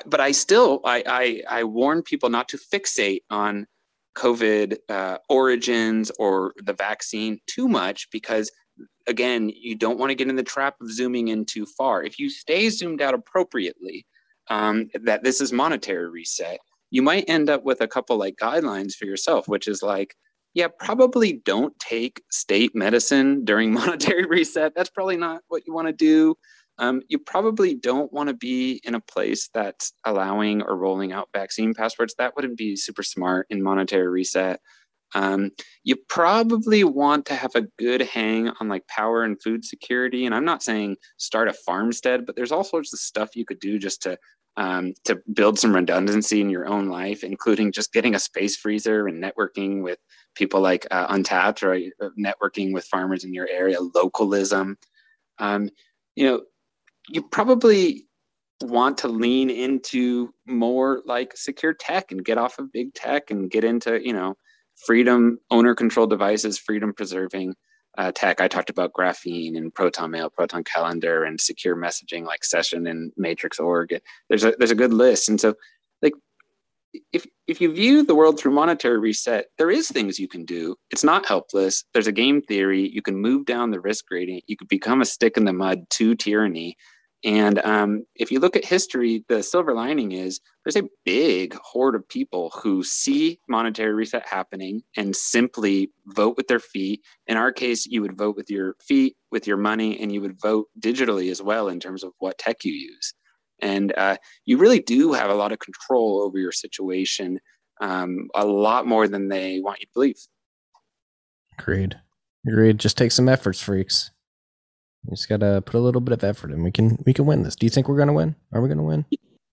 [0.06, 3.68] but I still I, I, I warn people not to fixate on
[4.16, 8.52] COVID uh, origins or the vaccine too much because
[9.08, 12.04] again you don't want to get in the trap of zooming in too far.
[12.04, 14.06] If you stay zoomed out appropriately,
[14.50, 16.60] um, that this is monetary reset,
[16.92, 20.16] you might end up with a couple like guidelines for yourself, which is like
[20.54, 24.74] yeah, probably don't take state medicine during monetary reset.
[24.76, 26.36] That's probably not what you want to do
[26.84, 31.30] um, you probably don't want to be in a place that's allowing or rolling out
[31.34, 32.14] vaccine passports.
[32.18, 34.60] That wouldn't be super smart in monetary reset.
[35.16, 35.52] Um,
[35.86, 40.26] you probably want to have a good hang on like power and food security.
[40.26, 43.60] And I'm not saying start a farmstead, but there's all sorts of stuff you could
[43.60, 44.18] do just to
[44.56, 49.08] um, to build some redundancy in your own life, including just getting a space freezer
[49.08, 49.98] and networking with
[50.36, 54.78] people like uh, Untapped or uh, networking with farmers in your area, localism.
[55.40, 55.70] Um,
[56.16, 56.42] you know,
[57.10, 58.08] you probably
[58.62, 63.52] want to lean into more like secure tech and get off of big tech and
[63.52, 64.36] get into you know
[64.86, 67.54] freedom owner control devices freedom preserving
[67.98, 68.42] uh, tech.
[68.42, 73.12] I talked about graphene and proton mail proton calendar and secure messaging like session and
[73.18, 74.00] matrix org.
[74.30, 75.30] There's a there's a good list.
[75.30, 75.54] And so
[76.02, 76.14] like
[77.12, 80.76] if if you view the world through monetary reset there is things you can do.
[80.90, 81.84] It's not helpless.
[81.94, 82.90] There's a game theory.
[82.90, 84.44] You can move down the risk gradient.
[84.48, 86.78] You could become a stick in the mud to tyranny
[87.24, 91.96] and um, if you look at history, the silver lining is there's a big horde
[91.96, 97.02] of people who see monetary reset happening and simply vote with their feet.
[97.28, 100.40] In our case, you would vote with your feet, with your money, and you would
[100.42, 103.14] vote digitally as well in terms of what tech you use.
[103.62, 107.40] And uh, you really do have a lot of control over your situation,
[107.80, 110.18] um, a lot more than they want you to believe.
[111.58, 111.98] Agreed.
[112.46, 112.80] Agreed.
[112.80, 114.12] Just take some efforts, freaks.
[115.06, 117.44] We just gotta put a little bit of effort and we can we can win
[117.44, 117.56] this.
[117.56, 118.36] Do you think we're gonna win?
[118.52, 119.06] Are we gonna win?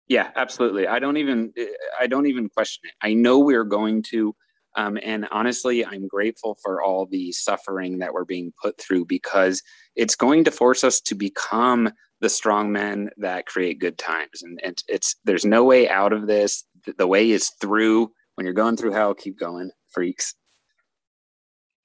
[0.08, 0.86] Yeah, absolutely.
[0.86, 1.52] I don't even
[1.98, 2.94] I don't even question it.
[3.00, 4.34] I know we're going to.
[4.76, 9.62] Um, and honestly, I'm grateful for all the suffering that we're being put through because
[9.96, 11.90] it's going to force us to become
[12.20, 14.42] the strong men that create good times.
[14.42, 16.64] And it's, it's there's no way out of this.
[16.98, 18.12] The way is through.
[18.34, 20.34] When you're going through hell, keep going, freaks.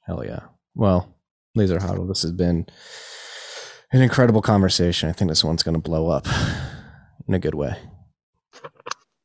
[0.02, 0.42] Hell yeah.
[0.76, 1.16] Well,
[1.56, 2.68] Laser Hodl, this has been
[3.92, 5.10] an incredible conversation.
[5.10, 6.28] I think this one's going to blow up
[7.28, 7.76] in a good way.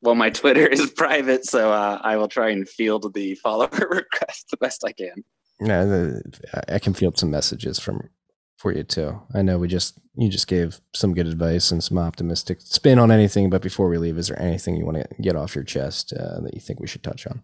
[0.02, 4.48] Well, my Twitter is private, so uh, I will try and field the follower request
[4.50, 5.24] the best I can.
[5.60, 6.20] Yeah,
[6.68, 8.08] I can field some messages from
[8.56, 9.20] for you too.
[9.34, 13.10] I know we just you just gave some good advice and some optimistic spin on
[13.10, 13.50] anything.
[13.50, 16.40] But before we leave, is there anything you want to get off your chest uh,
[16.40, 17.42] that you think we should touch on?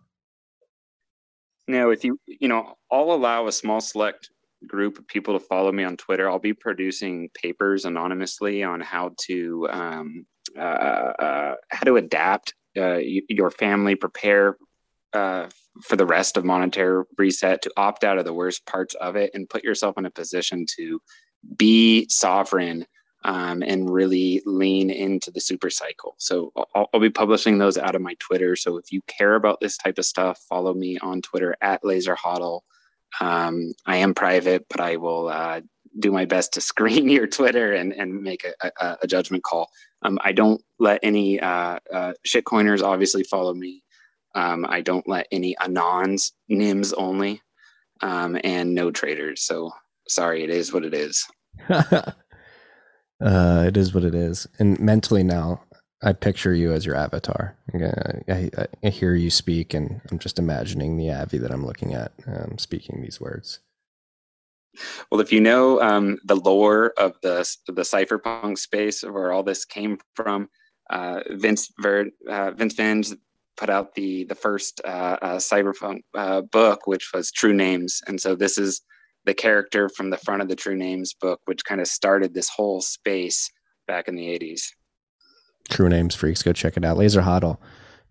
[1.68, 4.30] No, if you you know, I'll allow a small select
[4.66, 6.30] group of people to follow me on Twitter.
[6.30, 10.26] I'll be producing papers anonymously on how to um,
[10.56, 14.56] uh, uh, how to adapt uh, your family, prepare
[15.12, 15.48] uh,
[15.82, 19.30] for the rest of monetary reset, to opt out of the worst parts of it,
[19.34, 21.00] and put yourself in a position to
[21.56, 22.86] be sovereign
[23.24, 26.14] um, and really lean into the super cycle.
[26.18, 28.54] So I'll, I'll, be publishing those out of my Twitter.
[28.56, 32.14] So if you care about this type of stuff, follow me on Twitter at Laser
[33.20, 35.60] Um, I am private, but I will uh,
[35.98, 39.70] do my best to screen your Twitter and, and make a, a, a judgment call.
[40.02, 43.82] Um, I don't let any uh, uh, shitcoiners obviously follow me.
[44.34, 47.40] Um, I don't let any anons, nyms only,
[48.02, 49.42] um, and no traders.
[49.42, 49.72] So
[50.08, 51.26] sorry, it is what it is.
[51.68, 52.12] uh,
[53.20, 54.46] it is what it is.
[54.58, 55.62] And mentally now,
[56.02, 57.56] I picture you as your avatar.
[57.74, 61.94] I, I, I, hear you speak, and I'm just imagining the Avi that I'm looking
[61.94, 63.60] at um, speaking these words.
[65.10, 69.64] Well, if you know um, the lore of the the cypherpunk space, where all this
[69.64, 70.48] came from,
[70.90, 73.12] uh, Vince Ver, uh, Vince Venge
[73.56, 78.20] put out the the first uh, uh cyberpunk uh, book, which was True Names, and
[78.20, 78.82] so this is
[79.24, 82.50] the character from the front of the True Names book, which kind of started this
[82.50, 83.50] whole space
[83.86, 84.62] back in the '80s.
[85.68, 86.96] True Names freaks, go check it out.
[86.96, 87.58] Laser Hodl,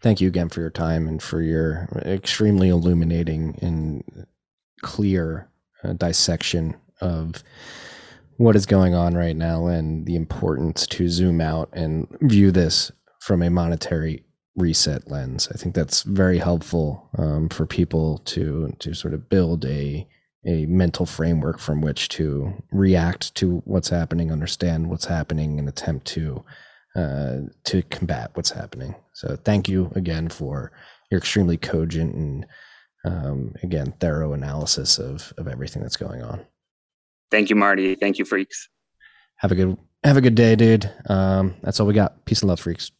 [0.01, 4.27] thank you again for your time and for your extremely illuminating and
[4.81, 5.49] clear
[5.83, 7.43] uh, dissection of
[8.37, 12.91] what is going on right now and the importance to zoom out and view this
[13.21, 14.23] from a monetary
[14.55, 15.49] reset lens.
[15.53, 20.07] I think that's very helpful um, for people to to sort of build a
[20.47, 26.05] a mental framework from which to react to what's happening, understand what's happening, and attempt
[26.07, 26.45] to
[26.95, 28.95] uh, to combat what's happening.
[29.13, 30.71] So thank you again for
[31.11, 32.45] your extremely cogent and
[33.03, 36.45] um, again thorough analysis of of everything that's going on.
[37.31, 37.95] Thank you, Marty.
[37.95, 38.69] Thank you, freaks.
[39.37, 40.89] Have a good have a good day, dude.
[41.07, 42.25] Um, that's all we got.
[42.25, 42.91] Peace and love, freaks.